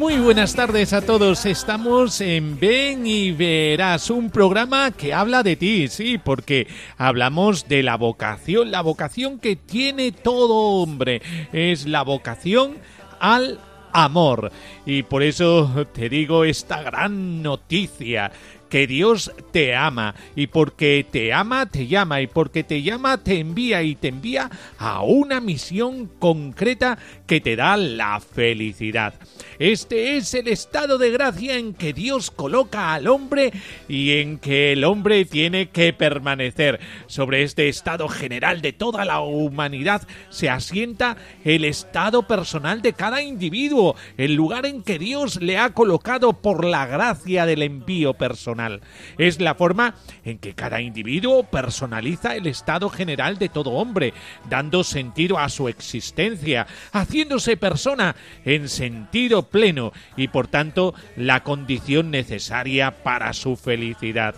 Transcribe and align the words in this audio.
Muy 0.00 0.16
buenas 0.16 0.54
tardes 0.54 0.94
a 0.94 1.02
todos. 1.02 1.44
Estamos 1.44 2.22
en 2.22 2.58
Ven 2.58 3.06
y 3.06 3.32
Verás, 3.32 4.08
un 4.08 4.30
programa 4.30 4.92
que 4.92 5.12
habla 5.12 5.42
de 5.42 5.56
ti, 5.56 5.88
sí, 5.88 6.16
porque 6.16 6.66
hablamos 6.96 7.68
de 7.68 7.82
la 7.82 7.98
vocación, 7.98 8.70
la 8.70 8.80
vocación 8.80 9.38
que 9.38 9.56
tiene 9.56 10.10
todo 10.10 10.54
hombre. 10.54 11.20
Es 11.52 11.86
la 11.86 12.00
vocación 12.00 12.78
al 13.20 13.60
amor. 13.92 14.50
Y 14.86 15.02
por 15.02 15.22
eso 15.22 15.86
te 15.92 16.08
digo 16.08 16.44
esta 16.44 16.82
gran 16.82 17.42
noticia 17.42 18.32
que 18.70 18.86
Dios 18.86 19.32
te 19.52 19.74
ama 19.74 20.14
y 20.34 20.46
porque 20.46 21.04
te 21.10 21.34
ama 21.34 21.66
te 21.66 21.88
llama 21.88 22.22
y 22.22 22.28
porque 22.28 22.64
te 22.64 22.82
llama 22.82 23.18
te 23.18 23.40
envía 23.40 23.82
y 23.82 23.96
te 23.96 24.08
envía 24.08 24.48
a 24.78 25.02
una 25.02 25.40
misión 25.40 26.06
concreta 26.06 26.96
que 27.26 27.40
te 27.40 27.56
da 27.56 27.76
la 27.76 28.20
felicidad. 28.20 29.14
Este 29.58 30.16
es 30.16 30.32
el 30.34 30.48
estado 30.48 30.96
de 30.96 31.10
gracia 31.10 31.56
en 31.56 31.74
que 31.74 31.92
Dios 31.92 32.30
coloca 32.30 32.94
al 32.94 33.08
hombre 33.08 33.52
y 33.88 34.12
en 34.18 34.38
que 34.38 34.72
el 34.72 34.84
hombre 34.84 35.24
tiene 35.24 35.68
que 35.68 35.92
permanecer. 35.92 36.80
Sobre 37.06 37.42
este 37.42 37.68
estado 37.68 38.08
general 38.08 38.62
de 38.62 38.72
toda 38.72 39.04
la 39.04 39.20
humanidad 39.20 40.06
se 40.30 40.48
asienta 40.48 41.16
el 41.44 41.64
estado 41.64 42.26
personal 42.26 42.82
de 42.82 42.92
cada 42.92 43.20
individuo, 43.22 43.96
el 44.16 44.34
lugar 44.34 44.64
en 44.64 44.82
que 44.82 44.98
Dios 44.98 45.42
le 45.42 45.58
ha 45.58 45.70
colocado 45.70 46.32
por 46.34 46.64
la 46.64 46.86
gracia 46.86 47.46
del 47.46 47.62
envío 47.62 48.14
personal. 48.14 48.59
Es 49.18 49.40
la 49.40 49.54
forma 49.54 49.94
en 50.24 50.38
que 50.38 50.54
cada 50.54 50.80
individuo 50.80 51.44
personaliza 51.44 52.36
el 52.36 52.46
estado 52.46 52.90
general 52.90 53.38
de 53.38 53.48
todo 53.48 53.70
hombre, 53.70 54.12
dando 54.48 54.84
sentido 54.84 55.38
a 55.38 55.48
su 55.48 55.68
existencia, 55.68 56.66
haciéndose 56.92 57.56
persona 57.56 58.16
en 58.44 58.68
sentido 58.68 59.48
pleno 59.48 59.92
y 60.16 60.28
por 60.28 60.48
tanto 60.48 60.94
la 61.16 61.42
condición 61.42 62.10
necesaria 62.10 63.02
para 63.02 63.32
su 63.32 63.56
felicidad. 63.56 64.34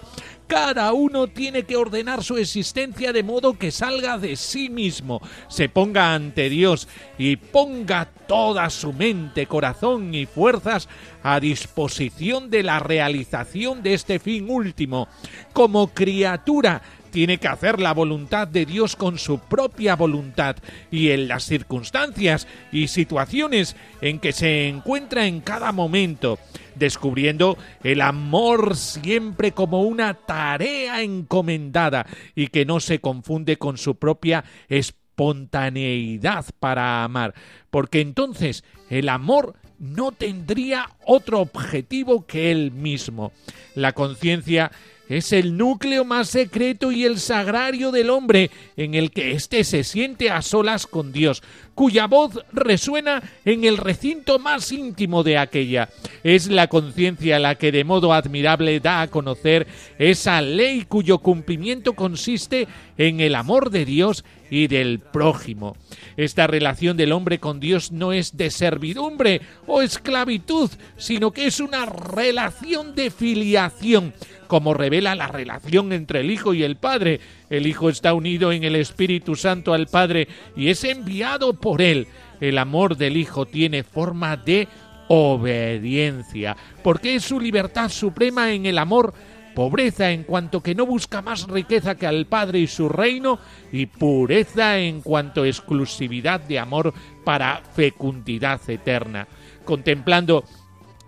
Cada 0.53 0.93
uno 0.93 1.29
tiene 1.29 1.63
que 1.63 1.77
ordenar 1.77 2.23
su 2.23 2.37
existencia 2.37 3.11
de 3.15 3.23
modo 3.23 3.55
que 3.55 3.71
salga 3.71 4.19
de 4.19 4.37
sí 4.37 4.69
mismo, 4.69 5.23
se 5.49 5.71
ponga 5.71 6.13
ante 6.13 6.51
Dios 6.51 6.89
y 7.17 7.37
ponga 7.37 8.05
toda 8.29 8.69
su 8.69 8.93
mente, 8.93 9.47
corazón 9.47 10.15
y 10.15 10.27
fuerzas 10.27 10.91
a 11.23 11.41
disposición 11.41 12.51
de 12.51 12.65
la 12.65 12.81
realización 12.81 13.83
de 13.83 13.95
este 13.95 14.19
fin 14.19 14.51
último. 14.51 15.09
Como 15.55 15.89
criatura 15.89 16.83
tiene 17.11 17.39
que 17.39 17.49
hacer 17.49 17.81
la 17.81 17.95
voluntad 17.95 18.47
de 18.47 18.67
Dios 18.67 18.95
con 18.95 19.19
su 19.19 19.39
propia 19.39 19.97
voluntad 19.97 20.57
y 20.91 21.13
en 21.13 21.29
las 21.29 21.45
circunstancias 21.45 22.47
y 22.71 22.89
situaciones 22.89 23.75
en 24.03 24.19
que 24.19 24.33
se 24.33 24.69
encuentra 24.69 25.27
en 25.27 25.41
cada 25.41 25.73
momento, 25.73 26.39
descubriendo 26.75 27.57
el 27.83 28.01
amor 28.01 28.77
siempre 28.77 29.53
como 29.53 29.83
una 29.83 30.15
tarea 30.15 31.03
encomendada 31.03 32.07
y 32.35 32.49
que 32.49 32.65
no 32.65 32.81
se 32.81 33.01
confunde 33.01 33.57
con 33.59 33.79
su 33.79 33.97
propia 33.97 34.45
espontaneidad 34.69 36.47
para 36.59 37.05
amar, 37.05 37.35
porque 37.71 38.01
entonces 38.01 38.65
el 38.91 39.09
amor 39.09 39.55
no 39.79 40.13
tendría 40.13 40.91
otro 41.05 41.41
objetivo 41.41 42.27
que 42.27 42.53
él 42.53 42.71
mismo. 42.71 43.33
La 43.75 43.93
conciencia 43.93 44.71
es 45.13 45.33
el 45.33 45.59
núcleo 45.59 46.07
más 46.07 46.31
secreto 46.31 46.91
y 46.91 47.05
el 47.05 47.19
sagrario 47.19 47.91
del 47.91 48.09
hombre 48.09 48.51
en 48.79 48.95
el 48.95 49.11
que 49.11 49.33
éste 49.33 49.63
se 49.63 49.85
siente 49.85 50.31
a 50.31 50.41
solas 50.41 50.87
con 50.87 51.13
Dios, 51.13 51.43
cuya 51.75 52.07
voz 52.07 52.43
resuena 52.51 53.23
en 53.45 53.65
el 53.65 53.77
recinto 53.77 54.39
más 54.39 54.73
íntimo 54.73 55.23
de 55.23 55.37
aquella. 55.37 55.91
Es 56.25 56.47
la 56.47 56.69
conciencia 56.69 57.39
la 57.39 57.57
que 57.57 57.73
de 57.73 57.85
modo 57.85 58.15
admirable 58.15 58.81
da 58.81 59.03
a 59.03 59.09
conocer 59.09 59.67
esa 59.99 60.41
ley 60.41 60.87
cuyo 60.89 61.19
cumplimiento 61.19 61.93
consiste 61.93 62.67
en 62.97 63.21
el 63.21 63.35
amor 63.35 63.71
de 63.71 63.85
Dios 63.85 64.25
y 64.53 64.67
del 64.67 64.99
prójimo. 64.99 65.79
Esta 66.19 66.47
relación 66.47 66.99
del 66.99 67.13
hombre 67.13 67.39
con 67.39 67.59
Dios 67.59 67.91
no 67.91 68.13
es 68.13 68.37
de 68.37 68.51
servidumbre 68.51 69.41
o 69.67 69.81
esclavitud, 69.81 70.71
sino 70.99 71.31
que 71.31 71.47
es 71.47 71.59
una 71.59 71.87
relación 71.87 72.95
de 72.95 73.11
filiación, 73.11 74.13
como 74.49 74.75
revela 74.75 75.15
la 75.15 75.29
relación 75.29 75.95
entre 75.95 76.21
el 76.21 76.31
Hijo 76.31 76.53
y 76.53 76.65
el 76.65 76.77
Padre. 76.77 77.19
El 77.49 77.67
Hijo 77.67 77.89
está 77.89 78.13
unido 78.13 78.53
en 78.53 78.63
el 78.63 78.77
Espíritu 78.77 79.37
Santo 79.37 79.73
al 79.73 79.87
Padre 79.87 80.29
y 80.55 80.69
es 80.69 80.85
enviado 80.85 81.55
por 81.55 81.81
él. 81.81 82.07
El 82.39 82.59
amor 82.59 82.99
del 82.99 83.17
Hijo 83.17 83.47
tiene 83.47 83.83
forma 83.85 84.37
de 84.37 84.69
obediencia, 85.09 86.59
porque 86.83 87.15
es 87.15 87.25
su 87.25 87.41
libertad 87.41 87.89
suprema 87.89 88.53
en 88.53 88.67
el 88.67 88.77
amor 88.77 89.15
pobreza 89.55 90.11
en 90.11 90.25
cuanto 90.25 90.63
que 90.63 90.75
no 90.75 90.87
busca 90.87 91.23
más 91.23 91.47
riqueza 91.47 91.95
que 91.95 92.07
al 92.07 92.27
Padre 92.27 92.61
y 92.61 92.67
su 92.67 92.89
reino, 92.89 93.39
y 93.73 93.87
pureza 93.87 94.79
en 94.79 95.01
cuanto 95.01 95.45
exclusividad 95.45 96.41
de 96.41 96.59
amor 96.59 96.93
para 97.25 97.63
fecundidad 97.75 98.61
eterna. 98.69 99.29
Contemplando 99.65 100.45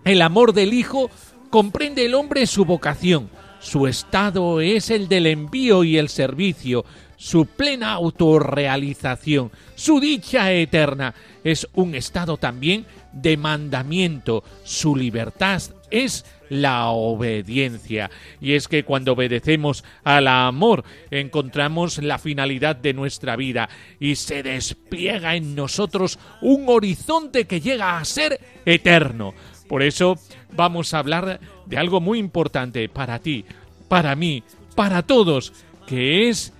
el 0.03 0.21
amor 0.21 0.53
del 0.53 0.73
Hijo, 0.73 1.09
comprende 1.49 2.05
el 2.05 2.13
hombre 2.13 2.47
su 2.47 2.65
vocación, 2.65 3.29
su 3.59 3.87
estado 3.87 4.61
es 4.61 4.91
el 4.91 5.07
del 5.07 5.25
envío 5.25 5.83
y 5.83 5.97
el 5.97 6.09
servicio, 6.09 6.85
su 7.17 7.45
plena 7.47 7.93
autorrealización, 7.93 9.51
su 9.73 9.99
dicha 9.99 10.51
eterna. 10.51 11.15
Es 11.43 11.67
un 11.73 11.95
estado 11.95 12.37
también 12.37 12.85
de 13.11 13.37
mandamiento, 13.37 14.43
su 14.63 14.95
libertad 14.95 15.61
es 15.89 16.25
la 16.49 16.89
obediencia. 16.89 18.09
Y 18.41 18.53
es 18.53 18.67
que 18.67 18.83
cuando 18.83 19.13
obedecemos 19.13 19.83
al 20.03 20.27
amor 20.27 20.83
encontramos 21.11 21.99
la 21.99 22.17
finalidad 22.17 22.75
de 22.75 22.93
nuestra 22.93 23.35
vida 23.35 23.69
y 23.99 24.15
se 24.15 24.43
despliega 24.43 25.35
en 25.35 25.55
nosotros 25.55 26.19
un 26.41 26.65
horizonte 26.67 27.45
que 27.45 27.61
llega 27.61 27.97
a 27.97 28.05
ser 28.05 28.39
eterno. 28.65 29.33
Por 29.67 29.81
eso 29.81 30.17
vamos 30.53 30.93
a 30.93 30.99
hablar 30.99 31.39
de 31.65 31.77
algo 31.77 32.01
muy 32.01 32.19
importante 32.19 32.87
para 32.89 33.19
ti, 33.19 33.45
para 33.87 34.15
mí, 34.15 34.43
para 34.75 35.01
todos, 35.03 35.53
que 35.87 36.29
es 36.29 36.53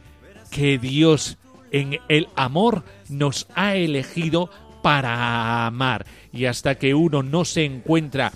que 0.49 0.77
Dios 0.77 1.37
en 1.71 1.99
el 2.07 2.29
amor 2.35 2.83
nos 3.09 3.47
ha 3.55 3.75
elegido 3.75 4.49
para 4.81 5.65
amar. 5.65 6.05
Y 6.31 6.45
hasta 6.45 6.75
que 6.75 6.93
uno 6.93 7.23
no 7.23 7.43
se 7.43 7.65
encuentra 7.65 8.31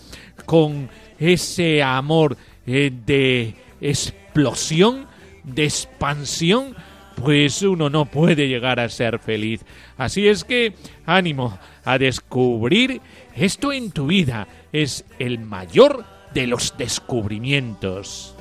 con 0.45 0.89
ese 1.19 1.83
amor 1.83 2.37
eh, 2.65 2.91
de 3.05 3.55
explosión, 3.81 5.07
de 5.43 5.65
expansión, 5.65 6.75
pues 7.15 7.61
uno 7.61 7.89
no 7.89 8.05
puede 8.05 8.47
llegar 8.47 8.79
a 8.79 8.89
ser 8.89 9.19
feliz. 9.19 9.61
Así 9.97 10.27
es 10.27 10.43
que 10.43 10.73
ánimo 11.05 11.59
a 11.83 11.97
descubrir 11.97 13.01
esto 13.35 13.71
en 13.73 13.91
tu 13.91 14.07
vida. 14.07 14.47
Es 14.71 15.05
el 15.19 15.39
mayor 15.39 16.05
de 16.33 16.47
los 16.47 16.77
descubrimientos. 16.77 18.35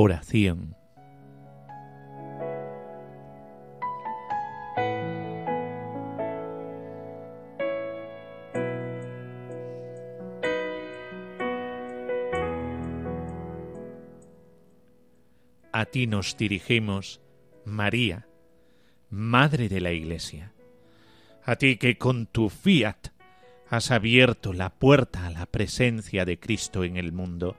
Oración. 0.00 0.76
A 15.72 15.84
ti 15.86 16.06
nos 16.06 16.36
dirigimos, 16.36 17.20
María, 17.64 18.28
Madre 19.10 19.68
de 19.68 19.80
la 19.80 19.90
Iglesia. 19.90 20.52
A 21.44 21.56
ti 21.56 21.76
que 21.76 21.98
con 21.98 22.26
tu 22.26 22.50
fiat 22.50 23.08
has 23.68 23.90
abierto 23.90 24.52
la 24.52 24.70
puerta 24.70 25.26
a 25.26 25.30
la 25.30 25.46
presencia 25.46 26.24
de 26.24 26.38
Cristo 26.38 26.84
en 26.84 26.96
el 26.96 27.12
mundo, 27.12 27.56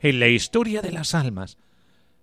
en 0.00 0.20
la 0.20 0.28
historia 0.28 0.82
de 0.82 0.92
las 0.92 1.14
almas, 1.14 1.58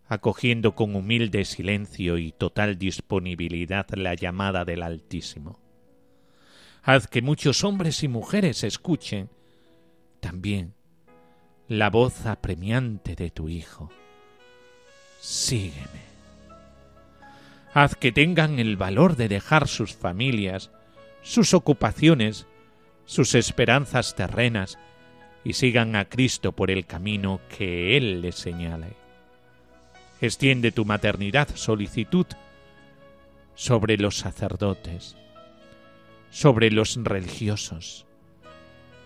acogiendo 0.08 0.76
con 0.76 0.96
humilde 0.96 1.46
silencio 1.46 2.18
y 2.18 2.32
total 2.32 2.78
disponibilidad 2.78 3.88
la 3.94 4.14
llamada 4.14 4.66
del 4.66 4.84
Altísimo. 4.84 5.60
Haz 6.84 7.08
que 7.08 7.22
muchos 7.22 7.64
hombres 7.64 8.04
y 8.04 8.08
mujeres 8.08 8.64
escuchen 8.64 9.30
también 10.20 10.74
la 11.68 11.90
voz 11.90 12.26
apremiante 12.26 13.16
de 13.16 13.32
tu 13.32 13.50
Hijo. 13.50 13.90
Sígueme. 15.20 16.14
Haz 17.74 17.96
que 17.96 18.12
tengan 18.12 18.60
el 18.60 18.78
valor 18.78 19.16
de 19.16 19.30
dejar 19.30 19.68
sus 19.68 19.96
familias, 19.96 20.72
sus 21.22 21.54
ocupaciones, 21.54 22.46
sus 23.06 23.34
esperanzas 23.34 24.16
terrenas, 24.16 24.78
y 25.44 25.54
sigan 25.54 25.96
a 25.96 26.06
Cristo 26.06 26.52
por 26.52 26.72
el 26.72 26.86
camino 26.86 27.42
que 27.56 27.98
Él 27.98 28.22
les 28.22 28.36
señale. 28.36 28.94
Extiende 30.22 30.72
tu 30.72 30.86
maternidad 30.86 31.50
solicitud 31.56 32.28
sobre 33.56 33.98
los 33.98 34.18
sacerdotes, 34.18 35.16
sobre 36.30 36.72
los 36.72 36.96
religiosos 36.96 38.06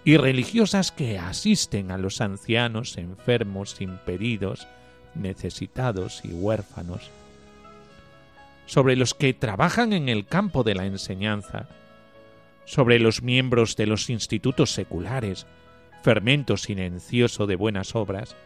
y 0.07 0.16
religiosas 0.16 0.94
que 0.94 1.18
asisten 1.18 1.92
a 1.92 1.98
los 1.98 2.22
ancianos, 2.22 2.98
enfermos, 2.98 3.81
impedidos, 3.81 4.66
necesitados 5.16 6.22
y 6.24 6.30
huérfanos, 6.30 7.12
sobre 8.68 8.95
los 8.95 9.13
que 9.13 9.33
trabajan 9.33 9.92
en 9.92 10.07
el 10.07 10.25
campo 10.25 10.63
de 10.63 10.75
la 10.75 10.86
enseñanza, 10.86 11.68
sobre 12.63 13.00
los 13.00 13.22
miembros 13.22 13.75
de 13.75 13.88
los 13.88 14.10
institutos 14.10 14.72
seculares, 14.72 15.45
fermento 16.07 16.56
silencioso 16.56 17.48
de 17.48 17.57
buenas 17.57 17.94
obras, 17.94 18.38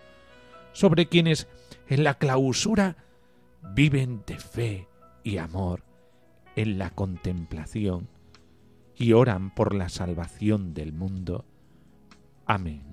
sobre 0.74 1.06
quienes 1.06 1.48
en 1.88 2.04
la 2.04 2.16
clausura 2.16 2.98
viven 3.76 4.24
de 4.26 4.40
fe 4.40 4.88
y 5.24 5.38
amor 5.38 5.84
en 6.56 6.80
la 6.80 6.90
contemplación 6.90 8.10
y 8.96 9.14
oran 9.14 9.54
por 9.54 9.76
la 9.76 9.90
salvación 9.90 10.74
del 10.74 10.92
mundo. 10.92 11.46
Amén. 12.48 12.91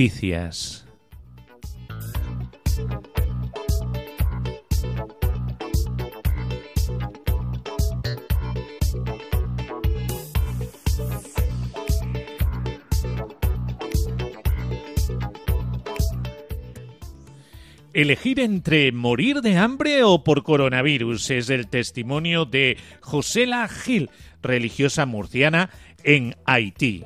Noticias. 0.00 0.86
Elegir 17.92 18.40
entre 18.40 18.92
morir 18.92 19.42
de 19.42 19.58
hambre 19.58 20.02
o 20.02 20.24
por 20.24 20.42
coronavirus 20.44 21.30
es 21.30 21.50
el 21.50 21.68
testimonio 21.68 22.46
de 22.46 22.78
Josela 23.02 23.68
Gil, 23.68 24.08
religiosa 24.40 25.04
murciana 25.04 25.68
en 26.04 26.36
Haití. 26.46 27.04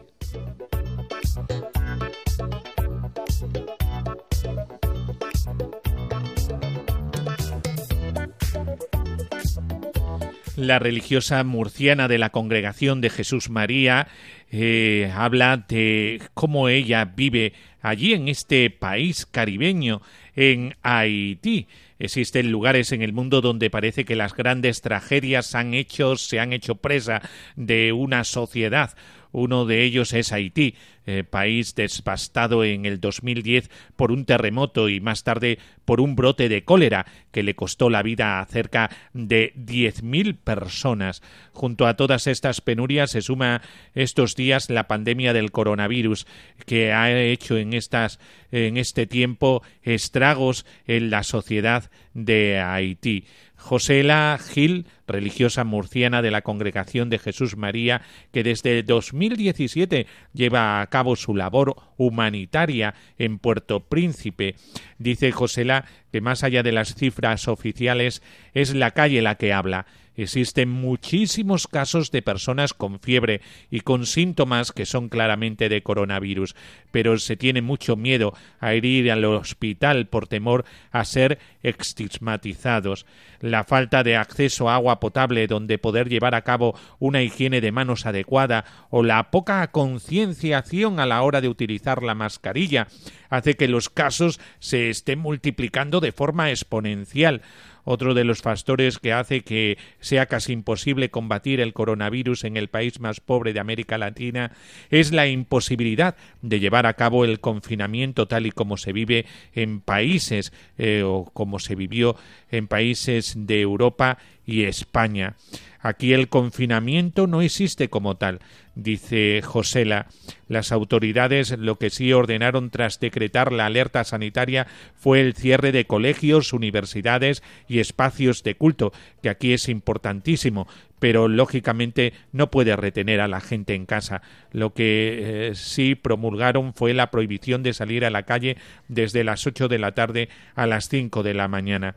La 10.56 10.78
religiosa 10.78 11.42
murciana 11.44 12.08
de 12.08 12.18
la 12.18 12.30
Congregación 12.30 13.00
de 13.00 13.10
Jesús 13.10 13.50
María 13.50 14.08
eh, 14.50 15.12
habla 15.14 15.64
de 15.68 16.22
cómo 16.34 16.68
ella 16.68 17.04
vive 17.04 17.52
allí 17.82 18.14
en 18.14 18.28
este 18.28 18.70
país 18.70 19.26
caribeño, 19.26 20.00
en 20.36 20.76
Haití. 20.82 21.66
Existen 21.98 22.50
lugares 22.50 22.92
en 22.92 23.02
el 23.02 23.12
mundo 23.12 23.40
donde 23.40 23.70
parece 23.70 24.04
que 24.04 24.16
las 24.16 24.34
grandes 24.34 24.80
tragedias 24.80 25.46
se 25.46 25.58
han 25.58 26.52
hecho 26.52 26.74
presa 26.76 27.22
de 27.56 27.92
una 27.92 28.24
sociedad 28.24 28.94
uno 29.34 29.66
de 29.66 29.82
ellos 29.82 30.12
es 30.12 30.32
Haití, 30.32 30.74
eh, 31.06 31.24
país 31.24 31.74
devastado 31.74 32.64
en 32.64 32.86
el 32.86 33.00
2010 33.00 33.68
por 33.96 34.10
un 34.10 34.24
terremoto 34.24 34.88
y 34.88 35.00
más 35.00 35.24
tarde 35.24 35.58
por 35.84 36.00
un 36.00 36.16
brote 36.16 36.48
de 36.48 36.64
cólera 36.64 37.04
que 37.30 37.42
le 37.42 37.54
costó 37.54 37.90
la 37.90 38.02
vida 38.02 38.40
a 38.40 38.46
cerca 38.46 38.90
de 39.12 39.52
10.000 39.56 40.36
personas. 40.36 41.22
Junto 41.52 41.86
a 41.86 41.94
todas 41.94 42.26
estas 42.26 42.60
penurias 42.60 43.10
se 43.10 43.20
suma 43.20 43.60
estos 43.94 44.34
días 44.36 44.70
la 44.70 44.88
pandemia 44.88 45.32
del 45.32 45.50
coronavirus 45.50 46.26
que 46.64 46.92
ha 46.92 47.12
hecho 47.20 47.58
en 47.58 47.74
estas 47.74 48.18
en 48.52 48.76
este 48.76 49.06
tiempo 49.06 49.62
estragos 49.82 50.64
en 50.86 51.10
la 51.10 51.24
sociedad 51.24 51.90
de 52.14 52.60
Haití. 52.60 53.24
Josela 53.64 54.38
Gil, 54.52 54.84
religiosa 55.06 55.64
murciana 55.64 56.20
de 56.20 56.30
la 56.30 56.42
Congregación 56.42 57.08
de 57.08 57.18
Jesús 57.18 57.56
María, 57.56 58.02
que 58.30 58.42
desde 58.42 58.82
2017 58.82 60.06
lleva 60.34 60.82
a 60.82 60.86
cabo 60.88 61.16
su 61.16 61.34
labor 61.34 61.74
humanitaria 61.96 62.94
en 63.16 63.38
Puerto 63.38 63.80
Príncipe. 63.80 64.56
Dice 64.98 65.32
Josela 65.32 65.86
que 66.12 66.20
más 66.20 66.44
allá 66.44 66.62
de 66.62 66.72
las 66.72 66.94
cifras 66.94 67.48
oficiales 67.48 68.22
es 68.52 68.74
la 68.74 68.90
calle 68.90 69.22
la 69.22 69.36
que 69.36 69.54
habla 69.54 69.86
Existen 70.16 70.68
muchísimos 70.68 71.66
casos 71.66 72.10
de 72.12 72.22
personas 72.22 72.72
con 72.72 73.00
fiebre 73.00 73.40
y 73.70 73.80
con 73.80 74.06
síntomas 74.06 74.70
que 74.70 74.86
son 74.86 75.08
claramente 75.08 75.68
de 75.68 75.82
coronavirus, 75.82 76.54
pero 76.92 77.18
se 77.18 77.36
tiene 77.36 77.62
mucho 77.62 77.96
miedo 77.96 78.32
a 78.60 78.74
ir 78.74 79.10
al 79.10 79.24
hospital 79.24 80.06
por 80.06 80.28
temor 80.28 80.64
a 80.92 81.04
ser 81.04 81.38
estigmatizados. 81.62 83.06
La 83.40 83.64
falta 83.64 84.04
de 84.04 84.16
acceso 84.16 84.70
a 84.70 84.76
agua 84.76 85.00
potable 85.00 85.48
donde 85.48 85.78
poder 85.78 86.08
llevar 86.08 86.34
a 86.34 86.42
cabo 86.42 86.78
una 87.00 87.22
higiene 87.22 87.60
de 87.60 87.72
manos 87.72 88.06
adecuada 88.06 88.64
o 88.90 89.02
la 89.02 89.30
poca 89.30 89.66
concienciación 89.72 91.00
a 91.00 91.06
la 91.06 91.22
hora 91.22 91.40
de 91.40 91.48
utilizar 91.48 92.02
la 92.02 92.14
mascarilla 92.14 92.86
hace 93.30 93.54
que 93.54 93.68
los 93.68 93.90
casos 93.90 94.40
se 94.60 94.90
estén 94.90 95.18
multiplicando 95.18 96.00
de 96.00 96.12
forma 96.12 96.50
exponencial. 96.50 97.42
Otro 97.84 98.14
de 98.14 98.24
los 98.24 98.42
factores 98.42 98.98
que 98.98 99.12
hace 99.12 99.42
que 99.42 99.78
sea 100.00 100.26
casi 100.26 100.52
imposible 100.52 101.10
combatir 101.10 101.60
el 101.60 101.72
coronavirus 101.72 102.44
en 102.44 102.56
el 102.56 102.68
país 102.68 103.00
más 103.00 103.20
pobre 103.20 103.52
de 103.52 103.60
América 103.60 103.98
Latina 103.98 104.52
es 104.90 105.12
la 105.12 105.26
imposibilidad 105.26 106.16
de 106.42 106.60
llevar 106.60 106.86
a 106.86 106.94
cabo 106.94 107.24
el 107.24 107.40
confinamiento 107.40 108.26
tal 108.26 108.46
y 108.46 108.50
como 108.50 108.76
se 108.76 108.92
vive 108.92 109.26
en 109.54 109.80
países 109.80 110.52
eh, 110.78 111.02
o 111.04 111.24
como 111.32 111.58
se 111.58 111.74
vivió 111.74 112.16
en 112.50 112.68
países 112.68 113.34
de 113.36 113.60
Europa 113.60 114.18
y 114.46 114.64
España. 114.64 115.36
Aquí 115.84 116.14
el 116.14 116.30
confinamiento 116.30 117.26
no 117.26 117.42
existe 117.42 117.90
como 117.90 118.16
tal, 118.16 118.40
dice 118.74 119.42
Josela. 119.44 120.06
Las 120.48 120.72
autoridades 120.72 121.58
lo 121.58 121.76
que 121.76 121.90
sí 121.90 122.10
ordenaron 122.10 122.70
tras 122.70 123.00
decretar 123.00 123.52
la 123.52 123.66
alerta 123.66 124.02
sanitaria 124.02 124.66
fue 124.94 125.20
el 125.20 125.34
cierre 125.34 125.72
de 125.72 125.86
colegios, 125.86 126.54
universidades 126.54 127.42
y 127.68 127.80
espacios 127.80 128.42
de 128.44 128.54
culto, 128.54 128.94
que 129.22 129.28
aquí 129.28 129.52
es 129.52 129.68
importantísimo, 129.68 130.66
pero 131.00 131.28
lógicamente 131.28 132.14
no 132.32 132.50
puede 132.50 132.76
retener 132.76 133.20
a 133.20 133.28
la 133.28 133.42
gente 133.42 133.74
en 133.74 133.84
casa. 133.84 134.22
Lo 134.52 134.72
que 134.72 135.48
eh, 135.50 135.54
sí 135.54 135.96
promulgaron 135.96 136.72
fue 136.72 136.94
la 136.94 137.10
prohibición 137.10 137.62
de 137.62 137.74
salir 137.74 138.06
a 138.06 138.10
la 138.10 138.22
calle 138.22 138.56
desde 138.88 139.22
las 139.22 139.46
ocho 139.46 139.68
de 139.68 139.78
la 139.78 139.92
tarde 139.92 140.30
a 140.54 140.66
las 140.66 140.88
cinco 140.88 141.22
de 141.22 141.34
la 141.34 141.46
mañana. 141.46 141.94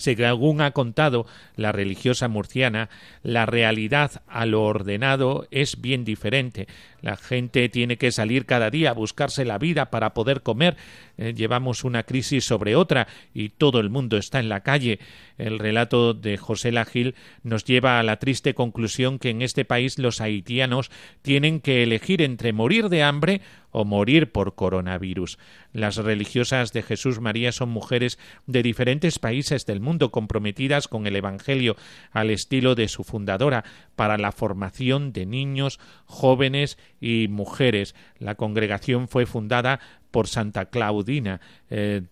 Según 0.00 0.62
ha 0.62 0.70
contado 0.70 1.26
la 1.56 1.72
religiosa 1.72 2.26
murciana, 2.26 2.88
la 3.22 3.44
realidad 3.44 4.22
a 4.26 4.46
lo 4.46 4.62
ordenado 4.62 5.46
es 5.50 5.82
bien 5.82 6.06
diferente. 6.06 6.68
La 7.02 7.16
gente 7.16 7.68
tiene 7.68 7.98
que 7.98 8.10
salir 8.10 8.46
cada 8.46 8.70
día 8.70 8.90
a 8.90 8.94
buscarse 8.94 9.44
la 9.44 9.58
vida 9.58 9.90
para 9.90 10.14
poder 10.14 10.40
comer. 10.40 10.76
Eh, 11.18 11.34
llevamos 11.36 11.84
una 11.84 12.04
crisis 12.04 12.46
sobre 12.46 12.76
otra 12.76 13.08
y 13.34 13.50
todo 13.50 13.78
el 13.78 13.90
mundo 13.90 14.16
está 14.16 14.40
en 14.40 14.48
la 14.48 14.60
calle. 14.60 15.00
El 15.36 15.58
relato 15.58 16.14
de 16.14 16.38
José 16.38 16.72
Lagil 16.72 17.14
nos 17.42 17.64
lleva 17.64 18.00
a 18.00 18.02
la 18.02 18.18
triste 18.18 18.54
conclusión 18.54 19.18
que 19.18 19.28
en 19.28 19.42
este 19.42 19.66
país 19.66 19.98
los 19.98 20.22
haitianos 20.22 20.90
tienen 21.20 21.60
que 21.60 21.82
elegir 21.82 22.22
entre 22.22 22.54
morir 22.54 22.88
de 22.88 23.02
hambre 23.02 23.42
o 23.70 23.84
morir 23.84 24.32
por 24.32 24.54
coronavirus. 24.54 25.38
Las 25.72 25.96
religiosas 25.96 26.72
de 26.72 26.82
Jesús 26.82 27.20
María 27.20 27.52
son 27.52 27.70
mujeres 27.70 28.18
de 28.46 28.62
diferentes 28.62 29.18
países 29.18 29.66
del 29.66 29.80
mundo 29.80 30.10
comprometidas 30.10 30.88
con 30.88 31.06
el 31.06 31.16
Evangelio 31.16 31.76
al 32.10 32.30
estilo 32.30 32.74
de 32.74 32.88
su 32.88 33.04
fundadora 33.04 33.64
para 33.96 34.18
la 34.18 34.32
formación 34.32 35.12
de 35.12 35.26
niños, 35.26 35.78
jóvenes 36.06 36.78
y 37.00 37.28
mujeres. 37.28 37.94
La 38.18 38.34
congregación 38.34 39.08
fue 39.08 39.26
fundada 39.26 39.80
por 40.10 40.26
Santa 40.28 40.66
Claudina 40.66 41.40
eh, 41.70 42.02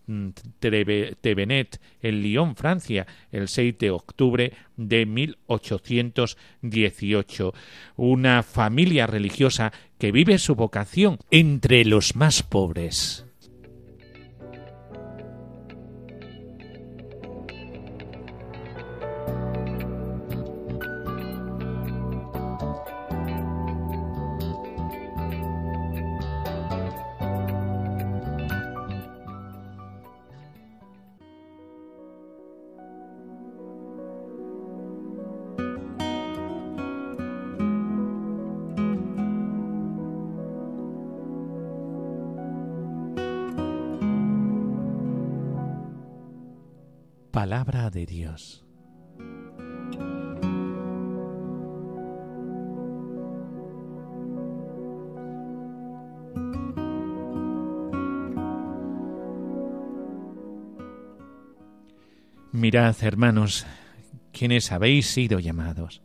Tevenet 0.60 1.80
en 2.00 2.22
Lyon, 2.22 2.56
Francia, 2.56 3.06
el 3.32 3.48
6 3.48 3.76
de 3.78 3.90
octubre 3.90 4.54
de 4.76 5.04
1818. 5.06 7.54
Una 7.96 8.42
familia 8.42 9.06
religiosa 9.06 9.72
que 9.98 10.12
vive 10.12 10.38
su 10.38 10.54
vocación 10.54 11.18
entre 11.30 11.84
los 11.84 12.16
más 12.16 12.42
pobres. 12.42 13.27
Palabra 47.38 47.88
de 47.88 48.04
Dios. 48.04 48.64
Mirad, 62.50 62.96
hermanos, 63.02 63.66
quienes 64.32 64.72
habéis 64.72 65.06
sido 65.06 65.38
llamados. 65.38 66.02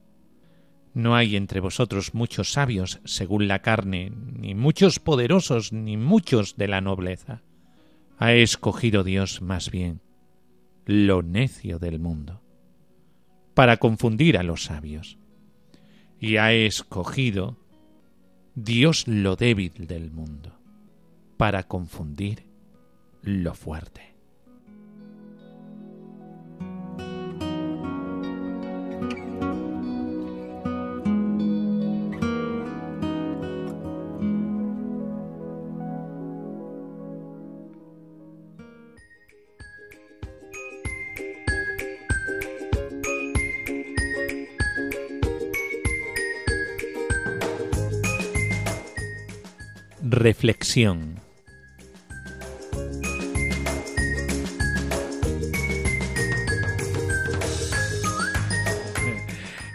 No 0.93 1.15
hay 1.15 1.35
entre 1.35 1.61
vosotros 1.61 2.13
muchos 2.13 2.51
sabios 2.51 3.01
según 3.05 3.47
la 3.47 3.63
carne, 3.63 4.11
ni 4.11 4.53
muchos 4.53 4.99
poderosos, 4.99 5.73
ni 5.73 5.97
muchos 5.97 6.57
de 6.57 6.67
la 6.67 6.81
nobleza. 6.81 7.41
Ha 8.19 8.33
escogido 8.33 9.03
Dios 9.03 9.41
más 9.41 9.71
bien 9.71 10.12
lo 10.85 11.21
necio 11.21 11.79
del 11.79 11.99
mundo, 11.99 12.41
para 13.53 13.77
confundir 13.77 14.37
a 14.37 14.43
los 14.43 14.65
sabios. 14.65 15.17
Y 16.19 16.37
ha 16.37 16.53
escogido 16.53 17.57
Dios 18.55 19.07
lo 19.07 19.35
débil 19.35 19.73
del 19.87 20.11
mundo, 20.11 20.57
para 21.37 21.63
confundir 21.63 22.45
lo 23.21 23.53
fuerte. 23.53 24.12
Reflexión. 50.23 51.19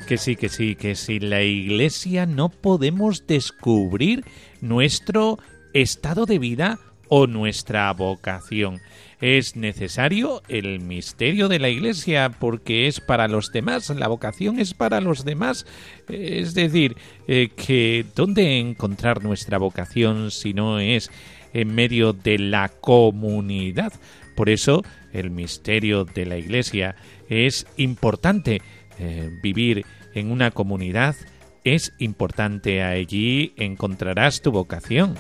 Que 0.07 0.17
sí, 0.17 0.37
que 0.37 0.49
sí, 0.49 0.75
que 0.75 0.95
sin 0.95 1.29
la 1.29 1.43
Iglesia 1.43 2.25
no 2.25 2.49
podemos 2.49 3.27
descubrir 3.27 4.25
nuestro 4.63 5.39
estado 5.75 6.25
de 6.25 6.39
vida 6.39 6.79
o 7.09 7.27
nuestra 7.27 7.93
vocación. 7.93 8.81
Es 9.21 9.57
necesario 9.57 10.43
el 10.49 10.81
misterio 10.81 11.49
de 11.49 11.59
la 11.59 11.69
Iglesia 11.69 12.31
porque 12.39 12.87
es 12.87 13.01
para 13.01 13.27
los 13.27 13.51
demás, 13.51 13.91
la 13.91 14.07
vocación 14.07 14.61
es 14.61 14.75
para 14.75 15.01
los 15.01 15.25
demás. 15.25 15.67
Es 16.09 16.55
decir, 16.55 16.97
eh, 17.27 17.49
que 17.57 18.07
¿dónde 18.15 18.59
encontrar 18.59 19.25
nuestra 19.25 19.59
vocación 19.59 20.31
si 20.31 20.55
no 20.55 20.79
es 20.79 21.11
en 21.53 21.75
medio 21.75 22.13
de 22.13 22.39
la 22.39 22.69
comunidad? 22.69 23.93
Por 24.37 24.51
eso 24.51 24.85
el 25.13 25.31
misterio 25.31 26.05
de 26.05 26.25
la 26.25 26.39
Iglesia 26.39 26.95
es 27.29 27.67
importante. 27.77 28.63
Eh, 29.01 29.31
vivir 29.43 29.85
en 30.15 30.31
una 30.31 30.53
comunidad 30.53 31.17
es 31.65 31.93
importante. 31.99 32.85
Allí 32.85 33.53
encontrarás 33.57 34.43
tu 34.43 34.53
vocación. 34.53 35.17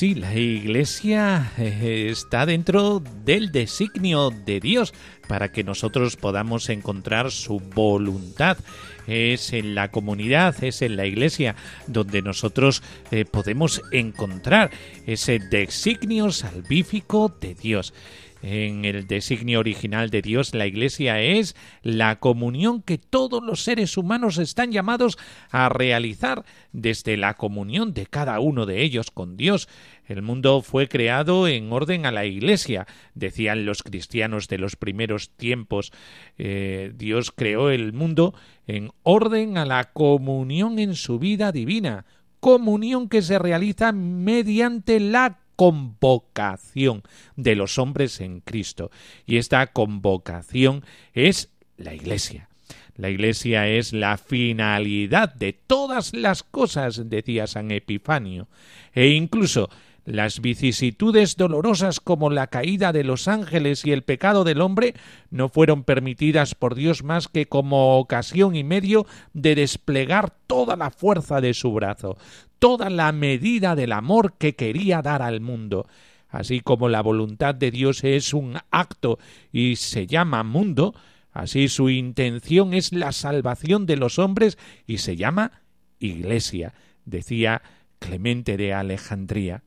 Sí, 0.00 0.14
la 0.14 0.34
Iglesia 0.34 1.52
eh, 1.58 2.08
está 2.10 2.46
dentro 2.46 3.02
del 3.22 3.52
designio 3.52 4.30
de 4.30 4.58
Dios 4.58 4.94
para 5.28 5.52
que 5.52 5.62
nosotros 5.62 6.16
podamos 6.16 6.70
encontrar 6.70 7.30
su 7.30 7.60
voluntad. 7.60 8.56
Es 9.06 9.52
en 9.52 9.74
la 9.74 9.90
comunidad, 9.90 10.64
es 10.64 10.80
en 10.80 10.96
la 10.96 11.04
Iglesia 11.04 11.54
donde 11.86 12.22
nosotros 12.22 12.82
eh, 13.10 13.26
podemos 13.26 13.82
encontrar 13.92 14.70
ese 15.04 15.38
designio 15.38 16.32
salvífico 16.32 17.28
de 17.38 17.54
Dios. 17.54 17.92
En 18.42 18.86
el 18.86 19.06
designio 19.06 19.60
original 19.60 20.08
de 20.08 20.22
Dios, 20.22 20.54
la 20.54 20.66
Iglesia 20.66 21.20
es 21.20 21.54
la 21.82 22.18
comunión 22.20 22.80
que 22.80 22.96
todos 22.96 23.42
los 23.42 23.62
seres 23.62 23.98
humanos 23.98 24.38
están 24.38 24.72
llamados 24.72 25.18
a 25.50 25.68
realizar 25.68 26.44
desde 26.72 27.18
la 27.18 27.34
comunión 27.34 27.92
de 27.92 28.06
cada 28.06 28.40
uno 28.40 28.64
de 28.64 28.82
ellos 28.82 29.10
con 29.10 29.36
Dios. 29.36 29.68
El 30.06 30.22
mundo 30.22 30.62
fue 30.62 30.88
creado 30.88 31.48
en 31.48 31.70
orden 31.70 32.06
a 32.06 32.12
la 32.12 32.24
Iglesia, 32.24 32.86
decían 33.14 33.66
los 33.66 33.82
cristianos 33.82 34.48
de 34.48 34.56
los 34.56 34.74
primeros 34.74 35.30
tiempos. 35.36 35.92
Eh, 36.38 36.92
Dios 36.96 37.32
creó 37.32 37.68
el 37.70 37.92
mundo 37.92 38.34
en 38.66 38.90
orden 39.02 39.58
a 39.58 39.66
la 39.66 39.92
comunión 39.92 40.78
en 40.78 40.94
su 40.94 41.18
vida 41.18 41.52
divina, 41.52 42.06
comunión 42.40 43.10
que 43.10 43.20
se 43.20 43.38
realiza 43.38 43.92
mediante 43.92 44.98
la 44.98 45.40
convocación 45.60 47.02
de 47.36 47.54
los 47.54 47.78
hombres 47.78 48.22
en 48.22 48.40
Cristo. 48.40 48.90
Y 49.26 49.36
esta 49.36 49.66
convocación 49.66 50.86
es 51.12 51.50
la 51.76 51.92
Iglesia. 51.92 52.48
La 52.96 53.10
Iglesia 53.10 53.68
es 53.68 53.92
la 53.92 54.16
finalidad 54.16 55.34
de 55.34 55.52
todas 55.52 56.14
las 56.14 56.44
cosas, 56.44 57.10
decía 57.10 57.46
San 57.46 57.72
Epifanio, 57.72 58.48
e 58.94 59.08
incluso 59.08 59.68
las 60.06 60.40
vicisitudes 60.40 61.36
dolorosas 61.36 62.00
como 62.00 62.30
la 62.30 62.46
caída 62.46 62.92
de 62.92 63.04
los 63.04 63.28
ángeles 63.28 63.84
y 63.84 63.92
el 63.92 64.02
pecado 64.02 64.44
del 64.44 64.62
hombre 64.62 64.94
no 65.28 65.50
fueron 65.50 65.84
permitidas 65.84 66.54
por 66.54 66.74
Dios 66.74 67.04
más 67.04 67.28
que 67.28 67.44
como 67.44 67.98
ocasión 67.98 68.56
y 68.56 68.64
medio 68.64 69.04
de 69.34 69.54
desplegar 69.54 70.30
toda 70.46 70.74
la 70.76 70.90
fuerza 70.90 71.42
de 71.42 71.52
su 71.52 71.72
brazo, 71.72 72.16
toda 72.60 72.90
la 72.90 73.10
medida 73.10 73.74
del 73.74 73.90
amor 73.90 74.34
que 74.38 74.54
quería 74.54 75.02
dar 75.02 75.22
al 75.22 75.40
mundo. 75.40 75.88
Así 76.28 76.60
como 76.60 76.88
la 76.88 77.02
voluntad 77.02 77.56
de 77.56 77.72
Dios 77.72 78.04
es 78.04 78.32
un 78.32 78.58
acto 78.70 79.18
y 79.50 79.74
se 79.74 80.06
llama 80.06 80.44
mundo, 80.44 80.94
así 81.32 81.68
su 81.68 81.90
intención 81.90 82.72
es 82.72 82.92
la 82.92 83.10
salvación 83.10 83.86
de 83.86 83.96
los 83.96 84.20
hombres 84.20 84.56
y 84.86 84.98
se 84.98 85.16
llama 85.16 85.62
Iglesia, 85.98 86.74
decía 87.04 87.62
Clemente 87.98 88.56
de 88.56 88.72
Alejandría. 88.72 89.64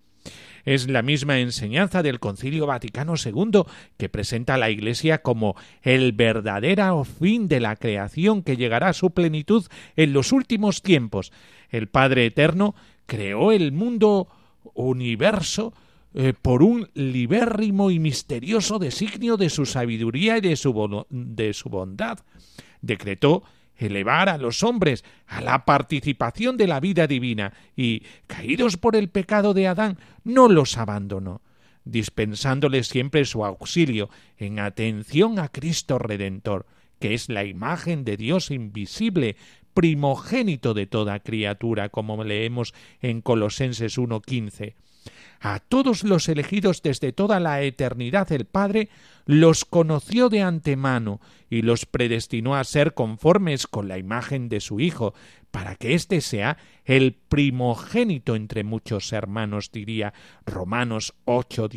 Es 0.65 0.89
la 0.89 1.01
misma 1.01 1.39
enseñanza 1.39 2.03
del 2.03 2.20
Concilio 2.20 2.65
Vaticano 2.65 3.15
II 3.24 3.63
que 3.98 4.10
presenta 4.10 4.53
a 4.53 4.58
la 4.58 4.70
Iglesia 4.70 5.22
como 5.22 5.55
el 5.82 6.13
verdadero 6.13 7.03
fin 7.03 7.48
de 7.48 7.60
la 7.60 7.75
creación 7.75 8.43
que 8.43 8.58
llegará 8.58 8.89
a 8.89 8.93
su 8.93 9.12
plenitud 9.12 9.65
en 9.96 10.13
los 10.13 10.32
últimos 10.32 10.82
tiempos. 10.82 11.32
El 11.70 11.88
Padre 11.88 12.25
Eterno 12.25 12.75
creó 13.05 13.51
el 13.51 13.72
mundo 13.72 14.27
universo 14.74 15.74
eh, 16.13 16.34
por 16.39 16.62
un 16.62 16.89
libérrimo 16.93 17.89
y 17.89 18.00
misterioso 18.00 18.79
designio 18.79 19.36
de 19.36 19.50
su 19.50 19.65
sabiduría 19.65 20.38
y 20.38 20.41
de 20.41 20.55
su, 20.55 21.05
de 21.10 21.53
su 21.53 21.70
bondad. 21.70 22.20
Decretó 22.82 23.43
elevar 23.84 24.30
a 24.30 24.38
los 24.38 24.63
hombres 24.63 25.04
a 25.28 25.42
la 25.42 25.66
participación 25.66 26.58
de 26.58 26.68
la 26.68 26.80
vida 26.80 27.08
divina 27.08 27.54
y, 27.75 28.04
caídos 28.28 28.78
por 28.78 28.96
el 28.96 29.10
pecado 29.10 29.54
de 29.54 29.68
Adán, 29.68 29.98
no 30.24 30.50
los 30.50 30.78
abandonó, 30.78 31.42
dispensándoles 31.86 32.88
siempre 32.88 33.25
su 33.25 33.46
auxilio 33.46 34.10
en 34.38 34.60
atención 34.60 35.40
a 35.40 35.50
Cristo 35.50 36.00
Redentor, 36.00 36.66
que 37.00 37.13
es 37.13 37.30
la 37.30 37.44
imagen 37.44 38.06
de 38.06 38.18
Dios 38.18 38.52
invisible, 38.52 39.36
primogénito 39.74 40.74
de 40.74 40.88
toda 40.88 41.20
criatura, 41.20 41.90
como 41.90 42.24
leemos 42.24 42.74
en 43.02 43.22
Colosenses 43.22 43.98
1.15. 43.98 44.75
A 45.40 45.60
todos 45.60 46.04
los 46.04 46.30
elegidos 46.30 46.82
desde 46.82 47.12
toda 47.12 47.40
la 47.40 47.62
eternidad 47.62 48.32
el 48.32 48.46
Padre 48.46 48.90
los 49.26 49.66
conoció 49.66 50.30
de 50.30 50.42
antemano 50.42 51.20
y 51.50 51.62
los 51.62 51.86
predestinó 51.86 52.56
a 52.56 52.64
ser 52.64 52.94
conformes 52.94 53.68
con 53.68 53.88
la 53.88 53.98
imagen 53.98 54.50
de 54.50 54.62
su 54.62 54.80
Hijo, 54.80 55.14
para 55.52 55.76
que 55.76 55.94
éste 55.94 56.22
sea 56.22 56.58
el 56.86 57.14
primogénito 57.14 58.36
entre 58.36 58.64
muchos 58.64 59.14
hermanos, 59.14 59.72
diría 59.72 60.14
Romanos 60.46 61.14
8, 61.26 61.70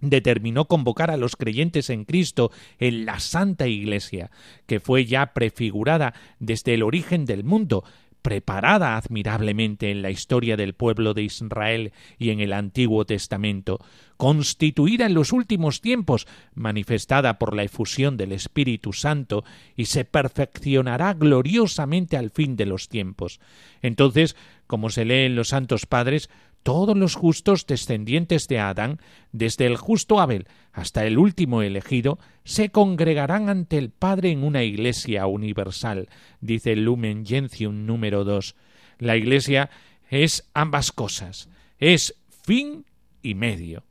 determinó 0.00 0.66
convocar 0.66 1.10
a 1.10 1.16
los 1.16 1.36
creyentes 1.36 1.90
en 1.90 2.04
Cristo 2.04 2.50
en 2.78 3.04
la 3.04 3.20
Santa 3.20 3.66
Iglesia, 3.66 4.30
que 4.66 4.80
fue 4.80 5.04
ya 5.04 5.32
prefigurada 5.34 6.14
desde 6.38 6.74
el 6.74 6.82
origen 6.82 7.24
del 7.24 7.44
mundo, 7.44 7.84
preparada 8.22 8.96
admirablemente 8.96 9.90
en 9.90 10.02
la 10.02 10.10
historia 10.10 10.56
del 10.56 10.74
pueblo 10.74 11.14
de 11.14 11.22
Israel 11.22 11.92
y 12.18 12.30
en 12.30 12.40
el 12.40 12.52
Antiguo 12.52 13.04
Testamento, 13.04 13.78
constituida 14.16 15.06
en 15.06 15.14
los 15.14 15.32
últimos 15.32 15.80
tiempos, 15.80 16.26
manifestada 16.54 17.38
por 17.38 17.54
la 17.54 17.62
efusión 17.62 18.16
del 18.16 18.32
Espíritu 18.32 18.92
Santo, 18.92 19.44
y 19.76 19.86
se 19.86 20.04
perfeccionará 20.04 21.14
gloriosamente 21.14 22.16
al 22.16 22.30
fin 22.30 22.56
de 22.56 22.66
los 22.66 22.88
tiempos. 22.88 23.40
Entonces, 23.82 24.36
como 24.66 24.90
se 24.90 25.04
lee 25.04 25.24
en 25.24 25.36
los 25.36 25.48
Santos 25.48 25.86
Padres, 25.86 26.28
todos 26.62 26.96
los 26.96 27.14
justos 27.14 27.66
descendientes 27.66 28.48
de 28.48 28.58
Adán, 28.58 29.00
desde 29.32 29.66
el 29.66 29.76
justo 29.76 30.20
Abel 30.20 30.46
hasta 30.72 31.06
el 31.06 31.18
último 31.18 31.62
elegido, 31.62 32.18
se 32.44 32.70
congregarán 32.70 33.48
ante 33.48 33.78
el 33.78 33.90
Padre 33.90 34.30
en 34.30 34.44
una 34.44 34.62
iglesia 34.62 35.26
universal, 35.26 36.08
dice 36.40 36.76
Lumen 36.76 37.24
Gentium 37.26 37.86
número 37.86 38.24
2. 38.24 38.54
La 38.98 39.16
iglesia 39.16 39.70
es 40.10 40.48
ambas 40.54 40.92
cosas, 40.92 41.48
es 41.78 42.14
fin 42.44 42.84
y 43.22 43.34
medio. 43.34 43.84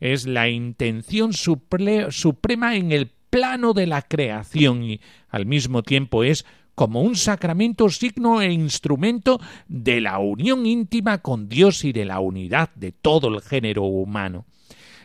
Es 0.00 0.26
la 0.26 0.48
intención 0.48 1.32
suprema 1.32 2.74
en 2.74 2.92
el 2.92 3.12
plano 3.30 3.72
de 3.72 3.86
la 3.86 4.02
creación 4.02 4.82
y 4.82 5.00
al 5.30 5.46
mismo 5.46 5.82
tiempo 5.82 6.24
es 6.24 6.44
como 6.74 7.02
un 7.02 7.16
sacramento, 7.16 7.88
signo 7.90 8.40
e 8.40 8.52
instrumento 8.52 9.40
de 9.68 10.00
la 10.00 10.18
unión 10.18 10.66
íntima 10.66 11.18
con 11.18 11.48
Dios 11.48 11.84
y 11.84 11.92
de 11.92 12.04
la 12.04 12.20
unidad 12.20 12.70
de 12.74 12.92
todo 12.92 13.28
el 13.28 13.40
género 13.42 13.82
humano. 13.84 14.46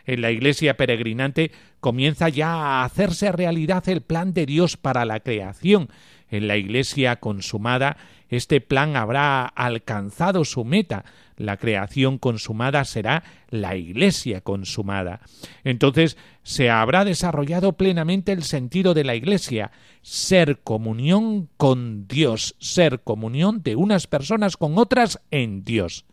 En 0.05 0.21
la 0.21 0.31
Iglesia 0.31 0.77
peregrinante 0.77 1.51
comienza 1.81 2.29
ya 2.29 2.53
a 2.53 2.85
hacerse 2.85 3.31
realidad 3.31 3.87
el 3.89 4.01
plan 4.01 4.33
de 4.33 4.45
Dios 4.45 4.77
para 4.77 5.03
la 5.03 5.19
creación. 5.19 5.89
En 6.29 6.47
la 6.47 6.55
Iglesia 6.55 7.17
consumada 7.17 7.97
este 8.29 8.59
plan 8.59 8.95
habrá 8.95 9.45
alcanzado 9.45 10.43
su 10.43 10.65
meta. 10.65 11.05
La 11.37 11.57
creación 11.57 12.17
consumada 12.17 12.83
será 12.83 13.23
la 13.49 13.75
Iglesia 13.75 14.41
consumada. 14.41 15.21
Entonces 15.63 16.17
se 16.47 16.69
habrá 16.69 17.03
desarrollado 17.03 17.73
plenamente 17.73 18.31
el 18.31 18.41
sentido 18.41 18.93
de 18.93 19.03
la 19.03 19.15
Iglesia, 19.15 19.73
ser 20.01 20.61
comunión 20.61 21.49
con 21.57 22.07
Dios, 22.07 22.55
ser 22.57 23.01
comunión 23.01 23.63
de 23.63 23.75
unas 23.75 24.07
personas 24.07 24.55
con 24.55 24.77
otras 24.77 25.19
en 25.29 25.65
Dios. 25.65 26.05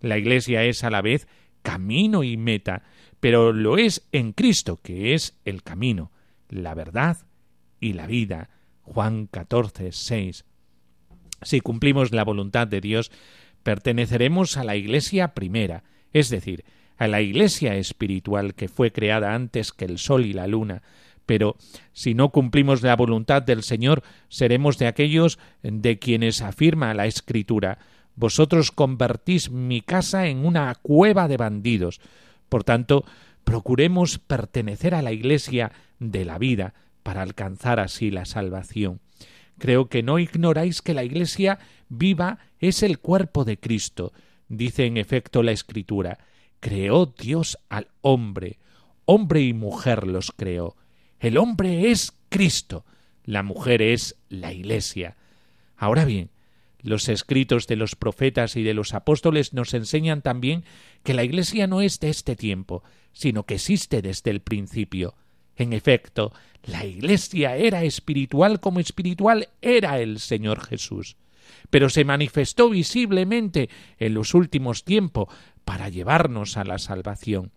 La 0.00 0.18
Iglesia 0.18 0.62
es 0.62 0.84
a 0.84 0.90
la 0.90 1.02
vez 1.02 1.26
camino 1.62 2.22
y 2.22 2.36
meta, 2.36 2.84
pero 3.18 3.52
lo 3.52 3.76
es 3.76 4.06
en 4.12 4.30
Cristo, 4.34 4.78
que 4.80 5.14
es 5.14 5.36
el 5.44 5.64
camino, 5.64 6.12
la 6.48 6.74
verdad 6.74 7.16
y 7.80 7.94
la 7.94 8.06
vida. 8.06 8.50
Juan 8.82 9.26
14, 9.26 9.90
6. 9.90 10.44
Si 11.42 11.60
cumplimos 11.60 12.12
la 12.12 12.22
voluntad 12.22 12.68
de 12.68 12.80
Dios, 12.80 13.10
perteneceremos 13.64 14.56
a 14.56 14.62
la 14.62 14.76
Iglesia 14.76 15.34
primera, 15.34 15.82
es 16.12 16.30
decir, 16.30 16.64
a 17.02 17.08
la 17.08 17.20
Iglesia 17.20 17.76
espiritual 17.76 18.54
que 18.54 18.68
fue 18.68 18.92
creada 18.92 19.34
antes 19.34 19.72
que 19.72 19.84
el 19.84 19.98
sol 19.98 20.24
y 20.24 20.32
la 20.32 20.46
luna, 20.46 20.82
pero 21.26 21.56
si 21.92 22.14
no 22.14 22.30
cumplimos 22.30 22.82
la 22.82 22.96
voluntad 22.96 23.42
del 23.42 23.62
Señor, 23.62 24.02
seremos 24.28 24.78
de 24.78 24.86
aquellos 24.86 25.38
de 25.62 25.98
quienes 25.98 26.42
afirma 26.42 26.94
la 26.94 27.06
Escritura 27.06 27.78
Vosotros 28.14 28.70
convertís 28.70 29.50
mi 29.50 29.80
casa 29.80 30.26
en 30.26 30.44
una 30.44 30.74
cueva 30.74 31.28
de 31.28 31.36
bandidos. 31.36 32.00
Por 32.48 32.64
tanto, 32.64 33.04
procuremos 33.44 34.18
pertenecer 34.18 34.94
a 34.94 35.02
la 35.02 35.12
Iglesia 35.12 35.72
de 35.98 36.24
la 36.24 36.38
vida 36.38 36.74
para 37.02 37.22
alcanzar 37.22 37.80
así 37.80 38.10
la 38.10 38.24
salvación. 38.24 39.00
Creo 39.58 39.88
que 39.88 40.02
no 40.02 40.18
ignoráis 40.18 40.82
que 40.82 40.94
la 40.94 41.04
Iglesia 41.04 41.58
viva 41.88 42.38
es 42.58 42.82
el 42.82 42.98
cuerpo 42.98 43.44
de 43.44 43.58
Cristo. 43.58 44.12
Dice 44.48 44.84
en 44.84 44.96
efecto 44.98 45.42
la 45.42 45.52
Escritura, 45.52 46.18
creó 46.62 47.06
Dios 47.06 47.58
al 47.68 47.88
hombre, 48.02 48.60
hombre 49.04 49.40
y 49.40 49.52
mujer 49.52 50.06
los 50.06 50.30
creó. 50.30 50.76
El 51.18 51.36
hombre 51.36 51.90
es 51.90 52.12
Cristo, 52.28 52.86
la 53.24 53.42
mujer 53.42 53.82
es 53.82 54.14
la 54.28 54.52
Iglesia. 54.52 55.16
Ahora 55.76 56.04
bien, 56.04 56.30
los 56.80 57.08
escritos 57.08 57.66
de 57.66 57.74
los 57.74 57.96
profetas 57.96 58.54
y 58.54 58.62
de 58.62 58.74
los 58.74 58.94
apóstoles 58.94 59.52
nos 59.52 59.74
enseñan 59.74 60.22
también 60.22 60.62
que 61.02 61.14
la 61.14 61.24
Iglesia 61.24 61.66
no 61.66 61.82
es 61.82 61.98
de 61.98 62.10
este 62.10 62.36
tiempo, 62.36 62.84
sino 63.12 63.44
que 63.44 63.54
existe 63.54 64.00
desde 64.00 64.30
el 64.30 64.40
principio. 64.40 65.16
En 65.56 65.72
efecto, 65.72 66.32
la 66.62 66.86
Iglesia 66.86 67.56
era 67.56 67.82
espiritual 67.82 68.60
como 68.60 68.78
espiritual 68.78 69.48
era 69.62 69.98
el 69.98 70.20
Señor 70.20 70.64
Jesús, 70.64 71.16
pero 71.70 71.88
se 71.88 72.04
manifestó 72.04 72.70
visiblemente 72.70 73.68
en 73.98 74.14
los 74.14 74.34
últimos 74.34 74.84
tiempos 74.84 75.28
para 75.64 75.88
llevarnos 75.88 76.56
a 76.56 76.64
la 76.64 76.78
salvación. 76.78 77.52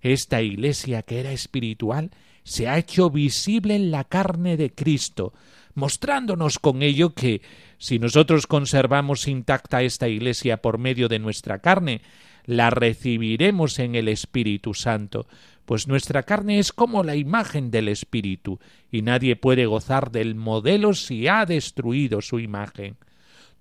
Esta 0.00 0.42
Iglesia 0.42 1.02
que 1.02 1.20
era 1.20 1.32
espiritual 1.32 2.10
se 2.42 2.68
ha 2.68 2.78
hecho 2.78 3.10
visible 3.10 3.76
en 3.76 3.90
la 3.90 4.04
carne 4.04 4.56
de 4.56 4.72
Cristo, 4.72 5.34
mostrándonos 5.74 6.58
con 6.58 6.82
ello 6.82 7.14
que, 7.14 7.42
si 7.78 7.98
nosotros 7.98 8.46
conservamos 8.46 9.28
intacta 9.28 9.82
esta 9.82 10.08
Iglesia 10.08 10.58
por 10.58 10.78
medio 10.78 11.08
de 11.08 11.18
nuestra 11.18 11.58
carne, 11.58 12.00
la 12.46 12.70
recibiremos 12.70 13.78
en 13.78 13.94
el 13.94 14.08
Espíritu 14.08 14.74
Santo, 14.74 15.26
pues 15.66 15.86
nuestra 15.86 16.24
carne 16.24 16.58
es 16.58 16.72
como 16.72 17.04
la 17.04 17.14
imagen 17.14 17.70
del 17.70 17.88
Espíritu, 17.88 18.58
y 18.90 19.02
nadie 19.02 19.36
puede 19.36 19.66
gozar 19.66 20.10
del 20.10 20.34
modelo 20.34 20.94
si 20.94 21.28
ha 21.28 21.46
destruido 21.46 22.22
su 22.22 22.40
imagen. 22.40 22.96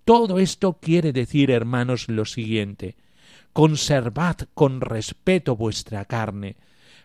Todo 0.10 0.40
esto 0.40 0.80
quiere 0.82 1.14
decir, 1.14 1.52
hermanos, 1.52 2.10
lo 2.10 2.26
siguiente 2.26 2.96
conservad 3.54 4.38
con 4.56 4.82
respeto 4.82 5.56
vuestra 5.56 6.04
carne, 6.06 6.56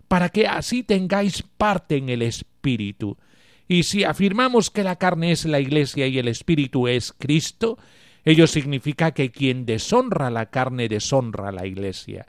para 0.08 0.30
que 0.30 0.46
así 0.46 0.82
tengáis 0.82 1.42
parte 1.42 1.98
en 1.98 2.08
el 2.08 2.22
Espíritu. 2.22 3.18
Y 3.68 3.82
si 3.82 4.04
afirmamos 4.04 4.70
que 4.70 4.84
la 4.84 4.96
carne 4.96 5.32
es 5.32 5.44
la 5.44 5.60
Iglesia 5.60 6.06
y 6.06 6.18
el 6.18 6.28
Espíritu 6.28 6.88
es 6.88 7.12
Cristo, 7.12 7.76
ello 8.24 8.46
significa 8.46 9.12
que 9.12 9.30
quien 9.30 9.66
deshonra 9.66 10.30
la 10.30 10.46
carne 10.46 10.88
deshonra 10.88 11.52
la 11.52 11.66
Iglesia. 11.66 12.24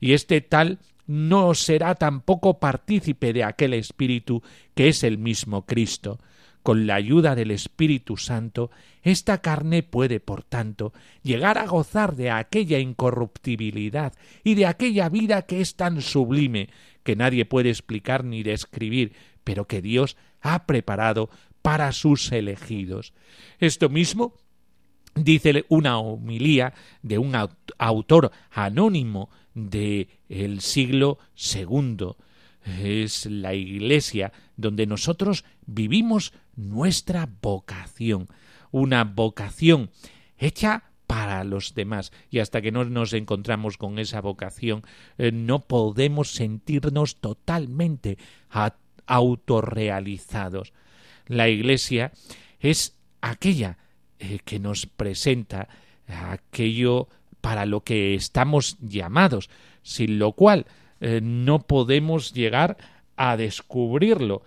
Y 0.00 0.12
este 0.12 0.42
tal 0.42 0.80
no 1.06 1.54
será 1.54 1.94
tampoco 1.94 2.58
partícipe 2.58 3.32
de 3.32 3.44
aquel 3.44 3.72
Espíritu 3.72 4.42
que 4.74 4.88
es 4.88 5.02
el 5.02 5.16
mismo 5.16 5.64
Cristo. 5.64 6.18
Con 6.62 6.86
la 6.86 6.96
ayuda 6.96 7.34
del 7.34 7.50
Espíritu 7.50 8.16
Santo, 8.16 8.70
esta 9.02 9.40
carne 9.40 9.82
puede, 9.82 10.20
por 10.20 10.42
tanto, 10.42 10.92
llegar 11.22 11.56
a 11.56 11.66
gozar 11.66 12.16
de 12.16 12.30
aquella 12.30 12.78
incorruptibilidad 12.78 14.12
y 14.44 14.54
de 14.54 14.66
aquella 14.66 15.08
vida 15.08 15.42
que 15.42 15.62
es 15.62 15.76
tan 15.76 16.02
sublime, 16.02 16.68
que 17.02 17.16
nadie 17.16 17.46
puede 17.46 17.70
explicar 17.70 18.24
ni 18.24 18.42
describir, 18.42 19.14
pero 19.42 19.66
que 19.66 19.80
Dios 19.80 20.16
ha 20.42 20.66
preparado 20.66 21.30
para 21.62 21.92
sus 21.92 22.30
elegidos. 22.32 23.14
Esto 23.58 23.88
mismo 23.88 24.34
dice 25.14 25.64
una 25.68 25.98
homilía 25.98 26.74
de 27.02 27.18
un 27.18 27.34
autor 27.78 28.32
anónimo 28.50 29.30
del 29.54 30.08
el 30.28 30.60
siglo 30.60 31.18
segundo. 31.34 32.16
Es 32.64 33.26
la 33.26 33.54
iglesia 33.54 34.32
donde 34.56 34.86
nosotros 34.86 35.44
vivimos 35.66 36.32
nuestra 36.68 37.28
vocación, 37.40 38.28
una 38.70 39.04
vocación 39.04 39.90
hecha 40.38 40.84
para 41.10 41.42
los 41.42 41.74
demás. 41.74 42.12
Y 42.30 42.38
hasta 42.38 42.62
que 42.62 42.70
no 42.70 42.84
nos 42.84 43.12
encontramos 43.14 43.76
con 43.76 43.98
esa 43.98 44.20
vocación, 44.20 44.84
eh, 45.18 45.32
no 45.32 45.58
podemos 45.58 46.30
sentirnos 46.30 47.16
totalmente 47.16 48.16
autorrealizados. 49.06 50.72
La 51.26 51.48
Iglesia 51.48 52.12
es 52.60 52.96
aquella 53.20 53.78
eh, 54.20 54.38
que 54.44 54.60
nos 54.60 54.86
presenta 54.86 55.68
aquello 56.06 57.08
para 57.40 57.66
lo 57.66 57.82
que 57.82 58.14
estamos 58.14 58.78
llamados, 58.80 59.50
sin 59.82 60.20
lo 60.20 60.32
cual 60.32 60.66
eh, 61.00 61.20
no 61.20 61.58
podemos 61.66 62.32
llegar 62.32 62.76
a 63.16 63.36
descubrirlo, 63.36 64.42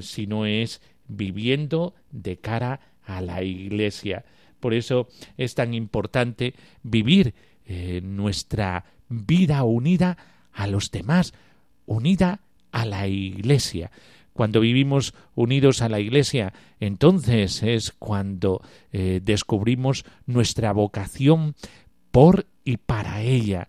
si 0.00 0.26
no 0.26 0.46
es 0.46 0.80
viviendo 1.08 1.94
de 2.10 2.36
cara 2.38 2.80
a 3.04 3.20
la 3.20 3.42
Iglesia. 3.42 4.24
Por 4.60 4.74
eso 4.74 5.08
es 5.36 5.54
tan 5.54 5.74
importante 5.74 6.54
vivir 6.82 7.34
eh, 7.66 8.00
nuestra 8.02 8.84
vida 9.08 9.62
unida 9.64 10.16
a 10.52 10.66
los 10.66 10.90
demás, 10.90 11.34
unida 11.86 12.40
a 12.72 12.84
la 12.84 13.06
Iglesia. 13.06 13.90
Cuando 14.32 14.60
vivimos 14.60 15.14
unidos 15.34 15.80
a 15.82 15.88
la 15.88 15.98
Iglesia, 15.98 16.52
entonces 16.78 17.62
es 17.62 17.92
cuando 17.92 18.60
eh, 18.92 19.20
descubrimos 19.22 20.04
nuestra 20.26 20.72
vocación 20.72 21.54
por 22.10 22.46
y 22.64 22.76
para 22.76 23.22
ella. 23.22 23.68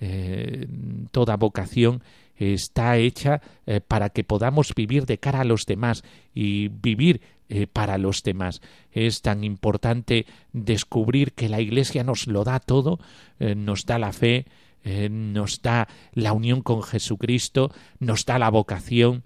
Eh, 0.00 0.66
toda 1.10 1.36
vocación 1.36 2.02
está 2.38 2.96
hecha 2.96 3.40
para 3.88 4.10
que 4.10 4.24
podamos 4.24 4.74
vivir 4.74 5.06
de 5.06 5.18
cara 5.18 5.40
a 5.40 5.44
los 5.44 5.66
demás 5.66 6.04
y 6.34 6.68
vivir 6.68 7.20
eh, 7.50 7.66
para 7.66 7.96
los 7.96 8.22
demás. 8.22 8.60
Es 8.92 9.22
tan 9.22 9.42
importante 9.42 10.26
descubrir 10.52 11.32
que 11.32 11.48
la 11.48 11.62
Iglesia 11.62 12.04
nos 12.04 12.26
lo 12.26 12.44
da 12.44 12.60
todo, 12.60 13.00
eh, 13.40 13.54
nos 13.54 13.86
da 13.86 13.98
la 13.98 14.12
fe, 14.12 14.44
eh, 14.84 15.08
nos 15.08 15.62
da 15.62 15.88
la 16.12 16.34
unión 16.34 16.60
con 16.60 16.82
Jesucristo, 16.82 17.72
nos 18.00 18.26
da 18.26 18.38
la 18.38 18.50
vocación, 18.50 19.22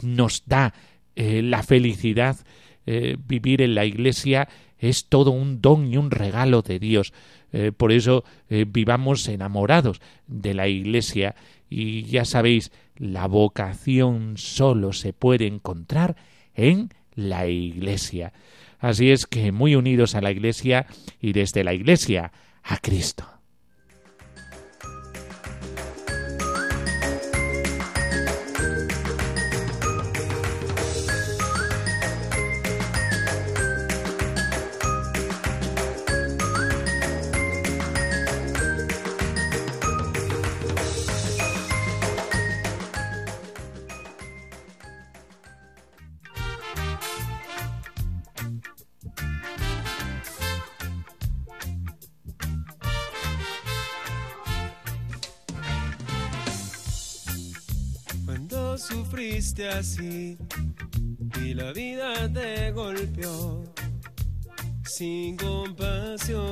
nos 0.00 0.44
da 0.46 0.72
la 1.14 1.62
felicidad. 1.62 2.36
vivir 2.86 3.60
en 3.60 3.74
la 3.74 3.84
Iglesia 3.84 4.48
es 4.78 5.06
todo 5.06 5.30
un 5.30 5.60
don 5.60 5.92
y 5.92 5.98
un 5.98 6.10
regalo 6.10 6.62
de 6.62 6.78
Dios. 6.78 7.12
por 7.76 7.92
eso 7.92 8.24
vivamos 8.48 9.28
enamorados 9.28 10.00
de 10.26 10.54
la 10.54 10.68
Iglesia 10.68 11.34
y 11.68 12.04
ya 12.04 12.24
sabéis, 12.24 12.72
la 12.96 13.26
vocación 13.26 14.36
solo 14.36 14.92
se 14.92 15.12
puede 15.12 15.46
encontrar 15.46 16.16
en 16.54 16.90
la 17.14 17.46
Iglesia. 17.46 18.32
Así 18.78 19.10
es 19.10 19.26
que 19.26 19.52
muy 19.52 19.74
unidos 19.74 20.14
a 20.14 20.20
la 20.20 20.30
Iglesia 20.30 20.86
y 21.20 21.32
desde 21.32 21.64
la 21.64 21.74
Iglesia 21.74 22.32
a 22.62 22.78
Cristo. 22.78 23.37
Y 59.80 61.54
la 61.54 61.70
vida 61.72 62.28
te 62.32 62.72
golpeó 62.72 63.62
sin 64.84 65.36
compasión. 65.36 66.48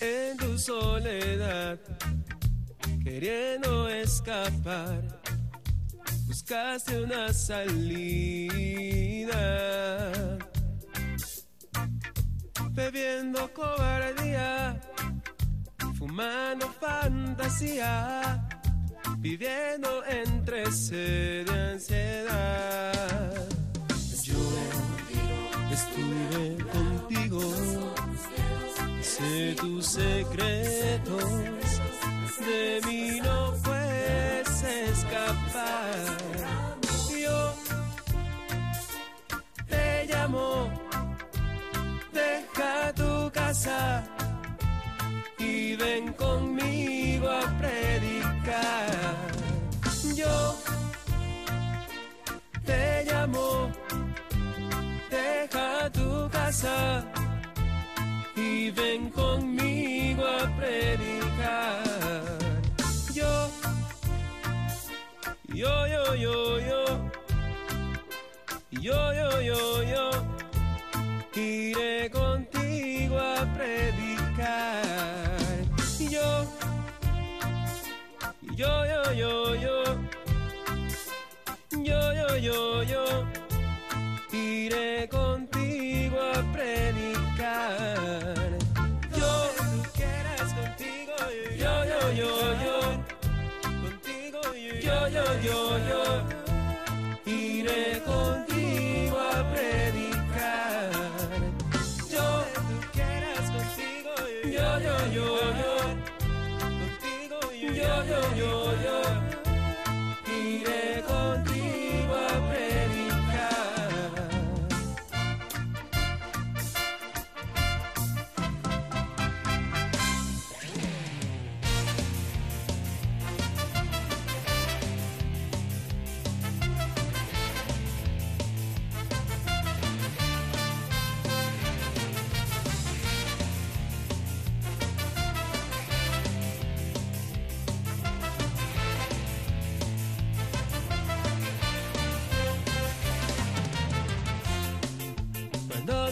En 0.00 0.38
tu 0.38 0.58
soledad, 0.58 1.78
queriendo 3.04 3.86
escapar, 3.90 5.20
buscaste 6.26 7.02
una 7.02 7.30
salida. 7.34 8.08
Bebiendo 12.70 13.52
cobardía, 13.52 14.80
fumando 15.98 16.72
fantasía 16.80 18.48
viviendo 19.18 20.04
entre 20.06 20.70
sed 20.70 21.46
y 21.46 21.50
ansiedad. 21.50 23.48
Yo 24.22 24.34
estuve 25.70 26.64
contigo, 26.72 27.40
sé 29.00 29.54
tus 29.60 29.86
secretos, 29.86 31.24
de 32.40 32.80
mí 32.86 33.20
no 33.22 33.54
puedes 33.62 34.62
escapar. 34.62 36.18
Yo 37.20 37.54
te 39.68 40.06
llamo, 40.06 40.70
deja 42.12 42.92
tu 42.94 43.30
casa 43.32 44.04
y 45.38 45.76
ven 45.76 46.12
conmigo 46.14 47.01
deja 55.10 55.90
tu 55.90 56.28
casa 56.30 57.04
y 58.36 58.70
ven 58.70 59.10
conmigo 59.10 60.22
a 60.26 60.48
predicar. 60.56 61.82
Yo, 63.14 63.50
yo, 65.48 65.86
yo, 65.86 66.14
yo, 66.16 66.58
yo, 66.58 66.86
yo, 68.70 69.12
yo, 69.12 69.40
yo, 69.40 69.82
yo, 69.82 70.10
iré 71.34 72.10
contigo 72.10 73.18
a 73.18 73.46
predicar. 73.56 74.82
Yo, 75.98 76.46
yo, 78.56 78.86
yo, 78.86 79.12
yo, 79.12 79.54
yo, 79.56 80.21
yo, 81.92 82.12
yo, 82.14 82.36
yo, 82.38 82.82
yo, 82.84 83.04
iré 84.32 85.08
contigo 85.08 86.18
a 86.20 86.42
predicar. 86.52 87.98
Yo, 89.18 89.30
quieras 89.94 90.48
contigo, 90.54 91.14
yo, 91.62 91.74
yo, 91.90 92.00
yo, 92.20 92.30
yo, 92.64 92.76
contigo, 93.84 94.40
yo, 94.86 94.98
yo, 95.16 95.24
yo, 95.46 95.60
yo, 95.88 96.02
iré 97.26 98.00
contigo 98.06 98.51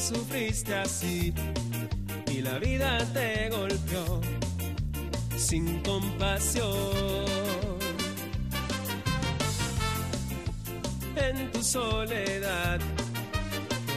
sufriste 0.00 0.74
así 0.74 1.34
y 2.26 2.40
la 2.40 2.58
vida 2.58 2.98
te 3.12 3.50
golpeó 3.50 4.20
sin 5.36 5.80
compasión. 5.80 6.68
En 11.16 11.52
tu 11.52 11.62
soledad, 11.62 12.80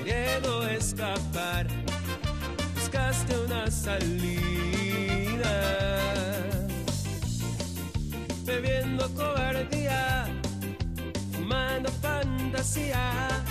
queriendo 0.03 0.67
escapar, 0.67 1.67
buscaste 2.75 3.33
una 3.45 3.71
salida. 3.71 5.53
Bebiendo 8.45 9.09
cobardía, 9.15 10.25
fumando 11.31 11.89
fantasía, 12.01 13.43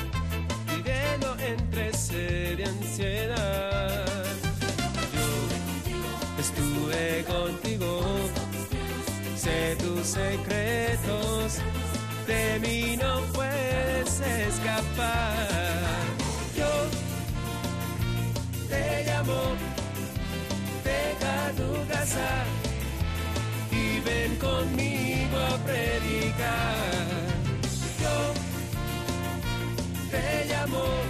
y 2.15 2.63
ansiedad. 2.63 4.05
Yo 5.15 6.41
estuve 6.41 7.25
contigo, 7.25 8.03
sé 9.37 9.77
tus 9.77 10.07
secretos, 10.07 11.59
de 12.27 12.59
mí 12.61 12.97
no 12.99 13.21
puedes 13.33 14.21
escapar. 14.21 15.49
Yo 16.55 16.71
te 18.69 19.05
llamo, 19.07 19.41
deja 20.85 21.53
tu 21.57 21.93
casa 21.93 22.45
y 23.71 24.01
ven 24.01 24.37
conmigo 24.37 25.39
a 25.39 25.57
predicar. 25.65 26.77
Yo 28.03 28.17
te 30.11 30.45
llamo, 30.47 31.02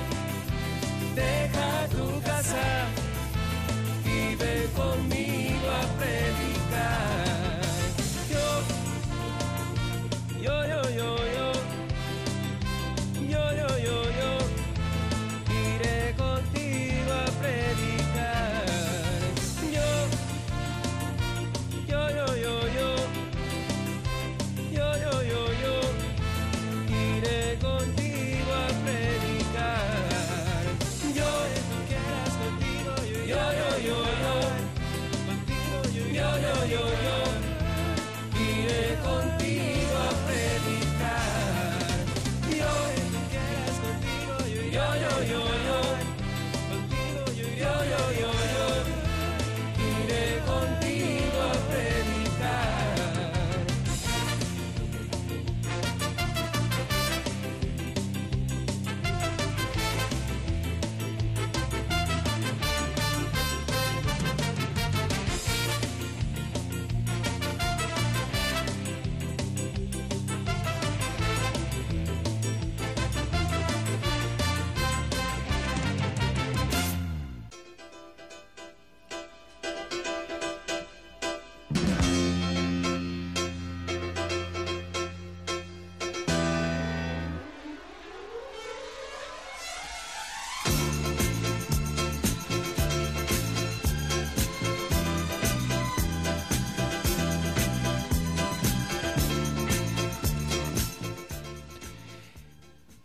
ven 4.38 4.68
conmigo 4.76 5.68
a 5.70 6.31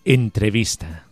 Entrevista. 0.10 1.04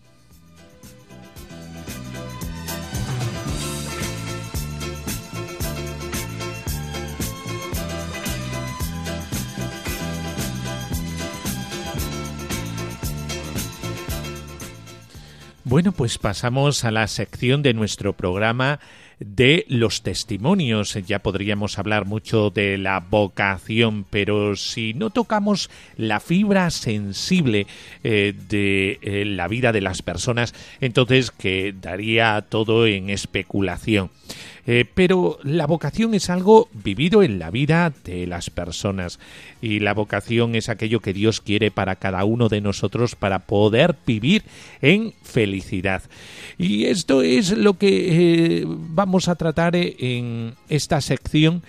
Bueno, 15.66 15.92
pues 15.92 16.18
pasamos 16.18 16.86
a 16.86 16.92
la 16.92 17.08
sección 17.08 17.64
de 17.64 17.74
nuestro 17.74 18.14
programa 18.14 18.80
de 19.20 19.66
los 19.70 20.02
testimonios. 20.02 20.94
Ya 21.06 21.20
podríamos 21.20 21.80
hablar 21.80 22.06
mucho 22.06 22.50
de 22.50 22.78
la 22.78 23.00
vocación, 23.00 24.06
pero 24.10 24.56
si 24.56 24.94
no 24.94 25.10
tocamos 25.10 25.70
la 25.98 26.20
fibra 26.20 26.70
sensible 26.70 27.68
eh, 28.04 28.34
de 28.50 29.00
eh, 29.02 29.26
la 29.26 29.48
vida 29.48 29.72
de 29.72 29.82
las 29.82 30.02
personas, 30.02 30.54
entonces 30.82 31.32
quedaría 31.32 32.46
todo 32.50 32.88
en 32.88 33.10
especulación. 33.10 34.12
Eh, 34.68 34.86
pero 34.92 35.38
la 35.44 35.68
vocación 35.68 36.16
es 36.16 36.30
algo 36.30 36.70
vivido 36.74 37.22
en 37.22 37.38
la 37.38 37.52
vida 37.52 37.94
de 38.04 38.26
las 38.26 38.50
personas 38.50 39.20
y 39.62 39.80
la 39.80 39.94
vocación 39.94 40.56
es 40.56 40.70
aquello 40.70 41.02
que 41.02 41.14
Dios 41.14 41.40
quiere 41.40 41.70
para 41.70 41.98
cada 41.98 42.26
uno 42.26 42.50
de 42.50 42.62
nosotros 42.62 43.16
para 43.16 43.40
poder 43.40 43.96
vivir 44.08 44.44
en 44.82 45.14
felicidad. 45.22 46.04
Y 46.58 46.86
esto 46.86 47.22
es 47.22 47.52
lo 47.52 47.78
que 47.78 48.62
eh, 48.62 48.66
vamos 48.68 49.28
a 49.28 49.36
tratar 49.36 49.76
eh, 49.76 49.96
en 50.00 50.56
esta 50.70 51.02
sección 51.02 51.64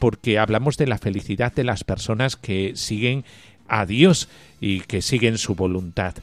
porque 0.00 0.38
hablamos 0.38 0.76
de 0.76 0.86
la 0.86 0.98
felicidad 0.98 1.54
de 1.54 1.64
las 1.64 1.82
personas 1.82 2.36
que 2.36 2.72
siguen 2.74 3.24
a 3.68 3.86
Dios 3.86 4.28
y 4.60 4.80
que 4.80 5.00
siguen 5.00 5.38
su 5.38 5.54
voluntad 5.54 6.14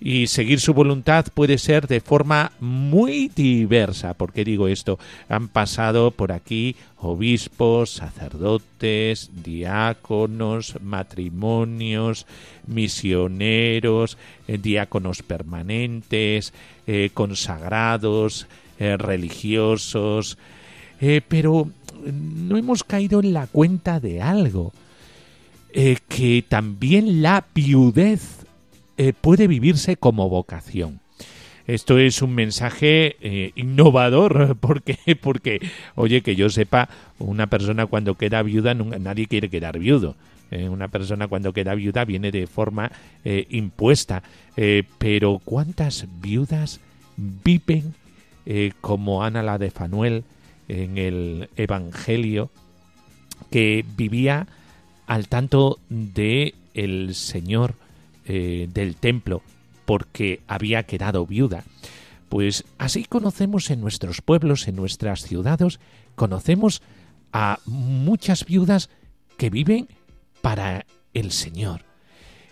y 0.00 0.26
seguir 0.26 0.60
su 0.60 0.74
voluntad 0.74 1.26
puede 1.32 1.58
ser 1.58 1.86
de 1.86 2.00
forma 2.00 2.52
muy 2.60 3.30
diversa. 3.34 4.14
¿Por 4.14 4.32
qué 4.32 4.44
digo 4.44 4.68
esto? 4.68 4.98
Han 5.28 5.48
pasado 5.48 6.10
por 6.10 6.32
aquí 6.32 6.76
obispos, 6.98 7.90
sacerdotes, 7.90 9.30
diáconos, 9.42 10.76
matrimonios, 10.82 12.26
misioneros, 12.66 14.18
eh, 14.48 14.58
diáconos 14.58 15.22
permanentes, 15.22 16.52
eh, 16.86 17.10
consagrados, 17.12 18.46
eh, 18.78 18.96
religiosos, 18.96 20.38
pero 21.28 21.68
no 22.04 22.56
hemos 22.56 22.82
caído 22.82 23.20
en 23.20 23.34
la 23.34 23.46
cuenta 23.46 24.00
de 24.00 24.22
algo, 24.22 24.72
que 25.72 26.42
también 26.48 27.20
la 27.20 27.44
viudez 27.54 28.45
eh, 28.96 29.12
puede 29.12 29.46
vivirse 29.46 29.96
como 29.96 30.28
vocación. 30.28 31.00
Esto 31.66 31.98
es 31.98 32.22
un 32.22 32.34
mensaje 32.34 33.16
eh, 33.20 33.52
innovador, 33.56 34.56
porque, 34.60 34.96
porque, 35.20 35.60
oye, 35.94 36.22
que 36.22 36.36
yo 36.36 36.48
sepa, 36.48 36.88
una 37.18 37.48
persona 37.48 37.86
cuando 37.86 38.14
queda 38.14 38.42
viuda, 38.42 38.74
nunca- 38.74 38.98
nadie 38.98 39.26
quiere 39.26 39.48
quedar 39.50 39.78
viudo. 39.78 40.14
Eh, 40.52 40.68
una 40.68 40.88
persona 40.88 41.26
cuando 41.26 41.52
queda 41.52 41.74
viuda 41.74 42.04
viene 42.04 42.30
de 42.30 42.46
forma 42.46 42.92
impuesta. 43.24 44.22
Pero 44.98 45.40
¿cuántas 45.44 46.06
viudas 46.20 46.78
viven 47.16 47.94
como 48.80 49.24
Ana 49.24 49.42
la 49.42 49.58
de 49.58 49.72
Fanuel 49.72 50.22
en 50.68 50.98
el 50.98 51.48
Evangelio, 51.56 52.50
que 53.50 53.84
vivía 53.96 54.46
al 55.08 55.26
tanto 55.28 55.78
de 55.88 56.54
el 56.74 57.14
Señor 57.14 57.74
eh, 58.28 58.68
del 58.72 58.96
templo 58.96 59.40
porque 59.84 60.40
había 60.48 60.82
quedado 60.82 61.24
viuda. 61.26 61.62
Pues 62.28 62.64
así 62.76 63.04
conocemos 63.04 63.70
en 63.70 63.80
nuestros 63.80 64.20
pueblos, 64.20 64.66
en 64.66 64.74
nuestras 64.74 65.22
ciudades, 65.22 65.78
conocemos 66.16 66.82
a 67.32 67.60
muchas 67.66 68.44
viudas 68.44 68.90
que 69.36 69.48
viven 69.48 69.86
para 70.42 70.86
el 71.14 71.30
Señor. 71.30 71.82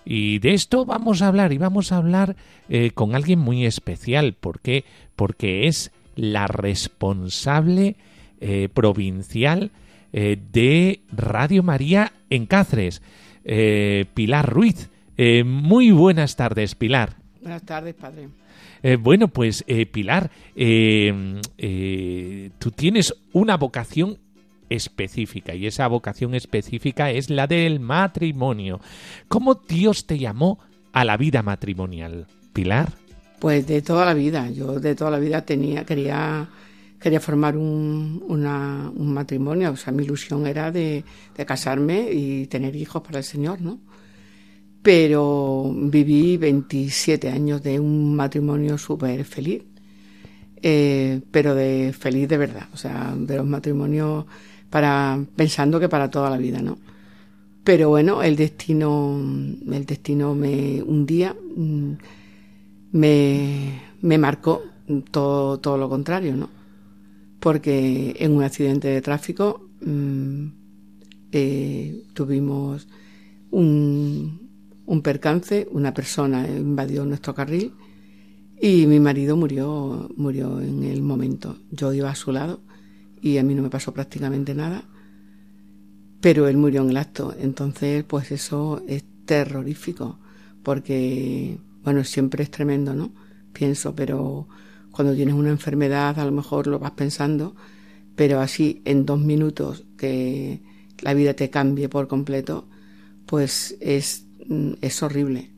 Y 0.05 0.39
de 0.39 0.55
esto 0.55 0.85
vamos 0.85 1.23
a 1.23 1.27
hablar 1.27 1.53
y 1.53 1.59
vamos 1.59 1.91
a 1.91 1.97
hablar 1.97 2.37
eh, 2.69 2.93
con 2.93 3.17
alguien 3.17 3.41
muy 3.41 3.67
especial. 3.67 4.35
¿Por 4.35 4.61
qué? 4.61 4.85
Porque 5.17 5.67
es 5.67 5.91
la 6.15 6.47
responsable 6.47 7.97
eh, 8.41 8.69
provincial 8.73 9.73
de 10.13 11.01
Radio 11.11 11.65
María 11.65 12.13
en 12.31 12.47
Cáceres, 12.47 13.03
Pilar 14.15 14.49
Ruiz. 14.49 14.89
Eh, 15.17 15.45
muy 15.45 15.91
buenas 15.91 16.37
tardes, 16.37 16.75
Pilar. 16.75 17.17
Buenas 17.41 17.63
tardes, 17.63 17.95
padre. 17.95 18.29
Eh, 18.83 18.97
bueno, 18.97 19.29
pues 19.29 19.65
eh, 19.67 19.87
Pilar, 19.87 20.31
eh, 20.57 21.41
eh, 21.59 22.51
tú 22.59 22.71
tienes 22.71 23.15
una 23.33 23.57
vocación 23.57 24.19
específica 24.69 25.55
y 25.55 25.67
esa 25.67 25.87
vocación 25.89 26.35
específica 26.35 27.11
es 27.11 27.31
la 27.31 27.47
del 27.47 27.81
matrimonio. 27.81 28.81
¿Cómo 29.29 29.55
Dios 29.55 30.07
te 30.07 30.19
llamó 30.19 30.59
a 30.93 31.05
la 31.05 31.17
vida 31.17 31.43
matrimonial, 31.43 32.27
Pilar? 32.53 32.93
Pues 33.41 33.67
de 33.67 33.83
toda 33.83 34.05
la 34.07 34.15
vida. 34.15 34.51
Yo 34.51 34.81
de 34.81 34.95
toda 34.95 35.11
la 35.11 35.19
vida 35.19 35.43
tenía, 35.45 35.85
quería, 35.85 36.49
quería 37.01 37.21
formar 37.21 37.57
un, 37.57 38.23
una- 38.27 38.91
un 38.95 39.13
matrimonio. 39.15 39.73
O 39.73 39.77
sea, 39.77 39.93
mi 39.93 40.03
ilusión 40.05 40.47
era 40.47 40.71
de, 40.71 41.05
de 41.37 41.47
casarme 41.47 42.09
y 42.11 42.47
tener 42.47 42.75
hijos 42.77 43.03
para 43.03 43.19
el 43.19 43.25
Señor, 43.25 43.61
¿no? 43.61 43.81
Pero 44.85 45.73
viví 45.95 46.37
27 46.37 47.31
años 47.31 47.63
de 47.63 47.81
un 47.81 48.15
matrimonio 48.17 48.79
súper 48.79 49.25
feliz. 49.25 49.63
eh, 50.63 51.21
pero 51.31 51.55
de 51.55 51.95
feliz 51.99 52.29
de 52.29 52.39
verdad. 52.39 52.69
O 52.73 52.77
sea, 52.77 53.15
de 53.17 53.37
los 53.37 53.47
matrimonios 53.47 54.27
para, 54.71 55.19
pensando 55.37 55.81
que 55.81 55.89
para 55.89 56.11
toda 56.11 56.31
la 56.31 56.39
vida, 56.39 56.61
¿no? 56.63 56.79
Pero 57.65 57.91
bueno, 57.91 58.23
el 58.23 58.37
destino, 58.37 59.19
el 59.73 59.87
destino 59.87 60.35
me, 60.35 60.83
un 60.83 61.07
día, 61.07 61.35
mm, 61.57 61.93
me, 62.93 63.83
me 64.03 64.19
marcó 64.19 64.63
todo, 65.11 65.59
todo 65.61 65.79
lo 65.79 65.89
contrario, 65.89 66.37
¿no? 66.37 66.51
Porque 67.41 68.17
en 68.19 68.33
un 68.37 68.43
accidente 68.43 68.89
de 68.89 69.03
tráfico 69.03 69.71
mm, 69.83 70.47
eh, 71.33 72.05
tuvimos 72.15 72.89
un, 73.51 74.44
un 74.87 75.03
percance, 75.03 75.67
una 75.71 75.95
persona 75.95 76.47
invadió 76.47 77.05
nuestro 77.05 77.35
carril 77.35 77.73
y 78.61 78.87
mi 78.87 79.01
marido 79.01 79.37
murió, 79.37 80.11
murió 80.17 80.61
en 80.61 80.85
el 80.85 81.03
momento. 81.03 81.59
Yo 81.71 81.93
iba 81.93 82.11
a 82.11 82.15
su 82.15 82.33
lado 82.33 82.61
y 83.21 83.39
a 83.39 83.43
mí 83.43 83.55
no 83.55 83.63
me 83.63 83.71
pasó 83.71 83.93
prácticamente 83.93 84.55
nada, 84.55 84.85
pero 86.21 86.49
él 86.49 86.57
murió 86.57 86.83
en 86.83 86.91
el 86.91 86.97
acto. 86.97 87.35
Entonces, 87.39 88.05
pues 88.05 88.31
eso 88.31 88.83
es 88.87 89.05
terrorífico, 89.25 90.19
porque, 90.63 91.59
bueno, 91.83 92.05
siempre 92.05 92.45
es 92.45 92.51
tremendo, 92.51 92.95
¿no? 92.95 93.13
Pienso, 93.53 93.95
pero 93.95 94.49
cuando 94.91 95.15
tienes 95.15 95.35
una 95.35 95.51
enfermedad 95.51 96.19
a 96.19 96.25
lo 96.25 96.33
mejor 96.33 96.67
lo 96.67 96.79
vas 96.79 96.93
pensando, 96.93 97.55
pero 98.17 98.41
así 98.41 98.83
en 98.85 99.07
dos 99.07 99.21
minutos 99.21 99.85
que 99.97 100.63
la 101.01 101.15
vida 101.15 101.35
te 101.35 101.51
cambie 101.51 101.89
por 101.89 102.09
completo, 102.09 102.69
pues 103.27 103.77
es, 103.81 104.24
es 104.81 105.03
horrible. 105.03 105.51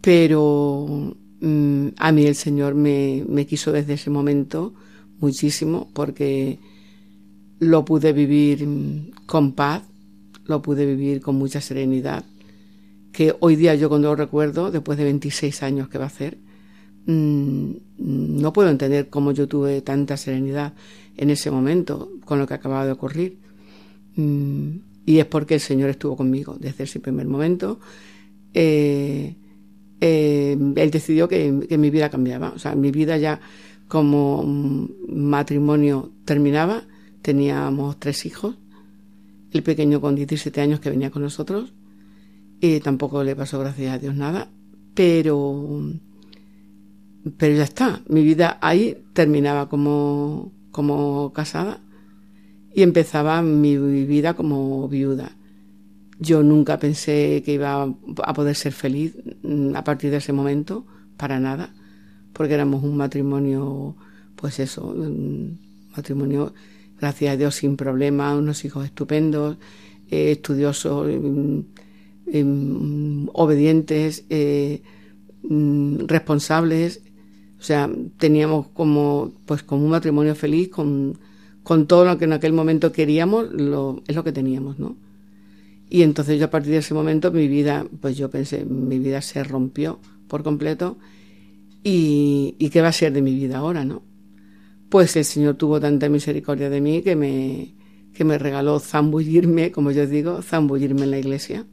Pero 0.00 1.14
mm, 1.40 1.88
a 1.96 2.12
mí 2.12 2.26
el 2.26 2.34
Señor 2.34 2.74
me, 2.74 3.24
me 3.28 3.46
quiso 3.46 3.72
desde 3.72 3.94
ese 3.94 4.10
momento 4.10 4.74
muchísimo 5.20 5.90
porque 5.92 6.58
lo 7.58 7.84
pude 7.84 8.12
vivir 8.12 8.66
mm, 8.66 9.10
con 9.26 9.52
paz, 9.52 9.82
lo 10.46 10.62
pude 10.62 10.86
vivir 10.86 11.20
con 11.20 11.36
mucha 11.36 11.60
serenidad, 11.60 12.24
que 13.12 13.34
hoy 13.40 13.56
día 13.56 13.74
yo 13.74 13.88
cuando 13.88 14.08
lo 14.08 14.16
recuerdo, 14.16 14.70
después 14.70 14.98
de 14.98 15.04
26 15.04 15.62
años 15.62 15.88
que 15.88 15.98
va 15.98 16.04
a 16.04 16.08
hacer, 16.08 16.38
mm, 17.06 17.72
no 17.98 18.52
puedo 18.52 18.70
entender 18.70 19.08
cómo 19.08 19.32
yo 19.32 19.46
tuve 19.46 19.82
tanta 19.82 20.16
serenidad 20.16 20.74
en 21.16 21.30
ese 21.30 21.50
momento 21.50 22.10
con 22.24 22.38
lo 22.38 22.46
que 22.46 22.54
acababa 22.54 22.86
de 22.86 22.92
ocurrir. 22.92 23.38
Mm, 24.16 24.78
y 25.06 25.18
es 25.18 25.26
porque 25.26 25.54
el 25.54 25.60
Señor 25.60 25.90
estuvo 25.90 26.16
conmigo 26.16 26.56
desde 26.58 26.84
ese 26.84 27.00
primer 27.00 27.26
momento. 27.26 27.80
Eh, 28.54 29.36
eh, 30.00 30.56
él 30.76 30.90
decidió 30.90 31.28
que, 31.28 31.66
que 31.68 31.78
mi 31.78 31.90
vida 31.90 32.10
cambiaba. 32.10 32.50
O 32.50 32.58
sea, 32.58 32.74
mi 32.74 32.90
vida 32.90 33.16
ya 33.16 33.40
como 33.88 34.42
matrimonio 35.08 36.12
terminaba. 36.24 36.84
Teníamos 37.22 37.98
tres 37.98 38.26
hijos. 38.26 38.56
El 39.52 39.62
pequeño 39.62 40.00
con 40.00 40.14
17 40.14 40.60
años 40.60 40.80
que 40.80 40.90
venía 40.90 41.10
con 41.10 41.22
nosotros. 41.22 41.72
Y 42.60 42.80
tampoco 42.80 43.24
le 43.24 43.34
pasó, 43.34 43.58
gracias 43.58 43.94
a 43.94 43.98
Dios, 43.98 44.14
nada. 44.14 44.50
Pero, 44.94 45.92
pero 47.36 47.56
ya 47.56 47.64
está. 47.64 48.02
Mi 48.08 48.22
vida 48.22 48.58
ahí 48.60 49.02
terminaba 49.14 49.68
como, 49.68 50.52
como 50.70 51.32
casada 51.32 51.80
y 52.74 52.82
empezaba 52.82 53.42
mi 53.42 53.76
vida 54.04 54.34
como 54.34 54.88
viuda. 54.88 55.32
Yo 56.18 56.42
nunca 56.42 56.78
pensé 56.78 57.42
que 57.44 57.54
iba 57.54 57.82
a 57.82 58.34
poder 58.34 58.54
ser 58.54 58.72
feliz 58.72 59.16
mm, 59.42 59.74
a 59.74 59.82
partir 59.84 60.10
de 60.10 60.18
ese 60.18 60.32
momento, 60.34 60.84
para 61.16 61.40
nada, 61.40 61.72
porque 62.34 62.54
éramos 62.54 62.84
un 62.84 62.96
matrimonio, 62.96 63.96
pues 64.36 64.60
eso, 64.60 64.86
un 64.86 65.58
matrimonio, 65.96 66.52
gracias 67.00 67.32
a 67.32 67.36
Dios, 67.38 67.54
sin 67.56 67.76
problemas, 67.76 68.38
unos 68.38 68.64
hijos 68.66 68.84
estupendos, 68.84 69.56
eh, 70.10 70.32
estudiosos, 70.32 71.08
mm, 71.08 71.60
em, 72.26 73.28
obedientes, 73.32 74.24
eh, 74.28 74.82
mm, 75.42 76.06
responsables. 76.06 77.02
O 77.58 77.62
sea, 77.62 77.90
teníamos 78.18 78.68
como, 78.68 79.32
pues 79.46 79.62
como 79.62 79.84
un 79.84 79.90
matrimonio 79.90 80.34
feliz 80.34 80.68
con, 80.68 81.18
con 81.62 81.86
todo 81.86 82.04
lo 82.04 82.18
que 82.18 82.24
en 82.24 82.32
aquel 82.32 82.52
momento 82.52 82.92
queríamos, 82.92 83.52
lo, 83.52 84.02
es 84.06 84.16
lo 84.16 84.24
que 84.24 84.32
teníamos, 84.32 84.78
¿no? 84.78 84.96
Y 85.88 86.02
entonces 86.02 86.38
yo 86.38 86.46
a 86.46 86.50
partir 86.50 86.72
de 86.72 86.78
ese 86.78 86.94
momento 86.94 87.32
mi 87.32 87.48
vida, 87.48 87.84
pues 88.00 88.16
yo 88.16 88.30
pensé, 88.30 88.64
mi 88.64 88.98
vida 88.98 89.20
se 89.22 89.42
rompió 89.42 89.98
por 90.28 90.42
completo 90.42 90.98
y, 91.82 92.54
y 92.58 92.70
qué 92.70 92.80
va 92.80 92.88
a 92.88 92.92
ser 92.92 93.12
de 93.12 93.22
mi 93.22 93.34
vida 93.34 93.58
ahora, 93.58 93.84
¿no? 93.84 94.02
Pues 94.88 95.16
el 95.16 95.24
Señor 95.24 95.56
tuvo 95.56 95.80
tanta 95.80 96.08
misericordia 96.08 96.70
de 96.70 96.80
mí 96.80 97.02
que 97.02 97.16
me, 97.16 97.74
que 98.14 98.24
me 98.24 98.38
regaló 98.38 98.78
zambullirme, 98.78 99.72
como 99.72 99.90
yo 99.90 100.06
digo, 100.06 100.42
zambullirme 100.42 101.02
en 101.02 101.10
la 101.10 101.18
iglesia. 101.18 101.66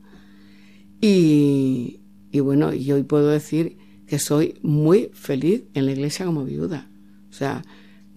Y, 1.00 2.02
y 2.32 2.40
bueno, 2.40 2.74
y 2.74 2.92
hoy 2.92 3.04
puedo 3.04 3.30
decir 3.30 3.78
que 4.08 4.20
soy 4.20 4.56
muy 4.64 5.12
feliz 5.14 5.64
en 5.74 5.86
la 5.86 5.92
iglesia 5.92 6.26
como 6.26 6.44
viuda. 6.44 6.90
O 7.30 7.34
sea, 7.34 7.64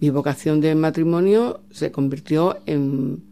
mi 0.01 0.09
vocación 0.09 0.61
de 0.61 0.73
matrimonio 0.73 1.61
se 1.69 1.91
convirtió 1.91 2.57
en, 2.65 3.23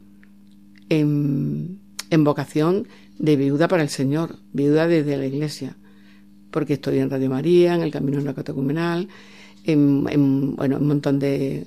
en, 0.89 2.23
vocación 2.23 2.87
de 3.17 3.35
viuda 3.35 3.67
para 3.67 3.81
el 3.81 3.89
Señor, 3.89 4.35
viuda 4.53 4.87
desde 4.87 5.17
la 5.17 5.25
iglesia, 5.25 5.75
porque 6.51 6.73
estoy 6.73 6.99
en 6.99 7.09
Radio 7.09 7.31
María, 7.31 7.73
en 7.73 7.81
el 7.81 7.91
Camino 7.91 8.21
Narcotecumenal, 8.21 9.07
en, 9.63 10.05
en, 10.09 10.55
bueno, 10.55 10.77
un 10.77 10.87
montón 10.87 11.17
de, 11.17 11.65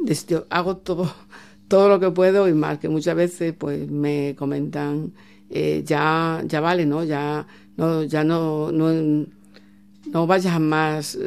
de. 0.00 0.44
Hago 0.48 0.78
todo, 0.78 1.12
todo 1.68 1.90
lo 1.90 2.00
que 2.00 2.10
puedo 2.10 2.48
y 2.48 2.54
más, 2.54 2.78
que 2.78 2.88
muchas 2.88 3.16
veces 3.16 3.52
pues 3.52 3.90
me 3.90 4.34
comentan, 4.34 5.12
eh, 5.50 5.82
ya, 5.84 6.42
ya 6.46 6.60
vale, 6.60 6.86
¿no? 6.86 7.04
Ya 7.04 7.46
no, 7.76 8.02
ya 8.04 8.24
no, 8.24 8.72
no, 8.72 9.26
no 10.06 10.26
vayas 10.26 10.54
a 10.54 10.58
más, 10.58 11.18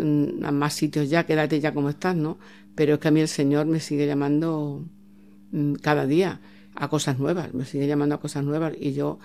a 0.44 0.52
más 0.52 0.74
sitios 0.74 1.08
ya, 1.08 1.24
quédate 1.24 1.60
ya 1.60 1.72
como 1.72 1.90
estás, 1.90 2.16
¿no? 2.16 2.40
Pero 2.76 2.94
es 2.96 3.00
que 3.00 3.08
a 3.10 3.12
mí 3.12 3.22
el 3.22 3.28
Señor 3.28 3.66
me 3.66 3.80
sigue 3.80 4.08
llamando 4.08 4.86
mm, 5.52 5.74
cada 5.76 6.06
día 6.08 6.42
a 6.76 6.88
cosas 6.90 7.20
nuevas, 7.20 7.54
me 7.54 7.66
sigue 7.66 7.88
llamando 7.88 8.16
a 8.16 8.20
cosas 8.20 8.44
nuevas 8.44 8.74
y 8.80 8.94
yo, 8.94 9.20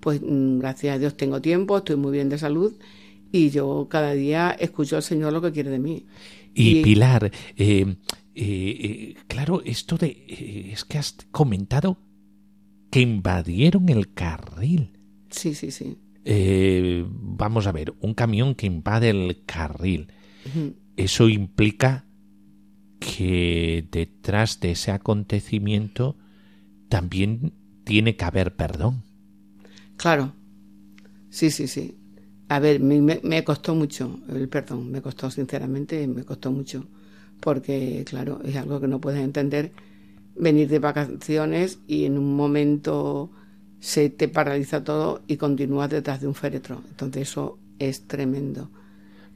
pues 0.00 0.20
mm, 0.22 0.58
gracias 0.58 0.96
a 0.96 0.98
Dios 0.98 1.16
tengo 1.16 1.40
tiempo, 1.40 1.78
estoy 1.78 1.96
muy 1.96 2.12
bien 2.12 2.28
de 2.28 2.38
salud 2.38 2.72
y 3.32 3.50
yo 3.50 3.86
cada 3.90 4.12
día 4.12 4.50
escucho 4.58 4.96
al 4.96 5.02
Señor 5.02 5.32
lo 5.32 5.40
que 5.42 5.52
quiere 5.52 5.70
de 5.70 5.78
mí. 5.78 6.06
Y, 6.54 6.76
Y- 6.76 6.82
Pilar, 6.82 7.26
eh, 7.26 7.32
eh, 7.56 7.96
eh, 8.34 9.14
claro, 9.28 9.62
esto 9.64 9.96
de... 9.96 10.08
eh, 10.08 10.70
es 10.72 10.84
que 10.84 10.98
has 10.98 11.16
comentado 11.30 11.98
que 12.90 13.00
invadieron 13.00 13.88
el 13.88 14.12
carril. 14.12 14.92
Sí, 15.30 15.54
sí, 15.54 15.70
sí. 15.70 15.96
Vamos 17.10 17.66
a 17.66 17.72
ver, 17.72 17.94
un 18.00 18.14
camión 18.14 18.54
que 18.54 18.66
invade 18.66 19.10
el 19.10 19.42
carril. 19.46 20.08
Eso 20.96 21.28
implica 21.28 22.04
que 23.00 23.86
detrás 23.92 24.60
de 24.60 24.72
ese 24.72 24.92
acontecimiento 24.92 26.16
también 26.88 27.54
tiene 27.84 28.16
que 28.16 28.24
haber 28.26 28.56
perdón. 28.56 29.04
Claro. 29.96 30.32
Sí, 31.30 31.50
sí, 31.50 31.68
sí. 31.68 31.98
A 32.48 32.60
ver, 32.60 32.80
me, 32.80 33.00
me- 33.00 33.20
me 33.24 33.44
costó 33.44 33.74
mucho 33.74 34.20
el 34.28 34.48
perdón, 34.48 34.90
me 34.90 35.02
costó 35.02 35.30
sinceramente, 35.30 36.06
me 36.08 36.24
costó 36.24 36.50
mucho, 36.52 36.86
porque 37.40 38.04
claro, 38.08 38.40
es 38.44 38.56
algo 38.56 38.80
que 38.80 38.88
no 38.88 39.00
puedes 39.00 39.20
entender, 39.22 39.72
venir 40.36 40.68
de 40.68 40.78
vacaciones 40.80 41.80
y 41.88 42.06
en 42.06 42.18
un 42.18 42.36
momento 42.36 43.32
se 43.80 44.10
te 44.10 44.28
paraliza 44.28 44.84
todo 44.84 45.22
y 45.28 45.36
continúas 45.38 45.90
detrás 45.90 46.20
de 46.22 46.28
un 46.28 46.34
féretro. 46.34 46.82
Entonces 46.90 47.22
eso 47.30 47.58
es 47.78 48.06
tremendo. 48.08 48.70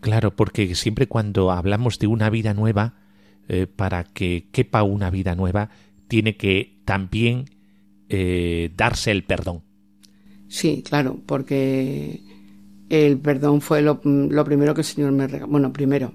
Claro, 0.01 0.37
porque 0.37 0.75
siempre 0.75 1.07
cuando 1.09 1.51
hablamos 1.51 1.99
de 1.99 2.07
una 2.07 2.29
vida 2.31 2.53
nueva, 2.55 2.95
eh, 3.49 3.67
para 3.67 4.05
que 4.05 4.49
quepa 4.53 4.83
una 4.83 5.11
vida 5.11 5.35
nueva, 5.35 5.71
tiene 6.09 6.37
que 6.37 6.81
también 6.85 7.47
eh, 8.09 8.71
darse 8.77 9.11
el 9.11 9.25
perdón. 9.25 9.63
Sí, 10.49 10.83
claro, 10.87 11.21
porque 11.27 12.23
el 12.89 13.19
perdón 13.19 13.61
fue 13.61 13.83
lo, 13.83 14.01
lo 14.05 14.45
primero 14.45 14.75
que 14.75 14.83
el 14.83 14.87
Señor 14.87 15.13
me 15.13 15.27
regaló. 15.27 15.51
Bueno, 15.51 15.73
primero, 15.73 16.15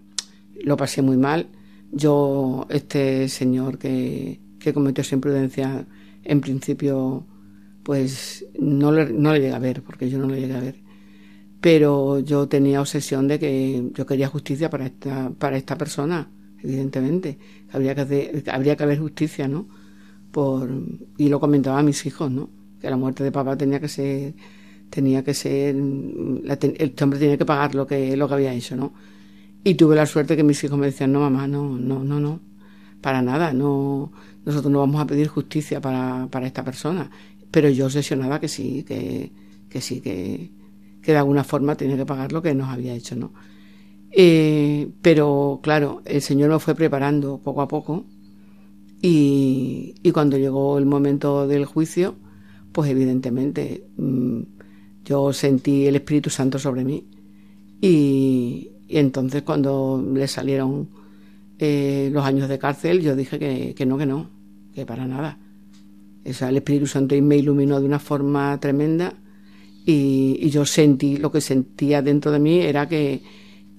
lo 0.64 0.78
pasé 0.78 1.02
muy 1.02 1.18
mal. 1.18 1.48
Yo, 1.92 2.68
este 2.70 3.28
señor 3.30 3.80
que, 3.80 4.40
que 4.60 4.74
cometió 4.74 5.02
esa 5.02 5.16
imprudencia, 5.16 5.88
en 6.24 6.42
principio, 6.42 7.26
pues 7.84 8.46
no 8.60 8.92
le, 8.92 9.12
no 9.12 9.34
le 9.34 9.40
llegué 9.40 9.54
a 9.54 9.60
ver, 9.60 9.82
porque 9.82 10.10
yo 10.10 10.20
no 10.20 10.28
le 10.28 10.40
llegué 10.40 10.54
a 10.54 10.60
ver. 10.62 10.76
Pero 11.62 12.20
yo 12.20 12.48
tenía 12.48 12.80
obsesión 12.80 13.28
de 13.28 13.40
que 13.40 13.90
yo 13.94 14.06
quería 14.06 14.28
justicia 14.28 14.70
para 14.70 14.86
esta, 14.86 15.32
para 15.32 15.58
esta 15.58 15.78
persona, 15.78 16.32
evidentemente. 16.64 17.38
Habría 17.72 17.96
que, 17.96 18.02
hacer- 18.02 18.44
habría 18.52 18.76
que 18.76 18.84
haber 18.84 19.00
justicia, 19.00 19.48
¿no? 19.48 19.68
Por, 20.32 20.70
y 21.18 21.30
lo 21.30 21.40
comentaba 21.40 21.80
a 21.80 21.84
mis 21.84 22.06
hijos, 22.06 22.32
¿no? 22.32 22.50
Que 22.82 22.90
la 22.90 22.98
muerte 22.98 23.24
de 23.24 23.32
papá 23.32 23.58
tenía 23.58 23.80
que 23.80 23.88
ser, 23.90 24.36
tenía 24.90 25.24
que 25.24 25.34
ser, 25.34 25.76
la 25.76 26.54
este 26.56 27.04
hombre 27.04 27.20
tenía 27.20 27.38
que 27.38 27.46
pagar 27.46 27.76
lo 27.76 27.88
que, 27.88 28.18
lo 28.18 28.28
que 28.28 28.34
había 28.36 28.54
hecho, 28.54 28.76
¿no? 28.76 28.94
Y 29.64 29.76
tuve 29.76 29.96
la 29.96 30.06
suerte 30.06 30.38
que 30.38 30.44
mis 30.44 30.64
hijos 30.64 30.78
me 30.80 30.88
decían, 30.88 31.12
no, 31.12 31.20
mamá, 31.22 31.48
no, 31.48 31.78
no, 31.78 32.04
no, 32.04 32.20
no, 32.20 32.40
para 33.02 33.22
nada, 33.22 33.54
no, 33.54 34.12
nosotros 34.46 34.72
no 34.72 34.80
vamos 34.80 35.02
a 35.02 35.08
pedir 35.08 35.28
justicia 35.28 35.82
para, 35.82 36.28
para 36.32 36.48
esta 36.48 36.64
persona. 36.64 37.10
Pero 37.52 37.70
yo 37.70 37.86
obsesionaba 37.86 38.40
que 38.40 38.48
sí, 38.48 38.84
que, 38.84 39.32
que 39.70 39.82
sí, 39.82 40.02
que, 40.02 40.52
que 41.02 41.12
de 41.12 41.18
alguna 41.18 41.44
forma 41.44 41.76
tenía 41.76 41.98
que 41.98 42.06
pagar 42.06 42.32
lo 42.32 42.42
que 42.42 42.54
nos 42.56 42.70
había 42.70 42.94
hecho, 42.96 43.16
¿no? 43.16 43.34
Eh, 44.12 44.90
pero 45.02 45.60
claro, 45.62 46.02
el 46.06 46.22
Señor 46.22 46.50
me 46.50 46.60
fue 46.60 46.76
preparando 46.76 47.38
poco 47.38 47.62
a 47.62 47.68
poco 47.68 48.06
y, 49.02 49.94
cuando 50.14 50.38
llegó 50.38 50.78
el 50.78 50.86
momento 50.86 51.48
del 51.48 51.66
juicio, 51.66 52.16
pues 52.72 52.90
evidentemente 52.90 53.86
mm, 53.98 54.42
yo 55.06 55.32
sentí 55.32 55.86
el 55.86 55.96
Espíritu 55.96 56.30
Santo 56.30 56.60
sobre 56.60 56.84
mí 56.84 57.06
y, 57.82 58.72
entonces 58.90 59.44
cuando 59.44 60.04
le 60.14 60.28
salieron 60.28 60.90
eh, 61.60 62.10
los 62.12 62.26
años 62.26 62.50
de 62.50 62.58
cárcel, 62.58 63.02
yo 63.02 63.16
dije 63.16 63.38
que, 63.38 63.86
no, 63.86 63.98
que 63.98 64.06
no, 64.08 64.30
que 64.74 64.86
para 64.86 65.06
nada. 65.06 65.38
O 66.26 66.34
sea, 66.34 66.50
el 66.50 66.58
Espíritu 66.58 66.88
Santo 66.88 67.16
me 67.22 67.38
iluminó 67.38 67.80
de 67.80 67.86
una 67.86 68.00
forma 68.00 68.60
tremenda 68.60 69.14
y 69.86 70.50
yo 70.50 70.66
sentí, 70.66 71.18
lo 71.18 71.32
que 71.32 71.42
sentía 71.42 72.02
dentro 72.02 72.32
de 72.32 72.40
mí 72.40 72.60
era 72.60 72.88
que, 72.88 73.24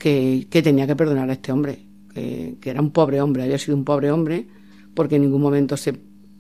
que, 0.01 0.63
tenía 0.63 0.87
que 0.87 0.97
perdonar 0.97 1.31
a 1.31 1.35
este 1.35 1.53
hombre, 1.53 1.79
que, 2.13 2.57
era 2.65 2.81
un 2.81 2.91
pobre 2.91 3.21
hombre, 3.21 3.45
había 3.45 3.59
sido 3.59 3.77
un 3.77 3.85
pobre 3.85 4.11
hombre, 4.11 4.47
porque 4.95 5.17
en 5.17 5.23
ningún 5.23 5.43
momento 5.43 5.77
se 5.77 5.95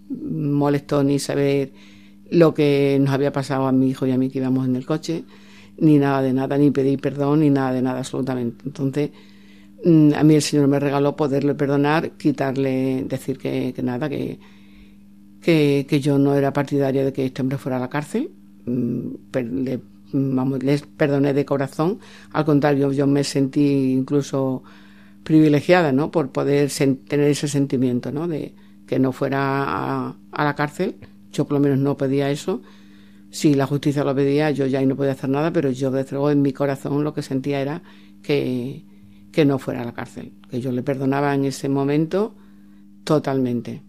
molestó 0.09 1.05
ni 1.05 1.21
saber 1.21 1.73
lo 2.31 2.55
que 2.55 2.99
nos 3.01 3.11
había 3.11 3.33
pasado 3.33 3.67
a 3.67 3.73
mi 3.73 3.91
hijo 3.91 4.07
y 4.07 4.13
a 4.13 4.19
mí 4.19 4.31
que 4.31 4.39
íbamos 4.39 4.67
en 4.67 4.77
el 4.77 4.87
coche, 4.87 5.25
ni 5.79 5.99
nada 5.99 6.23
de 6.23 6.33
nada, 6.33 6.59
ni 6.59 6.71
pedí 6.71 6.97
perdón, 6.97 7.41
ni 7.41 7.51
nada 7.51 7.73
de 7.73 7.83
nada 7.83 7.99
absolutamente. 8.01 8.65
Entonces, 8.67 9.11
mm, 9.85 10.15
a 10.15 10.23
mí 10.25 10.35
el 10.35 10.43
Señor 10.43 10.67
me 10.69 10.81
regaló 10.81 11.15
poderle 11.15 11.55
perdonar, 11.55 12.13
quitarle, 12.13 13.05
decir 13.09 13.39
que, 13.39 13.73
que 13.75 13.83
nada, 13.83 14.09
que, 14.09 14.39
que, 15.41 16.01
yo 16.01 16.19
no 16.19 16.35
era 16.35 16.53
partidaria 16.53 17.05
de 17.05 17.13
que 17.13 17.27
este 17.27 17.43
hombre 17.43 17.59
fuera 17.59 17.77
a 17.77 17.81
la 17.81 17.89
cárcel. 17.89 18.31
Mm, 18.67 19.15
le, 19.65 19.81
vamos, 20.13 20.63
les 20.63 20.83
perdoné 20.83 21.33
de 21.33 21.45
corazón. 21.45 21.99
Al 22.33 22.45
contrario, 22.45 22.93
yo 22.93 23.07
me 23.07 23.25
sentí 23.25 23.93
incluso 23.93 24.63
privilegiada, 25.23 25.93
¿no? 25.93 26.11
Por 26.11 26.31
poder 26.31 26.71
tener 26.71 27.29
ese 27.29 27.49
sentimiento, 27.49 28.13
¿no? 28.13 28.29
De 28.29 28.55
que 28.87 28.99
no 28.99 29.13
fuera 29.13 29.65
a, 29.65 30.17
a 30.33 30.45
la 30.45 30.55
cárcel. 30.55 30.97
Yo 31.33 31.47
por 31.47 31.55
lo 31.55 31.61
menos 31.61 31.79
no 31.79 31.97
pedía 31.97 32.31
eso. 32.31 32.63
Si 33.31 33.55
la 33.55 33.67
justicia 33.67 34.03
lo 34.03 34.15
pedía, 34.15 34.51
yo 34.51 34.67
ya 34.67 34.81
ahí 34.81 34.87
no 34.87 34.97
podía 34.97 35.13
hacer 35.13 35.31
nada, 35.31 35.53
pero 35.53 35.71
yo 35.71 35.91
desde 35.91 36.13
luego 36.13 36.31
en 36.31 36.43
mi 36.43 36.53
corazón 36.53 37.05
lo 37.05 37.15
que 37.15 37.23
sentía 37.23 37.61
era 37.61 37.83
que, 38.23 38.85
que 39.31 39.45
no 39.45 39.59
fuera 39.59 39.83
a 39.83 39.85
la 39.85 39.95
cárcel. 39.95 40.33
Que 40.51 40.61
yo 40.61 40.73
le 40.73 40.83
perdonaba 40.83 41.35
en 41.35 41.45
ese 41.45 41.69
momento 41.69 42.35
totalmente. 43.05 43.83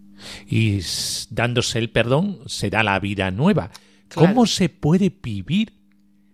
Y 0.48 0.80
dándose 1.30 1.80
el 1.80 1.90
perdón 1.90 2.38
será 2.46 2.84
la 2.84 3.00
vida 3.00 3.30
nueva. 3.32 3.70
Claro. 4.08 4.28
¿Cómo 4.28 4.46
se 4.46 4.68
puede 4.68 5.12
vivir 5.22 5.72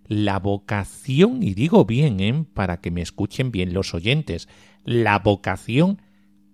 la 0.09 0.39
vocación, 0.39 1.43
y 1.43 1.53
digo 1.53 1.85
bien, 1.85 2.19
¿eh? 2.19 2.45
para 2.55 2.81
que 2.81 2.89
me 2.89 3.01
escuchen 3.01 3.51
bien 3.51 3.73
los 3.73 3.93
oyentes, 3.93 4.49
la 4.83 5.19
vocación 5.19 6.01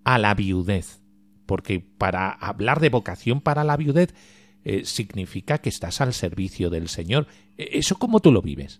a 0.04 0.18
la 0.18 0.34
viudez? 0.34 1.00
Porque 1.46 1.80
para 1.80 2.30
hablar 2.30 2.80
de 2.80 2.90
vocación 2.90 3.40
para 3.40 3.64
la 3.64 3.78
viudez 3.78 4.14
eh, 4.62 4.84
significa 4.84 5.58
que 5.58 5.70
estás 5.70 6.02
al 6.02 6.12
servicio 6.12 6.68
del 6.68 6.88
Señor. 6.88 7.28
Eh, 7.56 7.70
¿Eso 7.72 7.96
cómo 7.96 8.20
tú 8.20 8.30
lo 8.30 8.42
vives? 8.42 8.78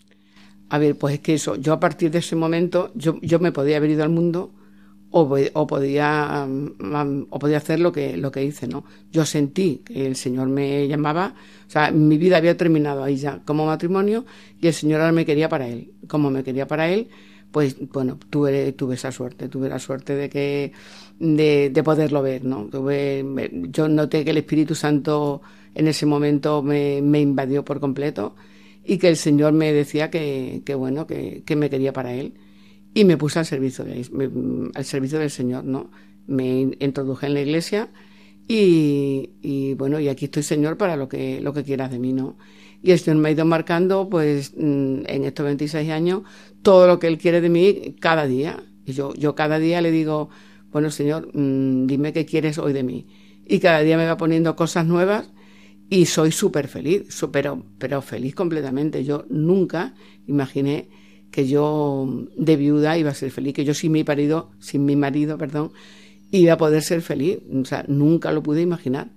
A 0.69 0.77
ver, 0.77 0.99
pues 0.99 1.15
es 1.15 1.21
que 1.21 1.35
eso, 1.35 1.57
yo 1.57 1.73
a 1.73 1.81
partir 1.81 2.11
de 2.11 2.19
ese 2.19 2.37
momento, 2.37 2.93
yo, 2.95 3.19
yo 3.23 3.39
me 3.39 3.53
podía 3.53 3.79
haber 3.79 3.91
ido 3.91 4.03
al 4.03 4.11
mundo 4.11 4.53
o, 5.11 5.29
po- 5.29 5.37
o 5.55 5.67
podía 5.67 6.47
o 7.31 7.39
podía 7.39 7.57
hacer 7.59 7.81
lo 7.81 7.93
que, 7.93 8.17
lo 8.17 8.31
que 8.31 8.45
hice, 8.45 8.67
¿no? 8.67 8.85
Yo 9.13 9.25
sentí 9.25 9.83
que 9.85 10.07
el 10.07 10.17
Señor 10.17 10.49
me 10.49 10.87
llamaba, 10.89 11.35
o 11.67 11.71
sea, 11.71 11.91
mi 11.91 12.19
vida 12.19 12.37
había 12.37 12.57
terminado 12.57 13.05
ahí 13.05 13.17
ya 13.17 13.41
como 13.45 13.67
matrimonio 13.67 14.25
y 14.61 14.67
el 14.67 14.75
Señor 14.75 15.01
ahora 15.01 15.13
me 15.13 15.25
quería 15.27 15.49
para 15.49 15.69
Él. 15.69 15.93
Como 16.09 16.31
me 16.31 16.43
quería 16.45 16.67
para 16.67 16.89
Él, 16.89 17.09
pues 17.51 17.77
bueno, 17.93 18.19
tuve, 18.31 18.73
tuve 18.73 18.95
esa 18.95 19.13
suerte, 19.13 19.49
tuve 19.49 19.69
la 19.69 19.79
suerte 19.79 20.15
de 20.15 20.29
que, 20.29 20.73
de, 21.19 21.71
de 21.71 21.83
poderlo 21.83 22.23
ver, 22.23 22.45
¿no? 22.45 22.67
Tuve, 22.71 23.25
yo 23.71 23.89
noté 23.89 24.25
que 24.25 24.31
el 24.31 24.39
Espíritu 24.39 24.75
Santo 24.75 25.41
en 25.75 25.89
ese 25.89 26.07
momento 26.07 26.63
me, 26.63 27.01
me 27.03 27.21
invadió 27.21 27.65
por 27.65 27.81
completo 27.81 28.35
y 28.85 28.99
que 28.99 29.09
el 29.09 29.17
Señor 29.17 29.53
me 29.53 29.73
decía 29.73 30.11
que, 30.11 30.63
que 30.65 30.75
bueno, 30.75 31.07
que, 31.07 31.43
que 31.45 31.57
me 31.57 31.71
quería 31.71 31.93
para 31.93 32.13
Él. 32.15 32.35
Y 32.97 33.05
me 33.05 33.17
puse 33.19 33.39
al 33.39 33.47
servicio, 33.47 33.85
de, 33.85 34.71
al 34.75 34.85
servicio 34.85 35.19
del 35.19 35.31
Señor, 35.31 35.65
¿no? 35.65 35.91
Me 36.27 36.47
in- 36.61 36.77
introduje 36.81 37.27
en 37.27 37.35
la 37.35 37.43
iglesia 37.43 37.91
y, 38.49 39.31
y, 39.43 39.75
bueno, 39.75 40.01
y 40.01 40.09
aquí 40.09 40.27
estoy, 40.27 40.43
Señor, 40.43 40.79
para 40.79 40.97
lo 40.97 41.09
que, 41.09 41.41
lo 41.43 41.53
que 41.53 41.63
quieras 41.65 41.91
de 41.91 41.99
mí, 41.99 42.13
¿no? 42.15 42.39
Y 42.83 42.93
el 42.93 42.99
Señor 42.99 43.21
me 43.21 43.29
ha 43.29 43.33
ido 43.33 43.45
marcando, 43.45 44.09
pues, 44.09 44.55
mm, 44.57 45.01
en 45.07 45.25
estos 45.25 45.45
26 45.45 45.91
años, 45.91 46.23
todo 46.63 46.87
lo 46.87 46.99
que 46.99 47.09
Él 47.09 47.19
quiere 47.19 47.41
de 47.43 47.51
mí 47.51 47.97
cada 48.01 48.27
día. 48.27 48.63
Y 48.87 48.93
yo, 48.93 49.13
yo 49.15 49.35
cada 49.35 49.59
día 49.59 49.83
le 49.83 49.91
digo, 49.91 50.31
bueno, 50.73 50.91
Señor, 50.91 51.31
mm, 51.35 51.87
dime 51.87 52.13
qué 52.15 52.25
quieres 52.25 52.57
hoy 52.59 52.73
de 52.73 52.83
mí. 52.83 53.09
Y 53.47 53.59
cada 53.61 53.81
día 53.81 53.97
me 53.99 54.07
va 54.07 54.17
poniendo 54.17 54.57
cosas 54.57 54.87
nuevas 54.87 55.31
y 55.89 56.07
soy 56.07 56.33
súper 56.33 56.69
feliz, 56.69 57.05
su- 57.15 57.31
pero, 57.31 57.65
pero 57.79 58.03
feliz 58.03 58.35
completamente. 58.35 59.05
Yo 59.05 59.25
nunca 59.29 59.95
imaginé 60.27 60.89
que 61.37 61.47
yo 61.47 62.09
de 62.35 62.57
viuda 62.57 62.97
iba 62.97 63.11
a 63.11 63.15
ser 63.15 63.31
feliz, 63.31 63.53
que 63.53 63.67
yo 63.67 63.75
sin 63.75 63.93
mi 63.93 64.03
marido, 64.05 64.53
sin 64.59 64.87
mi 64.87 64.97
marido, 64.97 65.37
perdón, 65.37 65.71
iba 66.31 66.55
a 66.55 66.57
poder 66.57 66.83
ser 66.83 67.03
feliz. 67.03 67.41
O 67.53 67.67
sea, 67.67 67.85
nunca 67.89 68.33
lo 68.33 68.43
pude 68.43 68.63
imaginar. 68.63 69.11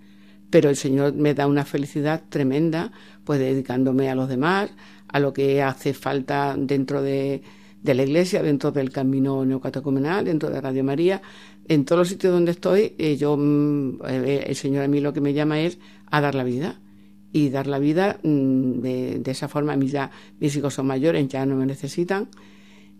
Pero 0.49 0.69
el 0.69 0.75
Señor 0.75 1.13
me 1.13 1.33
da 1.33 1.47
una 1.47 1.63
felicidad 1.63 2.23
tremenda, 2.27 2.91
pues 3.23 3.39
dedicándome 3.39 4.09
a 4.09 4.15
los 4.15 4.27
demás, 4.27 4.69
a 5.07 5.21
lo 5.21 5.31
que 5.31 5.63
hace 5.63 5.93
falta 5.93 6.57
dentro 6.59 7.01
de, 7.01 7.41
de 7.81 7.93
la 7.93 8.03
iglesia, 8.03 8.43
dentro 8.43 8.73
del 8.73 8.91
camino 8.91 9.45
neocatecumenal, 9.45 10.25
dentro 10.25 10.49
de 10.49 10.59
Radio 10.59 10.83
María, 10.83 11.21
en 11.69 11.85
todos 11.85 11.99
los 11.99 12.09
sitios 12.09 12.33
donde 12.33 12.51
estoy, 12.51 12.95
eh, 12.97 13.15
yo, 13.15 13.37
mm, 13.37 13.99
eh, 14.05 14.43
el 14.45 14.55
Señor 14.57 14.83
a 14.83 14.89
mí 14.89 14.99
lo 14.99 15.13
que 15.13 15.21
me 15.21 15.31
llama 15.31 15.61
es 15.61 15.77
a 16.07 16.19
dar 16.19 16.35
la 16.35 16.43
vida. 16.43 16.81
Y 17.31 17.49
dar 17.49 17.67
la 17.67 17.79
vida 17.79 18.19
mm, 18.23 18.79
de, 18.81 19.21
esa 19.25 19.47
forma, 19.47 19.75
mis, 19.75 19.91
ya, 19.91 20.11
mis 20.39 20.55
hijos 20.55 20.73
son 20.73 20.87
mayores, 20.87 21.27
ya 21.27 21.45
no 21.45 21.55
me 21.55 21.65
necesitan, 21.65 22.29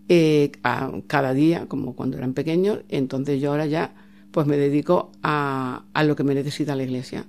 eh, 0.07 0.51
a- 0.63 0.91
cada 1.07 1.33
día, 1.33 1.67
como 1.67 1.95
cuando 1.95 2.17
eran 2.17 2.33
pequeños, 2.33 2.79
entonces 2.89 3.41
yo 3.41 3.51
ahora 3.51 3.65
ya 3.67 3.93
pues 4.31 4.45
me 4.47 4.57
dedico 4.57 5.11
a, 5.23 5.85
a 5.93 6.03
lo 6.03 6.15
que 6.15 6.23
me 6.23 6.35
necesita 6.35 6.75
la 6.75 6.83
iglesia. 6.83 7.25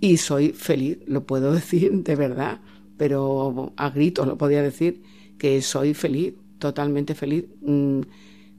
Y 0.00 0.18
soy 0.18 0.50
feliz, 0.50 0.98
lo 1.06 1.24
puedo 1.26 1.52
decir 1.54 1.92
de 1.92 2.16
verdad, 2.16 2.60
pero 2.96 3.72
a 3.76 3.90
gritos 3.90 4.26
lo 4.26 4.36
podía 4.38 4.62
decir, 4.62 5.02
que 5.38 5.62
soy 5.62 5.94
feliz, 5.94 6.34
totalmente 6.58 7.14
feliz, 7.14 7.46
mm, 7.62 8.00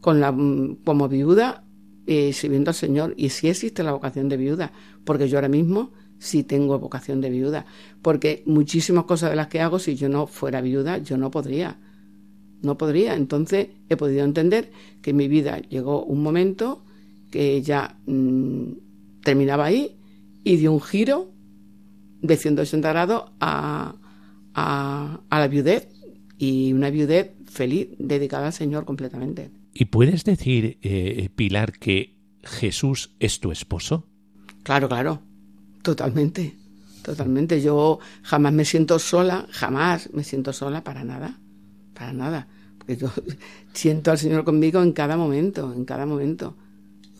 con 0.01 0.19
la, 0.19 0.31
mm, 0.31 0.77
como 0.83 1.07
viuda, 1.09 1.63
eh, 2.07 2.33
sirviendo 2.33 2.71
al 2.71 2.75
Señor. 2.75 3.13
Y 3.17 3.29
sí 3.29 3.47
existe 3.49 3.83
la 3.83 3.91
vocación 3.93 4.29
de 4.29 4.38
viuda, 4.38 4.71
porque 5.05 5.27
yo 5.29 5.38
ahora 5.38 5.49
mismo 5.49 5.91
sí 6.20 6.43
tengo 6.43 6.80
vocación 6.80 7.22
de 7.22 7.30
viuda, 7.30 7.66
porque 8.01 8.43
muchísimas 8.45 9.05
cosas 9.05 9.30
de 9.30 9.36
las 9.36 9.47
que 9.47 9.61
hago, 9.61 9.80
si 9.80 9.95
yo 9.95 10.09
no 10.09 10.28
fuera 10.28 10.61
viuda, 10.61 10.97
yo 10.99 11.18
no 11.18 11.32
podría 11.32 11.78
no 12.66 12.78
podría. 12.78 13.16
Entonces 13.16 13.70
he 13.88 13.95
podido 13.95 14.26
entender 14.26 14.72
que 15.01 15.11
en 15.11 15.18
mi 15.18 15.28
vida 15.28 15.59
llegó 15.59 16.03
un 16.03 16.22
momento 16.22 16.84
que 17.32 17.61
ya 17.61 17.97
mm, 18.05 18.72
terminaba 19.24 19.66
ahí 19.66 19.95
y 20.43 20.57
dio 20.57 20.74
un 20.74 20.82
giro 20.82 21.32
de 22.22 22.36
180 22.36 22.89
grados 22.89 23.32
a, 23.39 23.95
a, 24.53 25.22
a 25.30 25.39
la 25.39 25.47
viudez 25.47 25.88
y 26.38 26.74
una 26.74 26.89
viudez 26.89 27.32
feliz, 27.45 27.89
dedicada 27.97 28.47
al 28.47 28.53
Señor 28.53 28.86
completamente. 28.86 29.51
¿Y 29.74 29.86
puedes 29.86 30.24
decir, 30.26 30.78
eh, 30.82 31.30
Pilar, 31.36 31.74
que 31.74 32.18
Jesús 32.43 33.16
es 33.20 33.39
tu 33.39 33.51
esposo? 33.51 34.07
Claro, 34.63 34.88
claro, 34.88 35.22
totalmente, 35.86 36.55
totalmente. 37.03 37.61
Yo 37.61 37.99
jamás 38.23 38.51
me 38.51 38.65
siento 38.65 38.97
sola, 38.97 39.45
jamás 39.51 40.09
me 40.13 40.23
siento 40.23 40.51
sola 40.51 40.83
para 40.83 41.03
nada, 41.03 41.38
para 41.93 42.11
nada. 42.11 42.47
Porque 42.79 42.97
yo 42.97 43.11
siento 43.73 44.09
al 44.09 44.17
Señor 44.17 44.43
conmigo 44.43 44.81
en 44.81 44.93
cada 44.93 45.15
momento, 45.15 45.71
en 45.71 45.86
cada 45.86 46.07
momento. 46.07 46.55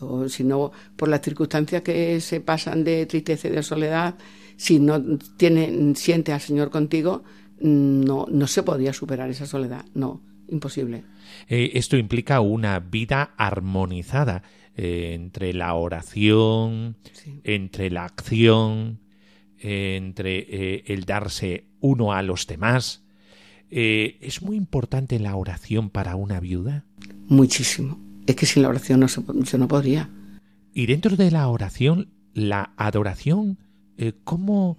O 0.00 0.28
si 0.28 0.42
no, 0.42 0.72
por 0.96 1.08
las 1.08 1.22
circunstancias 1.22 1.82
que 1.82 2.20
se 2.20 2.40
pasan 2.40 2.82
de 2.82 3.06
tristeza 3.06 3.46
y 3.48 3.52
de 3.52 3.62
soledad, 3.62 4.16
si 4.56 4.80
no 4.80 5.00
tiene, 5.36 5.94
siente 5.94 6.32
al 6.32 6.40
Señor 6.40 6.70
contigo, 6.70 7.22
no, 7.60 8.26
no 8.28 8.46
se 8.48 8.64
podría 8.64 8.92
superar 8.92 9.30
esa 9.30 9.46
soledad, 9.46 9.84
no, 9.94 10.20
imposible. 10.48 11.04
Eh, 11.48 11.70
esto 11.74 11.96
implica 11.96 12.40
una 12.40 12.80
vida 12.80 13.30
armonizada 13.36 14.42
eh, 14.76 15.14
entre 15.14 15.54
la 15.54 15.74
oración, 15.74 16.96
Sí. 17.12 17.40
entre 17.44 17.90
la 17.90 18.04
acción, 18.04 19.00
eh, 19.58 19.96
entre 19.96 20.38
eh, 20.38 20.84
el 20.88 21.04
darse 21.04 21.68
uno 21.80 22.12
a 22.12 22.22
los 22.22 22.46
demás. 22.46 23.02
¿Es 23.68 24.42
muy 24.42 24.56
importante 24.56 25.18
la 25.18 25.34
oración 25.34 25.90
para 25.90 26.14
una 26.14 26.38
viuda? 26.38 26.84
Muchísimo. 27.26 27.98
Es 28.26 28.36
que 28.36 28.46
sin 28.46 28.62
la 28.62 28.68
oración 28.68 29.00
no 29.00 29.08
se, 29.08 29.22
yo 29.24 29.58
no 29.58 29.66
podría. 29.66 30.08
Y 30.72 30.86
dentro 30.86 31.16
de 31.16 31.30
la 31.32 31.48
oración, 31.48 32.10
la 32.32 32.72
adoración, 32.76 33.58
¿cómo 34.22 34.78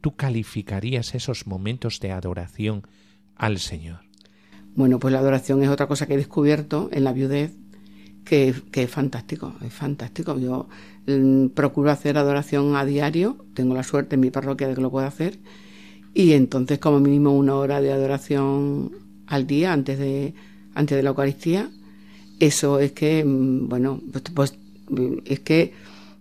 tú 0.00 0.16
calificarías 0.16 1.14
esos 1.14 1.46
momentos 1.46 2.00
de 2.00 2.10
adoración 2.10 2.82
al 3.36 3.58
Señor? 3.58 4.00
Bueno, 4.74 4.98
pues 4.98 5.12
la 5.12 5.20
adoración 5.20 5.62
es 5.62 5.68
otra 5.68 5.86
cosa 5.86 6.06
que 6.06 6.14
he 6.14 6.16
descubierto 6.16 6.88
en 6.92 7.04
la 7.04 7.12
viudez, 7.12 7.56
que, 8.30 8.82
es 8.84 8.90
fantástico, 8.90 9.54
es 9.66 9.72
fantástico. 9.72 10.38
Yo 10.38 10.68
mm, 11.06 11.48
procuro 11.48 11.90
hacer 11.90 12.16
adoración 12.16 12.76
a 12.76 12.84
diario, 12.84 13.44
tengo 13.54 13.74
la 13.74 13.82
suerte 13.82 14.14
en 14.14 14.20
mi 14.20 14.30
parroquia 14.30 14.68
de 14.68 14.74
que 14.76 14.80
lo 14.80 14.90
puedo 14.90 15.06
hacer, 15.06 15.40
y 16.14 16.32
entonces 16.34 16.78
como 16.78 17.00
mínimo 17.00 17.36
una 17.36 17.56
hora 17.56 17.80
de 17.80 17.92
adoración 17.92 18.92
al 19.26 19.46
día 19.48 19.72
antes 19.72 19.98
de, 19.98 20.34
antes 20.74 20.96
de 20.96 21.02
la 21.02 21.10
Eucaristía, 21.10 21.70
eso 22.38 22.78
es 22.78 22.92
que, 22.92 23.24
mm, 23.24 23.68
bueno, 23.68 24.00
pues, 24.12 24.24
pues, 24.34 24.58
mm, 24.90 25.18
es 25.24 25.40
que 25.40 25.72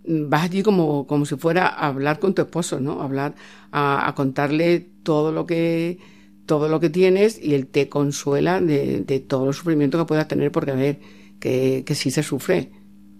vas 0.07 0.43
allí 0.45 0.63
como, 0.63 1.05
como 1.05 1.25
si 1.25 1.35
fuera 1.35 1.67
a 1.67 1.87
hablar 1.87 2.19
con 2.19 2.33
tu 2.33 2.41
esposo, 2.41 2.79
¿no? 2.79 3.01
Hablar, 3.03 3.35
a, 3.71 4.07
a 4.07 4.15
contarle 4.15 4.79
todo 5.03 5.31
lo 5.31 5.45
que 5.45 5.99
todo 6.47 6.67
lo 6.69 6.79
que 6.79 6.89
tienes 6.89 7.39
y 7.39 7.53
él 7.53 7.67
te 7.67 7.89
consuela 7.89 8.59
de, 8.59 9.01
de 9.01 9.19
todo 9.19 9.49
el 9.49 9.53
sufrimiento 9.53 9.99
que 9.99 10.05
puedas 10.05 10.27
tener, 10.27 10.51
porque 10.51 10.71
a 10.71 10.75
ver, 10.75 10.99
que, 11.39 11.83
que 11.85 11.95
sí 11.95 12.11
se 12.11 12.23
sufre, 12.23 12.71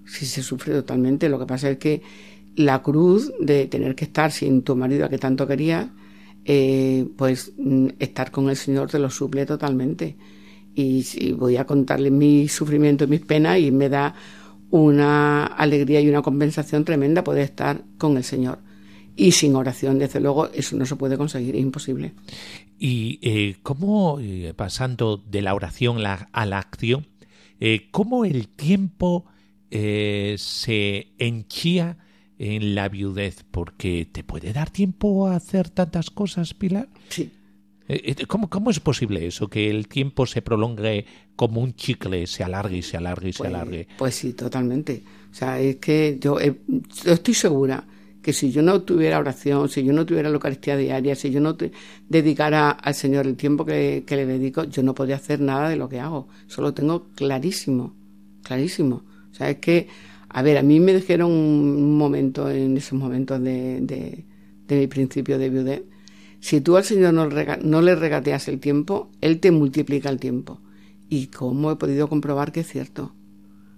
sí 0.06 0.26
se 0.26 0.44
sufre 0.44 0.74
totalmente. 0.74 1.30
Lo 1.30 1.40
que 1.40 1.46
pasa 1.46 1.70
es 1.70 1.78
que 1.78 2.02
la 2.56 2.82
cruz 2.82 3.32
de 3.40 3.68
tener 3.68 3.96
que 3.96 4.06
estar 4.06 4.32
sin 4.32 4.64
tu 4.64 4.76
marido 4.76 5.06
a 5.06 5.10
que 5.10 5.18
tanto 5.18 5.48
querías, 5.48 5.88
eh, 6.46 7.08
pues 7.18 7.54
mm, 7.58 7.88
estar 8.00 8.32
con 8.32 8.50
el 8.50 8.56
Señor 8.56 8.90
te 8.90 9.00
lo 9.00 9.10
suple 9.10 9.46
totalmente. 9.46 10.18
Y 10.76 11.04
si 11.04 11.32
voy 11.32 11.58
a 11.58 11.66
contarle 11.66 12.12
mi 12.12 12.48
sufrimiento 12.48 13.06
y 13.06 13.08
mis 13.08 13.22
penas 13.22 13.60
y 13.60 13.72
me 13.72 13.90
da 13.90 14.14
una 14.72 15.46
alegría 15.46 16.00
y 16.02 16.10
una 16.10 16.22
compensación 16.22 16.86
tremenda 16.86 17.24
poder 17.24 17.44
estar 17.44 17.84
con 17.98 18.18
el 18.18 18.24
Señor. 18.24 18.60
Y 19.16 19.32
sin 19.32 19.56
oración, 19.56 20.00
desde 20.00 20.22
luego, 20.22 20.50
eso 20.54 20.78
no 20.78 20.86
se 20.86 20.96
puede 20.96 21.18
conseguir, 21.18 21.56
es 21.56 21.62
imposible. 21.62 22.14
Y 22.78 23.20
eh, 23.22 23.58
cómo, 23.64 24.20
eh, 24.22 24.54
pasando 24.56 25.18
de 25.18 25.42
la 25.42 25.54
oración 25.54 25.98
a 26.06 26.46
la 26.46 26.58
acción, 26.58 27.08
eh, 27.60 27.90
cómo 27.92 28.26
el 28.26 28.48
tiempo 28.50 29.26
eh, 29.72 30.36
se 30.38 31.14
enchía 31.18 31.98
en 32.38 32.74
la 32.76 32.88
viudez, 32.90 33.44
porque 33.52 34.08
te 34.12 34.24
puede 34.24 34.54
dar 34.54 34.70
tiempo 34.70 35.28
a 35.28 35.36
hacer 35.36 35.70
tantas 35.70 36.10
cosas, 36.10 36.54
Pilar. 36.54 36.88
Sí. 37.10 37.32
Eh, 37.90 38.16
eh, 38.18 38.26
¿Cómo, 38.28 38.50
¿Cómo 38.50 38.70
es 38.70 38.80
posible 38.80 39.26
eso? 39.28 39.48
Que 39.50 39.70
el 39.70 39.88
tiempo 39.88 40.26
se 40.26 40.42
prolongue 40.42 41.06
como 41.36 41.60
un 41.62 41.74
chicle, 41.74 42.28
se 42.28 42.44
alargue 42.44 42.78
y 42.78 42.82
se 42.82 42.98
alargue 42.98 43.30
y 43.30 43.34
se 43.34 43.40
Pues, 43.40 43.50
alargue. 43.54 43.88
pues 43.98 44.16
sí, 44.16 44.34
totalmente. 44.34 45.04
O 45.32 45.34
sea, 45.34 45.60
es 45.60 45.78
que 45.78 46.18
yo, 46.22 46.38
estoy 46.40 47.34
segura 47.34 47.84
que 48.30 48.34
si 48.34 48.52
yo 48.52 48.62
no 48.62 48.84
tuviera 48.84 49.18
oración, 49.18 49.70
si 49.70 49.84
yo 49.84 49.92
no 49.92 50.06
tuviera 50.06 50.30
la 50.30 50.36
Eucaristía 50.36 50.78
diaria, 50.78 51.16
si 51.16 51.32
yo 51.32 51.40
no 51.40 51.58
dedicara 52.08 52.70
al 52.70 52.94
Señor 52.94 53.26
el 53.26 53.36
tiempo 53.36 53.66
que, 53.66 54.04
que 54.06 54.16
le 54.16 54.28
dedico, 54.28 54.66
yo 54.66 54.84
no 54.84 54.94
podría 54.94 55.16
hacer 55.16 55.42
nada 55.42 55.68
de 55.68 55.78
lo 55.78 55.90
que 55.90 56.00
hago. 56.00 56.28
Eso 56.48 56.62
lo 56.62 56.72
tengo 56.72 57.08
clarísimo, 57.16 57.96
clarísimo. 58.44 59.02
O 59.32 59.34
sea, 59.34 59.50
es 59.50 59.58
que, 59.58 59.88
a 60.30 60.44
ver, 60.44 60.60
a 60.60 60.62
mí 60.62 60.80
me 60.80 60.94
dijeron 60.94 61.32
un 61.32 61.98
momento, 61.98 62.52
en 62.52 62.78
esos 62.78 63.00
momentos 63.00 63.42
de, 63.42 63.82
de, 63.82 64.26
de 64.68 64.76
mi 64.78 64.86
principio 64.86 65.40
de 65.40 65.50
viudez, 65.50 65.82
si 66.40 66.62
tú 66.62 66.78
al 66.78 66.84
Señor 66.84 67.16
no, 67.16 67.28
no 67.64 67.82
le 67.82 67.96
regateas 67.96 68.48
el 68.48 68.60
tiempo, 68.60 69.10
Él 69.22 69.40
te 69.40 69.50
multiplica 69.50 70.12
el 70.12 70.20
tiempo. 70.20 70.62
Y 71.10 71.28
cómo 71.28 71.72
he 71.72 71.78
podido 71.78 72.08
comprobar 72.08 72.52
que 72.52 72.60
es 72.60 72.68
cierto. 72.68 73.12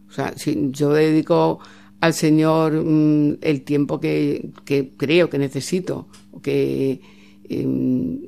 O 0.10 0.12
sea, 0.12 0.34
si 0.36 0.72
yo 0.72 0.92
dedico 0.92 1.62
al 2.02 2.14
Señor 2.14 2.74
mm, 2.74 3.38
el 3.42 3.62
tiempo 3.62 4.00
que, 4.00 4.50
creo 4.98 5.30
que 5.30 5.38
necesito, 5.38 6.10
que, 6.42 7.00
em, 7.48 8.20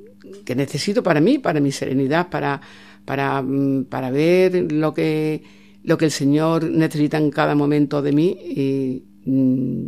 que 0.45 0.55
necesito 0.55 1.03
para 1.03 1.19
mí, 1.19 1.39
para 1.39 1.59
mi 1.59 1.71
serenidad, 1.71 2.29
para, 2.29 2.61
para, 3.03 3.41
mm, 3.41 3.85
para 3.85 4.11
ver 4.11 4.71
lo 4.71 4.93
que, 4.93 5.43
lo 5.83 5.97
que 5.97 6.05
el 6.05 6.11
Señor 6.11 6.69
necesita 6.69 7.17
en 7.17 7.31
cada 7.31 7.55
momento 7.55 8.01
de 8.01 8.11
mí, 8.11 8.29
y, 8.29 9.03
mm, 9.25 9.87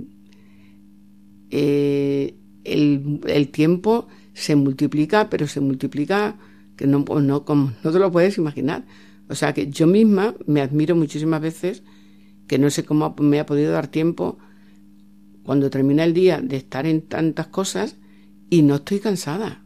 eh, 1.51 2.35
el, 2.63 3.21
el 3.27 3.49
tiempo 3.49 4.07
se 4.33 4.55
multiplica, 4.55 5.29
pero 5.29 5.47
se 5.47 5.61
multiplica 5.61 6.37
que 6.75 6.87
no, 6.87 7.05
no, 7.07 7.45
no 7.47 7.91
te 7.91 7.99
lo 7.99 8.11
puedes 8.11 8.37
imaginar. 8.39 8.83
O 9.29 9.35
sea 9.35 9.53
que 9.53 9.69
yo 9.69 9.85
misma 9.87 10.35
me 10.47 10.61
admiro 10.61 10.95
muchísimas 10.95 11.39
veces 11.41 11.83
que 12.47 12.57
no 12.59 12.69
sé 12.69 12.83
cómo 12.83 13.15
me 13.19 13.39
ha 13.39 13.45
podido 13.45 13.71
dar 13.71 13.87
tiempo 13.87 14.37
cuando 15.43 15.69
termina 15.69 16.03
el 16.03 16.13
día 16.13 16.41
de 16.41 16.57
estar 16.57 16.85
en 16.85 17.01
tantas 17.01 17.47
cosas 17.47 17.97
y 18.49 18.61
no 18.61 18.75
estoy 18.75 18.99
cansada. 18.99 19.63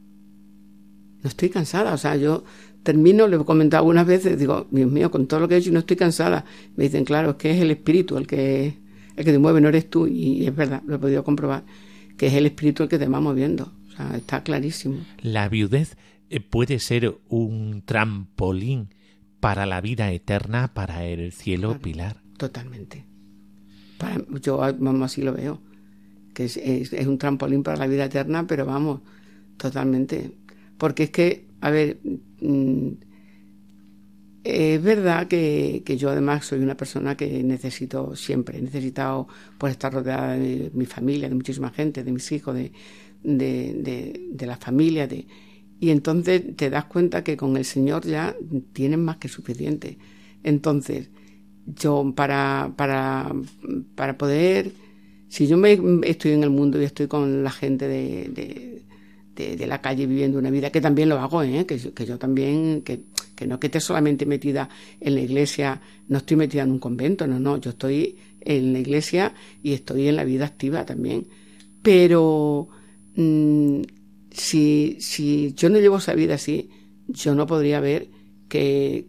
No 1.22 1.30
estoy 1.30 1.50
cansada. 1.50 1.94
O 1.94 1.98
sea, 1.98 2.16
yo 2.16 2.44
termino, 2.84 3.28
lo 3.28 3.42
he 3.42 3.46
comentado 3.46 3.82
algunas 3.82 4.06
veces, 4.06 4.38
digo, 4.38 4.68
Dios 4.72 4.92
mío, 4.92 5.12
con 5.12 5.28
todo 5.28 5.40
lo 5.40 5.48
que 5.48 5.56
he 5.56 5.58
hecho 5.58 5.70
y 5.70 5.74
no 5.74 5.80
estoy 5.80 5.98
cansada. 5.98 6.46
Me 6.76 6.86
dicen, 6.86 7.06
claro, 7.06 7.32
es 7.32 7.36
que 7.36 7.52
es 7.52 7.62
el 7.62 7.72
espíritu 7.72 8.18
el 8.18 8.28
que, 8.28 8.78
el 9.16 9.26
que 9.26 9.32
te 9.32 9.40
mueve, 9.40 9.62
no 9.62 9.70
eres 9.70 9.90
tú. 9.90 10.08
Y 10.08 10.46
es 10.46 10.56
verdad, 10.56 10.82
lo 10.86 10.96
he 10.96 11.00
podido 11.00 11.24
comprobar, 11.24 11.64
que 12.18 12.28
es 12.28 12.34
el 12.34 12.46
espíritu 12.46 12.84
el 12.84 12.90
que 12.90 13.00
te 13.00 13.08
va 13.08 13.20
moviendo. 13.20 13.74
O 13.88 13.92
sea, 13.92 14.16
está 14.16 14.44
clarísimo. 14.44 15.00
La 15.22 15.50
viudez 15.50 15.98
eh, 16.30 16.40
puede 16.40 16.80
ser 16.80 17.18
un 17.28 17.84
trampolín 17.86 18.90
para 19.40 19.66
la 19.66 19.82
vida 19.82 20.12
eterna, 20.12 20.74
para 20.74 21.06
el 21.06 21.32
cielo, 21.32 21.70
Claro. 21.70 21.82
Pilar. 21.82 22.19
Totalmente. 22.40 23.06
Para, 23.98 24.24
yo 24.42 24.58
vamos, 24.58 25.12
así 25.12 25.22
lo 25.22 25.34
veo. 25.34 25.60
Que 26.34 26.46
es, 26.46 26.58
un 27.06 27.18
trampolín 27.18 27.64
para 27.64 27.78
la 27.78 27.86
vida 27.86 28.06
eterna, 28.06 28.48
pero 28.48 28.66
vamos, 28.66 29.02
totalmente. 29.58 30.32
Porque 30.78 31.04
es 31.04 31.10
que, 31.10 31.48
a 31.60 31.70
ver, 31.70 32.00
mm, 32.40 32.92
es 34.46 34.82
verdad 34.82 35.28
que, 35.28 35.84
que 35.86 35.98
yo 35.98 36.10
además 36.10 36.46
soy 36.46 36.60
una 36.60 36.78
persona 36.78 37.18
que 37.18 37.44
necesito 37.44 38.16
siempre, 38.16 38.60
he 38.60 38.62
necesitado 38.62 39.28
por 39.58 39.70
estar 39.70 39.94
rodeada 39.94 40.38
de 40.38 40.72
mi 40.74 40.86
familia, 40.86 41.28
de 41.28 41.36
muchísima 41.36 41.72
gente, 41.72 42.06
de 42.06 42.12
mis 42.14 42.32
hijos, 42.32 42.56
de, 42.56 42.72
de, 43.22 43.74
de, 43.84 44.28
de 44.32 44.46
la 44.48 44.56
familia, 44.56 45.08
de, 45.08 45.28
y 45.82 45.90
entonces 45.90 46.56
te 46.56 46.70
das 46.70 46.86
cuenta 46.86 47.22
que 47.22 47.36
con 47.36 47.58
el 47.58 47.66
Señor 47.66 48.06
ya 48.06 48.34
tienes 48.72 49.00
más 49.00 49.18
que 49.18 49.28
suficiente. 49.28 49.98
Entonces, 50.44 51.10
yo 51.76 52.14
para, 52.16 52.74
para, 52.76 53.32
para 53.96 54.18
poder, 54.18 54.72
si 55.28 55.48
yo 55.48 55.58
me 55.58 55.80
estoy 56.04 56.32
en 56.32 56.44
el 56.44 56.50
mundo 56.50 56.82
y 56.82 56.86
estoy 56.86 57.08
con 57.08 57.44
la 57.44 57.52
gente 57.52 57.88
de, 57.88 58.30
de, 59.36 59.68
la 59.68 59.82
calle 59.82 60.06
viviendo 60.06 60.38
una 60.38 60.50
vida, 60.50 60.70
que 60.72 60.82
también 60.82 61.08
lo 61.10 61.18
hago, 61.20 61.44
¿eh? 61.44 61.66
que, 61.66 61.78
yo- 61.78 61.94
que 61.94 62.06
yo 62.06 62.18
también, 62.18 62.82
que, 62.82 63.04
que 63.36 63.48
no 63.48 63.60
que 63.60 63.68
esté 63.68 63.80
solamente 63.80 64.26
metida 64.26 64.68
en 65.00 65.16
la 65.16 65.22
iglesia, 65.22 65.80
no 66.10 66.18
estoy 66.18 66.36
metida 66.38 66.64
en 66.64 66.72
un 66.72 66.80
convento, 66.80 67.26
no, 67.28 67.40
no, 67.40 67.58
yo 67.58 67.70
estoy 67.72 68.18
en 68.42 68.74
la 68.74 68.80
iglesia 68.80 69.34
y 69.64 69.74
estoy 69.74 70.08
en 70.10 70.16
la 70.18 70.26
vida 70.26 70.46
activa 70.46 70.86
también. 70.86 71.28
Pero 71.82 72.68
mm, 73.16 73.82
si, 74.32 74.98
si 75.00 75.54
yo 75.54 75.70
no 75.70 75.80
llevo 75.80 75.98
esa 75.98 76.14
vida 76.14 76.36
así, 76.36 76.70
yo 77.08 77.34
no 77.36 77.48
podría 77.48 77.80
ver 77.80 78.10
que, 78.50 79.08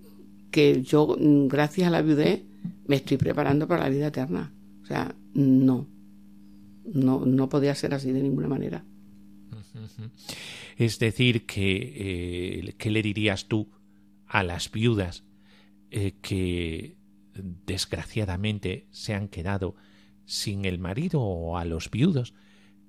que 0.51 0.83
yo, 0.83 1.17
mm, 1.19 1.49
gracias 1.49 1.89
a 1.89 1.91
la 1.91 2.03
viudez, 2.03 2.43
me 2.91 2.97
estoy 2.97 3.19
preparando 3.19 3.69
para 3.69 3.85
la 3.85 3.89
vida 3.89 4.09
eterna. 4.09 4.53
O 4.83 4.85
sea, 4.85 5.15
no. 5.33 5.89
No, 6.85 7.25
no 7.25 7.49
podía 7.49 7.73
ser 7.77 7.95
así 7.95 8.11
de 8.11 8.21
ninguna 8.21 8.49
manera. 8.49 8.85
Es 10.77 10.99
decir, 10.99 11.47
que 11.47 12.65
eh, 12.65 12.75
¿qué 12.79 12.91
le 12.91 13.01
dirías 13.01 13.47
tú 13.47 13.71
a 14.27 14.43
las 14.43 14.73
viudas 14.73 15.23
eh, 15.93 16.15
que 16.21 16.97
desgraciadamente 17.65 18.89
se 18.91 19.15
han 19.15 19.29
quedado 19.29 19.77
sin 20.25 20.65
el 20.65 20.81
marido 20.81 21.21
o 21.21 21.59
a 21.59 21.65
los 21.65 21.93
viudos 21.93 22.35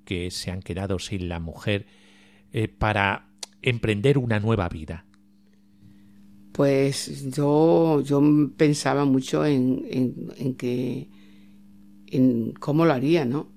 que 0.03 0.31
se 0.31 0.49
han 0.49 0.63
quedado 0.63 0.97
sin 0.97 1.29
la 1.29 1.39
mujer 1.39 1.85
eh, 2.53 2.67
para 2.67 3.29
emprender 3.61 4.17
una 4.17 4.39
nueva 4.39 4.67
vida? 4.67 5.05
Pues 6.51 7.31
yo, 7.31 8.01
yo 8.01 8.21
pensaba 8.57 9.05
mucho 9.05 9.45
en, 9.45 9.85
en, 9.89 10.33
en 10.37 10.55
que 10.55 11.09
en 12.07 12.53
cómo 12.53 12.85
lo 12.85 12.93
haría, 12.93 13.25
¿no? 13.25 13.51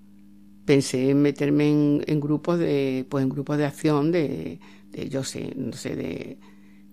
Pensé 0.64 1.10
en 1.10 1.22
meterme 1.22 1.70
en, 1.70 2.04
en 2.06 2.20
grupos 2.20 2.58
de, 2.58 3.06
pues 3.10 3.22
en 3.24 3.30
grupos 3.30 3.58
de 3.58 3.66
acción 3.66 4.12
de, 4.12 4.60
de 4.90 5.08
yo 5.08 5.24
sé, 5.24 5.54
no 5.56 5.72
sé, 5.72 5.96
de, 5.96 6.38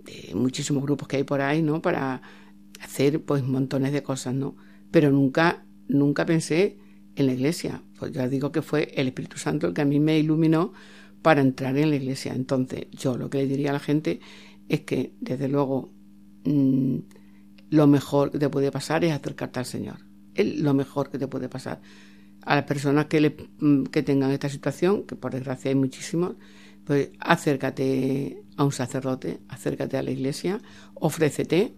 de 0.06 0.36
muchísimos 0.36 0.84
grupos 0.84 1.08
que 1.08 1.18
hay 1.18 1.24
por 1.24 1.42
ahí, 1.42 1.62
¿no? 1.62 1.82
Para 1.82 2.22
hacer 2.82 3.24
pues 3.24 3.44
montones 3.44 3.94
de 3.94 4.04
cosas, 4.04 4.34
¿no? 4.36 4.56
Pero 4.92 5.12
nunca, 5.12 5.66
nunca 5.88 6.26
pensé 6.26 6.78
en 7.16 7.28
la 7.28 7.34
iglesia. 7.34 7.84
Pues 8.00 8.12
ya 8.12 8.28
digo 8.28 8.52
que 8.52 8.62
fue 8.62 8.92
el 8.96 9.08
Espíritu 9.08 9.38
Santo 9.38 9.68
el 9.68 9.74
que 9.74 9.82
a 9.82 9.86
mí 9.86 10.00
me 10.00 10.20
iluminó 10.20 10.74
para 11.22 11.42
entrar 11.42 11.78
en 11.78 11.90
la 11.92 11.98
iglesia. 11.98 12.34
Entonces, 12.34 12.88
yo 12.92 13.18
lo 13.18 13.30
que 13.30 13.40
le 13.40 13.48
diría 13.48 13.70
a 13.72 13.74
la 13.74 13.80
gente 13.80 14.20
es 14.72 14.82
que, 14.82 15.14
desde 15.20 15.50
luego, 15.50 15.92
mmm, 16.46 17.00
lo 17.72 17.88
mejor 17.88 18.32
que 18.32 18.40
te 18.40 18.50
puede 18.50 18.72
pasar 18.72 19.04
es 19.04 19.12
acercarte 19.12 19.60
al 19.60 19.66
Señor. 19.66 19.98
Es 20.34 20.60
lo 20.60 20.74
mejor 20.74 21.10
que 21.10 21.18
te 21.18 21.28
puede 21.28 21.50
pasar. 21.50 21.82
A 22.44 22.56
las 22.56 22.64
personas 22.64 23.06
que, 23.08 23.20
le, 23.20 23.36
que 23.92 24.02
tengan 24.02 24.32
esta 24.32 24.48
situación, 24.48 25.04
que 25.04 25.18
por 25.18 25.34
desgracia 25.34 25.70
hay 25.70 25.76
muchísimos, 25.76 26.36
pues 26.86 27.12
acércate 27.20 28.44
a 28.56 28.64
un 28.64 28.72
sacerdote, 28.72 29.42
acércate 29.50 29.98
a 29.98 30.04
la 30.04 30.12
iglesia, 30.12 30.62
ofrécete 30.94 31.76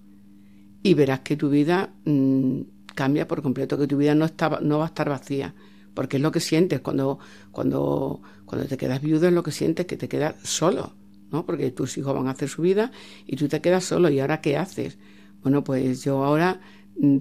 y 0.84 0.94
verás 0.94 1.22
que 1.22 1.36
tu 1.36 1.50
vida 1.50 1.96
mmm, 2.06 2.62
cambia 2.94 3.28
por 3.28 3.41
completo, 3.41 3.76
que 3.78 3.88
tu 3.88 3.98
vida 3.98 4.14
no, 4.14 4.26
está, 4.26 4.60
no 4.62 4.78
va 4.78 4.86
a 4.86 4.88
estar 4.88 5.10
vacía, 5.10 5.56
porque 5.96 6.18
es 6.18 6.24
lo 6.24 6.32
que 6.32 6.39
sientes 6.39 6.80
cuando, 6.82 7.18
cuando, 7.52 8.22
cuando 8.46 8.68
te 8.68 8.78
quedas 8.78 9.02
viudo, 9.02 9.28
es 9.28 9.34
lo 9.34 9.41
que 9.41 9.52
sientes, 9.52 9.88
que 9.88 9.98
te 9.98 10.08
quedas 10.08 10.36
solo, 10.44 10.94
¿no? 11.34 11.45
Porque 11.45 11.71
tus 11.71 11.97
hijos 11.97 12.13
van 12.13 12.27
a 12.27 12.31
hacer 12.31 12.47
su 12.47 12.61
vida 12.61 12.91
y 13.25 13.36
tú 13.36 13.49
te 13.49 13.59
quedas 13.59 13.84
solo, 13.84 14.09
¿y 14.09 14.19
ahora 14.19 14.39
qué 14.39 14.55
haces? 14.55 14.97
Bueno, 15.41 15.63
pues 15.63 16.03
yo 16.03 16.23
ahora 16.23 16.61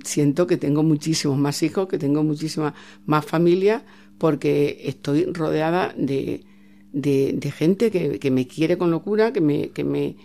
siento 0.04 0.46
que 0.46 0.58
tengo 0.58 0.82
muchísimos 0.82 1.38
más 1.38 1.62
hijos, 1.62 1.88
que 1.88 1.98
tengo 1.98 2.22
muchísima 2.22 2.74
más 3.06 3.24
familia, 3.24 3.84
porque 4.18 4.82
estoy 4.84 5.24
rodeada 5.24 5.94
de, 5.96 6.44
de, 6.92 7.50
gente 7.50 7.90
que, 7.90 8.18
que, 8.18 8.30
me 8.30 8.46
quiere 8.46 8.76
con 8.76 8.90
locura, 8.90 9.32
que 9.32 9.40
me, 9.40 9.70
que, 9.70 9.82
me, 9.82 10.16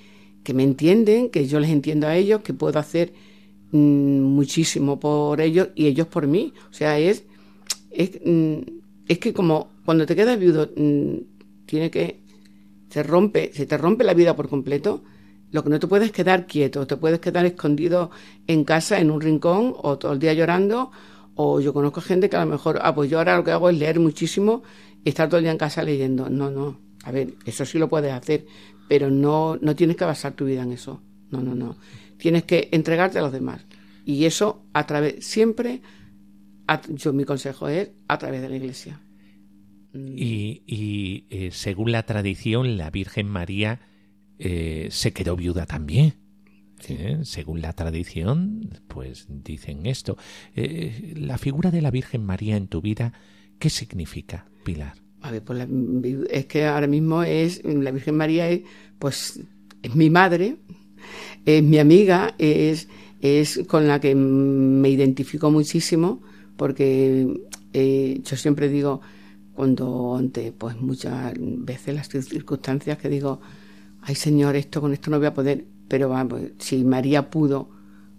que 0.43 0.53
me 0.53 0.63
entienden, 0.63 1.29
que 1.29 1.47
yo 1.47 1.59
les 1.59 1.71
entiendo 1.71 2.07
a 2.07 2.15
ellos, 2.15 2.41
que 2.41 2.53
puedo 2.53 2.77
hacer 2.77 3.13
mmm, 3.71 4.21
muchísimo 4.21 4.99
por 4.99 5.39
ellos 5.41 5.69
y 5.75 5.88
ellos 5.88 6.07
por 6.07 6.27
mí. 6.27 6.53
O 6.69 6.73
sea, 6.73 6.99
es, 6.99 7.23
es, 7.89 8.19
mmm, 8.23 8.59
es 9.07 9.17
que 9.19 9.33
como 9.33 9.69
cuando 9.85 10.05
te 10.05 10.15
quedas 10.15 10.38
viudo, 10.38 10.69
tiene 11.65 11.89
que, 11.89 12.26
se 12.89 13.03
rompe, 13.03 13.51
se 13.53 13.65
te 13.65 13.77
rompe 13.77 14.03
la 14.03 14.13
vida 14.13 14.35
por 14.35 14.49
completo. 14.49 15.03
Lo 15.51 15.63
que 15.63 15.69
no 15.69 15.79
te 15.79 15.88
puedes 15.88 16.11
quedar 16.11 16.45
quieto, 16.45 16.85
te 16.88 16.97
puedes 16.97 17.19
quedar 17.19 17.45
escondido 17.45 18.11
en 18.47 18.63
casa, 18.65 18.99
en 18.99 19.11
un 19.11 19.21
rincón, 19.21 19.73
o 19.77 19.97
todo 19.97 20.13
el 20.13 20.19
día 20.19 20.33
llorando, 20.33 20.91
o 21.35 21.61
yo 21.61 21.73
conozco 21.73 22.01
gente 22.01 22.29
que 22.29 22.35
a 22.35 22.43
lo 22.43 22.51
mejor, 22.51 22.79
ah, 22.81 22.93
pues 22.93 23.09
yo 23.09 23.19
ahora 23.19 23.38
lo 23.38 23.43
que 23.43 23.51
hago 23.51 23.69
es 23.69 23.77
leer 23.77 23.99
muchísimo 23.99 24.63
y 25.03 25.09
estar 25.09 25.29
todo 25.29 25.38
el 25.38 25.43
día 25.43 25.51
en 25.51 25.57
casa 25.57 25.83
leyendo. 25.83 26.29
No, 26.29 26.51
no. 26.51 26.79
A 27.03 27.11
ver, 27.11 27.35
eso 27.45 27.63
sí 27.63 27.77
lo 27.77 27.88
puedes 27.88 28.11
hacer, 28.11 28.45
pero 28.89 29.09
no, 29.09 29.57
no 29.61 29.75
tienes 29.75 29.95
que 29.95 30.03
basar 30.03 30.33
tu 30.33 30.45
vida 30.45 30.63
en 30.63 30.73
eso. 30.73 31.01
No, 31.29 31.41
no, 31.41 31.55
no. 31.55 31.77
Tienes 32.17 32.43
que 32.43 32.69
entregarte 32.71 33.19
a 33.19 33.21
los 33.21 33.31
demás. 33.31 33.65
Y 34.03 34.25
eso 34.25 34.65
a 34.73 34.85
través, 34.85 35.25
siempre, 35.25 35.81
yo 36.89 37.13
mi 37.13 37.23
consejo 37.23 37.69
es 37.69 37.91
a 38.07 38.17
través 38.17 38.41
de 38.41 38.49
la 38.49 38.55
iglesia. 38.55 38.99
Y, 39.93 40.63
y 40.67 41.25
eh, 41.29 41.49
según 41.51 41.91
la 41.91 42.03
tradición, 42.03 42.77
la 42.77 42.89
Virgen 42.89 43.27
María 43.27 43.81
eh, 44.39 44.88
se 44.91 45.13
quedó 45.13 45.35
viuda 45.35 45.65
también. 45.65 46.15
Sí. 46.79 46.95
¿Eh? 46.99 47.19
Según 47.23 47.61
la 47.61 47.73
tradición, 47.73 48.69
pues 48.88 49.25
dicen 49.29 49.85
esto. 49.85 50.17
La 51.15 51.38
figura 51.38 51.71
de 51.71 51.81
la 51.81 51.89
Virgen 51.89 52.23
María 52.23 52.55
en 52.55 52.67
tu 52.67 52.81
vida, 52.81 53.13
¿qué 53.57 53.69
significa, 53.69 54.47
Pilar? 54.63 54.93
A 55.21 55.31
ver, 55.31 55.43
pues 55.43 55.57
la, 55.57 55.67
es 56.29 56.45
que 56.45 56.65
ahora 56.65 56.85
mismo 56.85 57.23
es 57.23 57.63
la 57.63 57.91
Virgen 57.91 58.15
María 58.15 58.49
es, 58.49 58.61
pues, 58.99 59.39
es 59.81 59.95
mi 59.95 60.11
madre, 60.11 60.57
es 61.45 61.63
mi 61.63 61.79
amiga, 61.79 62.35
es, 62.38 62.88
es 63.21 63.61
con 63.67 63.88
la 63.88 63.99
que 63.99 64.13
me 64.15 64.89
identifico 64.89 65.49
muchísimo, 65.49 66.21
porque 66.55 67.27
eh, 67.73 68.21
yo 68.23 68.38
siempre 68.38 68.69
digo, 68.69 69.01
cuando 69.58 70.16
ante 70.16 70.51
pues 70.51 70.80
muchas 70.80 71.34
veces 71.39 71.95
las 71.95 72.08
circunstancias 72.10 72.99
que 72.99 73.10
digo, 73.10 73.41
ay 74.03 74.14
Señor, 74.14 74.55
esto 74.55 74.82
con 74.82 74.93
esto 74.93 75.10
no 75.10 75.18
voy 75.18 75.26
a 75.26 75.34
poder, 75.34 75.66
pero 75.88 76.10
vamos, 76.10 76.41
si 76.60 76.84
María 76.84 77.32
pudo 77.32 77.68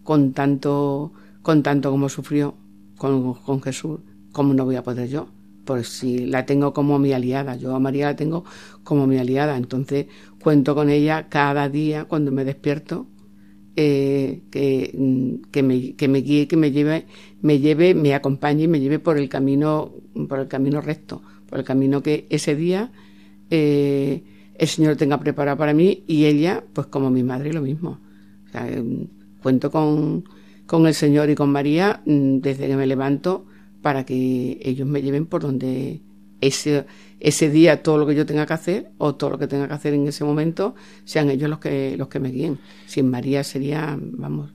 con 0.03 0.33
tanto, 0.33 1.13
con 1.43 1.63
tanto 1.63 1.93
como 1.93 2.09
sufrió 2.09 2.57
con, 2.97 3.35
con 3.35 3.63
Jesús, 3.63 4.01
¿cómo 4.33 4.53
no 4.53 4.65
voy 4.65 4.75
a 4.75 4.83
poder 4.83 5.09
yo? 5.09 5.29
Pues 5.65 5.89
si 5.89 6.27
la 6.27 6.45
tengo 6.45 6.73
como 6.73 6.99
mi 6.99 7.13
aliada, 7.13 7.55
yo 7.55 7.73
a 7.77 7.79
María 7.79 8.07
la 8.07 8.17
tengo 8.17 8.43
como 8.83 9.07
mi 9.07 9.19
aliada, 9.19 9.57
entonces 9.57 10.07
cuento 10.43 10.75
con 10.75 10.91
ella 10.91 11.29
cada 11.29 11.69
día 11.69 12.07
cuando 12.07 12.33
me 12.33 12.45
despierto, 12.45 13.07
eh, 13.81 14.41
que, 14.51 15.63
me, 15.63 15.95
que 15.95 16.09
me 16.09 16.19
guíe, 16.19 16.49
que 16.49 16.57
me 16.57 16.73
lleve, 16.73 17.07
me 17.43 17.61
lleve, 17.61 17.95
me 17.95 18.13
acompañe 18.13 18.65
y 18.65 18.69
me 18.69 18.81
lleve 18.81 18.99
por 18.99 19.17
el 19.19 19.29
camino, 19.29 19.93
por 20.29 20.41
el 20.41 20.49
camino 20.49 20.81
recto, 20.81 21.23
por 21.49 21.61
el 21.61 21.65
camino 21.65 22.03
que 22.03 22.27
ese 22.29 22.57
día 22.57 22.91
eh, 23.51 24.25
el 24.57 24.67
Señor 24.67 24.97
tenga 24.97 25.21
preparado 25.21 25.57
para 25.57 25.75
mí 25.75 26.03
y 26.09 26.25
ella, 26.25 26.65
pues 26.73 26.89
como 26.89 27.09
mi 27.09 27.23
madre, 27.23 27.53
lo 27.53 27.63
mismo. 27.63 28.01
Sea, 28.51 28.67
cuento 29.45 29.71
con, 29.71 30.25
con 30.67 30.89
el 30.89 30.95
Señor 30.95 31.31
y 31.31 31.37
con 31.37 31.53
María 31.53 32.03
desde 32.05 32.67
que 32.67 32.75
me 32.75 32.85
levanto 32.85 33.47
para 33.81 34.05
que 34.05 34.59
ellos 34.61 34.89
me 34.89 35.03
lleven 35.03 35.27
por 35.27 35.43
donde 35.43 36.01
ese, 36.41 36.87
ese 37.21 37.51
día 37.51 37.83
todo 37.83 37.99
lo 37.99 38.07
que 38.07 38.15
yo 38.15 38.27
tenga 38.27 38.47
que 38.47 38.53
hacer 38.53 38.91
o 38.99 39.15
todo 39.15 39.31
lo 39.31 39.39
que 39.39 39.47
tenga 39.47 39.69
que 39.69 39.75
hacer 39.75 39.95
en 39.95 40.07
ese 40.07 40.25
momento 40.25 40.75
sean 41.05 41.31
ellos 41.31 41.51
los 41.51 41.59
que, 41.59 41.97
los 41.97 42.09
que 42.09 42.21
me 42.21 42.31
guíen. 42.31 42.59
Sin 42.87 43.11
María 43.11 43.45
sería, 43.45 43.97
vamos. 44.01 44.51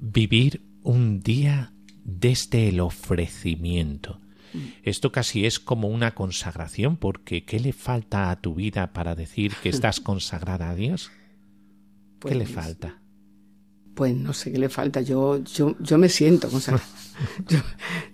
Vivir 0.00 0.62
un 0.82 1.20
día 1.20 1.72
desde 2.04 2.68
el 2.68 2.80
ofrecimiento. 2.80 4.18
Esto 4.82 5.12
casi 5.12 5.46
es 5.46 5.58
como 5.58 5.88
una 5.88 6.14
consagración, 6.14 6.98
porque 6.98 7.44
¿qué 7.44 7.58
le 7.58 7.72
falta 7.72 8.30
a 8.30 8.40
tu 8.40 8.54
vida 8.54 8.92
para 8.92 9.14
decir 9.14 9.54
que 9.62 9.68
estás 9.70 10.00
consagrada 10.00 10.68
a 10.68 10.74
Dios? 10.74 11.10
Pues, 12.18 12.32
¿Qué 12.32 12.38
le 12.38 12.46
falta? 12.46 13.01
Pues 13.94 14.14
no 14.14 14.32
sé 14.32 14.52
qué 14.52 14.58
le 14.58 14.68
falta. 14.68 15.00
Yo, 15.02 15.42
yo, 15.44 15.76
yo 15.78 15.98
me 15.98 16.08
siento 16.08 16.48
consagrada. 16.48 16.86
yo, 17.48 17.58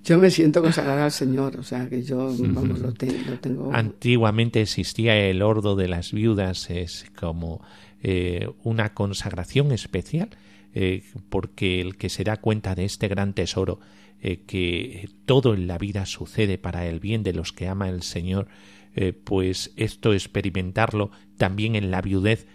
yo, 0.04 0.18
me 0.18 0.30
siento 0.30 0.60
consagrada 0.60 1.04
al 1.04 1.12
Señor. 1.12 1.56
O 1.56 1.62
sea 1.62 1.88
que 1.88 2.02
yo, 2.02 2.34
vamos, 2.38 2.80
lo, 2.80 2.92
te, 2.92 3.06
lo 3.24 3.38
tengo. 3.38 3.72
Antiguamente 3.72 4.60
existía 4.60 5.16
el 5.16 5.42
ordo 5.42 5.76
de 5.76 5.88
las 5.88 6.12
viudas, 6.12 6.70
es 6.70 7.06
como 7.18 7.62
eh, 8.02 8.48
una 8.62 8.94
consagración 8.94 9.72
especial, 9.72 10.30
eh, 10.74 11.02
porque 11.28 11.80
el 11.80 11.96
que 11.96 12.08
se 12.08 12.24
da 12.24 12.36
cuenta 12.36 12.74
de 12.74 12.84
este 12.84 13.08
gran 13.08 13.34
tesoro 13.34 13.80
eh, 14.20 14.44
que 14.46 15.08
todo 15.26 15.54
en 15.54 15.66
la 15.66 15.78
vida 15.78 16.06
sucede 16.06 16.58
para 16.58 16.86
el 16.86 17.00
bien 17.00 17.22
de 17.22 17.32
los 17.32 17.52
que 17.52 17.68
ama 17.68 17.88
el 17.88 18.02
Señor, 18.02 18.48
pues 19.22 19.72
esto 19.76 20.12
experimentarlo 20.12 21.12
también 21.36 21.76
en 21.76 21.92
la 21.92 22.02
viudez 22.02 22.48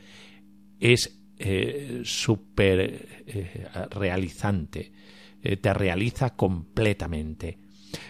es 0.82 1.23
eh, 1.38 2.02
súper 2.04 3.24
eh, 3.28 3.68
realizante, 3.92 4.92
te 5.42 5.74
realiza 5.74 6.36
completamente. 6.36 7.58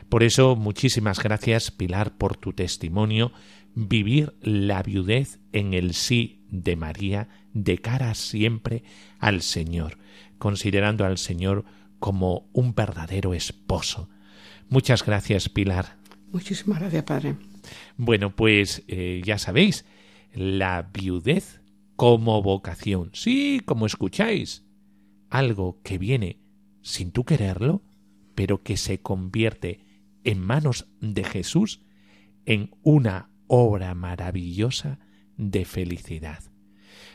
Por 0.08 0.22
eso, 0.22 0.56
muchísimas 0.56 1.20
gracias, 1.20 1.72
Pilar, 1.72 2.16
por 2.16 2.38
tu 2.38 2.54
testimonio. 2.54 3.32
Vivir 3.74 4.36
la 4.42 4.84
viudez 4.84 5.40
en 5.52 5.74
el 5.74 5.96
sí 5.96 6.46
de 6.52 6.76
María 6.76 7.28
de 7.54 7.80
cara 7.80 8.14
siempre 8.14 8.84
al 9.18 9.42
Señor, 9.42 9.98
considerando 10.38 11.06
al 11.06 11.18
Señor 11.18 11.66
como 12.00 12.50
un 12.54 12.76
verdadero 12.76 13.34
esposo. 13.34 14.10
Muchas 14.70 15.06
gracias, 15.06 15.50
Pilar. 15.50 15.98
Muchísimas 16.32 16.80
gracias, 16.80 17.04
Padre. 17.04 17.36
Bueno, 17.96 18.36
pues 18.36 18.84
eh, 18.88 19.22
ya 19.24 19.38
sabéis, 19.38 19.86
la 20.34 20.90
viudez 20.94 21.62
como 22.04 22.41
vocación. 22.41 23.12
Sí, 23.14 23.62
como 23.64 23.86
escucháis. 23.86 24.66
Algo 25.30 25.80
que 25.84 25.97
viene 25.97 26.41
sin 26.82 27.12
tú 27.14 27.24
quererlo, 27.24 27.82
pero 28.36 28.62
que 28.62 28.76
se 28.76 28.99
convierte 28.99 29.86
en 30.26 30.41
manos 30.41 30.89
de 30.99 31.24
Jesús 31.24 31.80
en 32.45 32.72
una 32.82 33.30
obra 33.47 33.95
maravillosa 33.95 34.99
de 35.38 35.64
felicidad. 35.64 36.43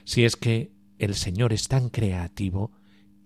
Si 0.04 0.24
es 0.24 0.36
que 0.36 0.72
el 0.98 1.16
Señor 1.16 1.52
es 1.52 1.68
tan 1.68 1.90
creativo 1.90 2.72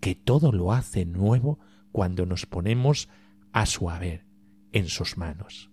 que 0.01 0.15
todo 0.15 0.51
lo 0.51 0.73
hace 0.73 1.05
nuevo 1.05 1.59
cuando 1.93 2.25
nos 2.25 2.45
ponemos 2.45 3.07
a 3.53 3.67
su 3.67 3.89
haber 3.89 4.25
en 4.73 4.89
sus 4.89 5.15
manos. 5.15 5.72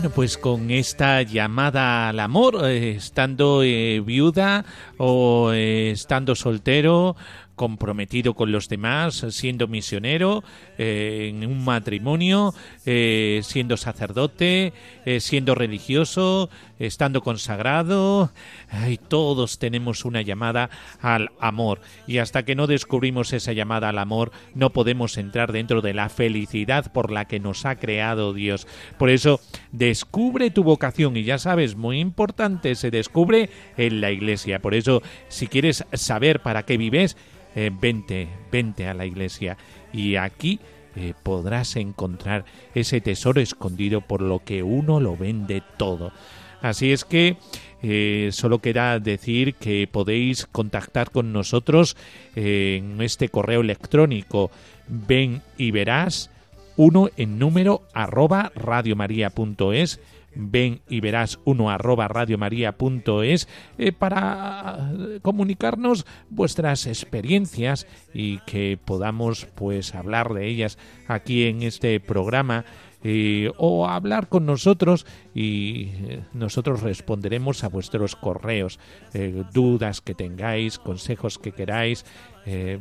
Bueno, 0.00 0.14
pues 0.14 0.38
con 0.38 0.70
esta 0.70 1.20
llamada 1.20 2.08
al 2.08 2.20
amor, 2.20 2.64
eh, 2.64 2.92
estando 2.92 3.62
eh, 3.62 4.00
viuda 4.02 4.64
o 4.96 5.52
eh, 5.52 5.90
estando 5.90 6.34
soltero, 6.34 7.16
comprometido 7.60 8.32
con 8.32 8.52
los 8.52 8.70
demás, 8.70 9.26
siendo 9.28 9.68
misionero, 9.68 10.42
eh, 10.78 11.26
en 11.28 11.46
un 11.46 11.62
matrimonio, 11.62 12.54
eh, 12.86 13.42
siendo 13.42 13.76
sacerdote, 13.76 14.72
eh, 15.04 15.20
siendo 15.20 15.54
religioso, 15.54 16.48
estando 16.78 17.20
consagrado. 17.20 18.32
Ay, 18.70 18.96
todos 18.96 19.58
tenemos 19.58 20.06
una 20.06 20.22
llamada 20.22 20.70
al 21.02 21.32
amor. 21.38 21.82
Y 22.06 22.16
hasta 22.16 22.46
que 22.46 22.54
no 22.54 22.66
descubrimos 22.66 23.34
esa 23.34 23.52
llamada 23.52 23.90
al 23.90 23.98
amor, 23.98 24.32
no 24.54 24.70
podemos 24.70 25.18
entrar 25.18 25.52
dentro 25.52 25.82
de 25.82 25.92
la 25.92 26.08
felicidad 26.08 26.90
por 26.90 27.10
la 27.10 27.26
que 27.26 27.40
nos 27.40 27.66
ha 27.66 27.76
creado 27.76 28.32
Dios. 28.32 28.66
Por 28.96 29.10
eso, 29.10 29.38
descubre 29.70 30.50
tu 30.50 30.64
vocación. 30.64 31.14
Y 31.14 31.24
ya 31.24 31.36
sabes, 31.36 31.76
muy 31.76 32.00
importante, 32.00 32.74
se 32.74 32.90
descubre 32.90 33.50
en 33.76 34.00
la 34.00 34.12
iglesia. 34.12 34.60
Por 34.60 34.74
eso, 34.74 35.02
si 35.28 35.46
quieres 35.46 35.84
saber 35.92 36.40
para 36.40 36.62
qué 36.62 36.78
vives, 36.78 37.18
eh, 37.54 37.70
vente, 37.72 38.28
vente 38.50 38.86
a 38.86 38.94
la 38.94 39.06
iglesia 39.06 39.56
y 39.92 40.16
aquí 40.16 40.60
eh, 40.96 41.14
podrás 41.22 41.76
encontrar 41.76 42.44
ese 42.74 43.00
tesoro 43.00 43.40
escondido 43.40 44.00
por 44.00 44.22
lo 44.22 44.40
que 44.44 44.62
uno 44.62 45.00
lo 45.00 45.16
vende 45.16 45.62
todo. 45.76 46.12
Así 46.60 46.92
es 46.92 47.04
que 47.04 47.36
eh, 47.82 48.28
solo 48.32 48.58
queda 48.58 48.98
decir 48.98 49.54
que 49.54 49.88
podéis 49.90 50.46
contactar 50.46 51.10
con 51.10 51.32
nosotros 51.32 51.96
en 52.34 53.00
este 53.00 53.30
correo 53.30 53.62
electrónico 53.62 54.50
ven 54.86 55.42
y 55.56 55.70
verás 55.70 56.30
uno 56.76 57.08
en 57.16 57.38
número 57.38 57.82
arroba 57.92 58.52
radiomaria.es 58.54 60.00
ven 60.34 60.80
y 60.88 61.00
verás 61.00 61.38
uno 61.44 61.70
arroba 61.70 62.08
radiomaria.es 62.08 63.48
eh, 63.78 63.92
para 63.92 64.92
comunicarnos 65.22 66.06
vuestras 66.28 66.86
experiencias 66.86 67.86
y 68.14 68.38
que 68.40 68.78
podamos 68.84 69.46
pues 69.54 69.94
hablar 69.94 70.32
de 70.34 70.46
ellas 70.46 70.78
aquí 71.08 71.44
en 71.44 71.62
este 71.62 72.00
programa 72.00 72.64
eh, 73.02 73.50
o 73.56 73.88
hablar 73.88 74.28
con 74.28 74.44
nosotros 74.44 75.06
y 75.34 75.84
eh, 75.84 76.20
nosotros 76.34 76.82
responderemos 76.82 77.64
a 77.64 77.68
vuestros 77.68 78.14
correos, 78.14 78.78
eh, 79.14 79.42
dudas 79.54 80.02
que 80.02 80.14
tengáis, 80.14 80.78
consejos 80.78 81.38
que 81.38 81.52
queráis. 81.52 82.04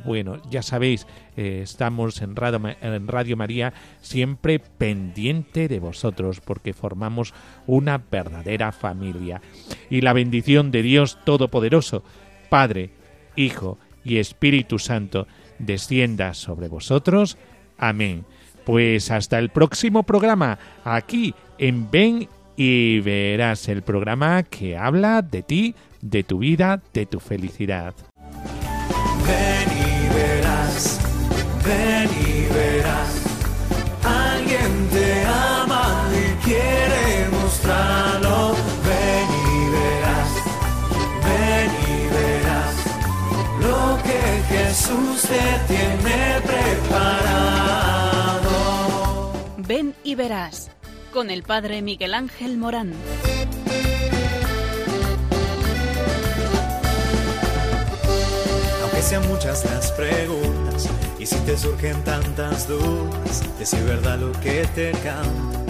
Bueno, 0.05 0.41
ya 0.49 0.63
sabéis, 0.63 1.05
estamos 1.35 2.21
en 2.23 2.35
Radio, 2.35 2.59
en 2.81 3.07
Radio 3.07 3.37
María 3.37 3.73
siempre 4.01 4.57
pendiente 4.57 5.67
de 5.67 5.79
vosotros 5.79 6.39
porque 6.39 6.73
formamos 6.73 7.35
una 7.67 8.01
verdadera 8.09 8.71
familia. 8.71 9.41
Y 9.89 10.01
la 10.01 10.13
bendición 10.13 10.71
de 10.71 10.81
Dios 10.81 11.19
Todopoderoso, 11.23 12.03
Padre, 12.49 12.89
Hijo 13.35 13.77
y 14.03 14.17
Espíritu 14.17 14.79
Santo, 14.79 15.27
descienda 15.59 16.33
sobre 16.33 16.67
vosotros. 16.67 17.37
Amén. 17.77 18.25
Pues 18.69 19.09
hasta 19.09 19.39
el 19.39 19.49
próximo 19.49 20.03
programa, 20.03 20.59
aquí 20.83 21.33
en 21.57 21.89
Ven 21.89 22.29
y 22.55 22.99
Verás, 22.99 23.67
el 23.67 23.81
programa 23.81 24.43
que 24.43 24.77
habla 24.77 25.23
de 25.23 25.41
ti, 25.41 25.73
de 26.01 26.23
tu 26.23 26.37
vida, 26.37 26.79
de 26.93 27.07
tu 27.07 27.19
felicidad. 27.19 27.95
Ven 29.25 29.69
y 29.75 30.13
verás, 30.13 30.99
ven 31.65 32.09
y 32.13 32.53
verás. 32.53 33.23
Alguien 34.03 34.87
te 34.91 35.25
ama 35.25 36.07
y 36.13 36.45
quiere 36.45 37.27
mostrarlo. 37.41 38.53
Ven 38.85 39.29
y 39.47 39.59
verás, 39.71 40.31
ven 41.25 41.71
y 41.89 42.01
verás 42.13 42.75
lo 43.63 43.97
que 44.03 44.21
Jesús 44.47 45.23
te 45.23 45.73
tiene 45.73 46.39
preparado. 46.45 47.58
Y 50.09 50.15
verás, 50.15 50.71
con 51.13 51.29
el 51.29 51.43
Padre 51.43 51.83
Miguel 51.83 52.15
Ángel 52.15 52.57
Morán. 52.57 52.93
Aunque 58.81 59.01
sean 59.03 59.27
muchas 59.27 59.63
las 59.65 59.91
preguntas 59.91 60.89
y 61.19 61.27
si 61.27 61.35
te 61.41 61.55
surgen 61.55 62.03
tantas 62.03 62.67
dudas 62.67 63.59
de 63.59 63.65
si 63.67 63.75
es 63.75 63.85
verdad 63.85 64.17
lo 64.17 64.31
que 64.41 64.67
te 64.73 64.93
canta, 64.93 65.68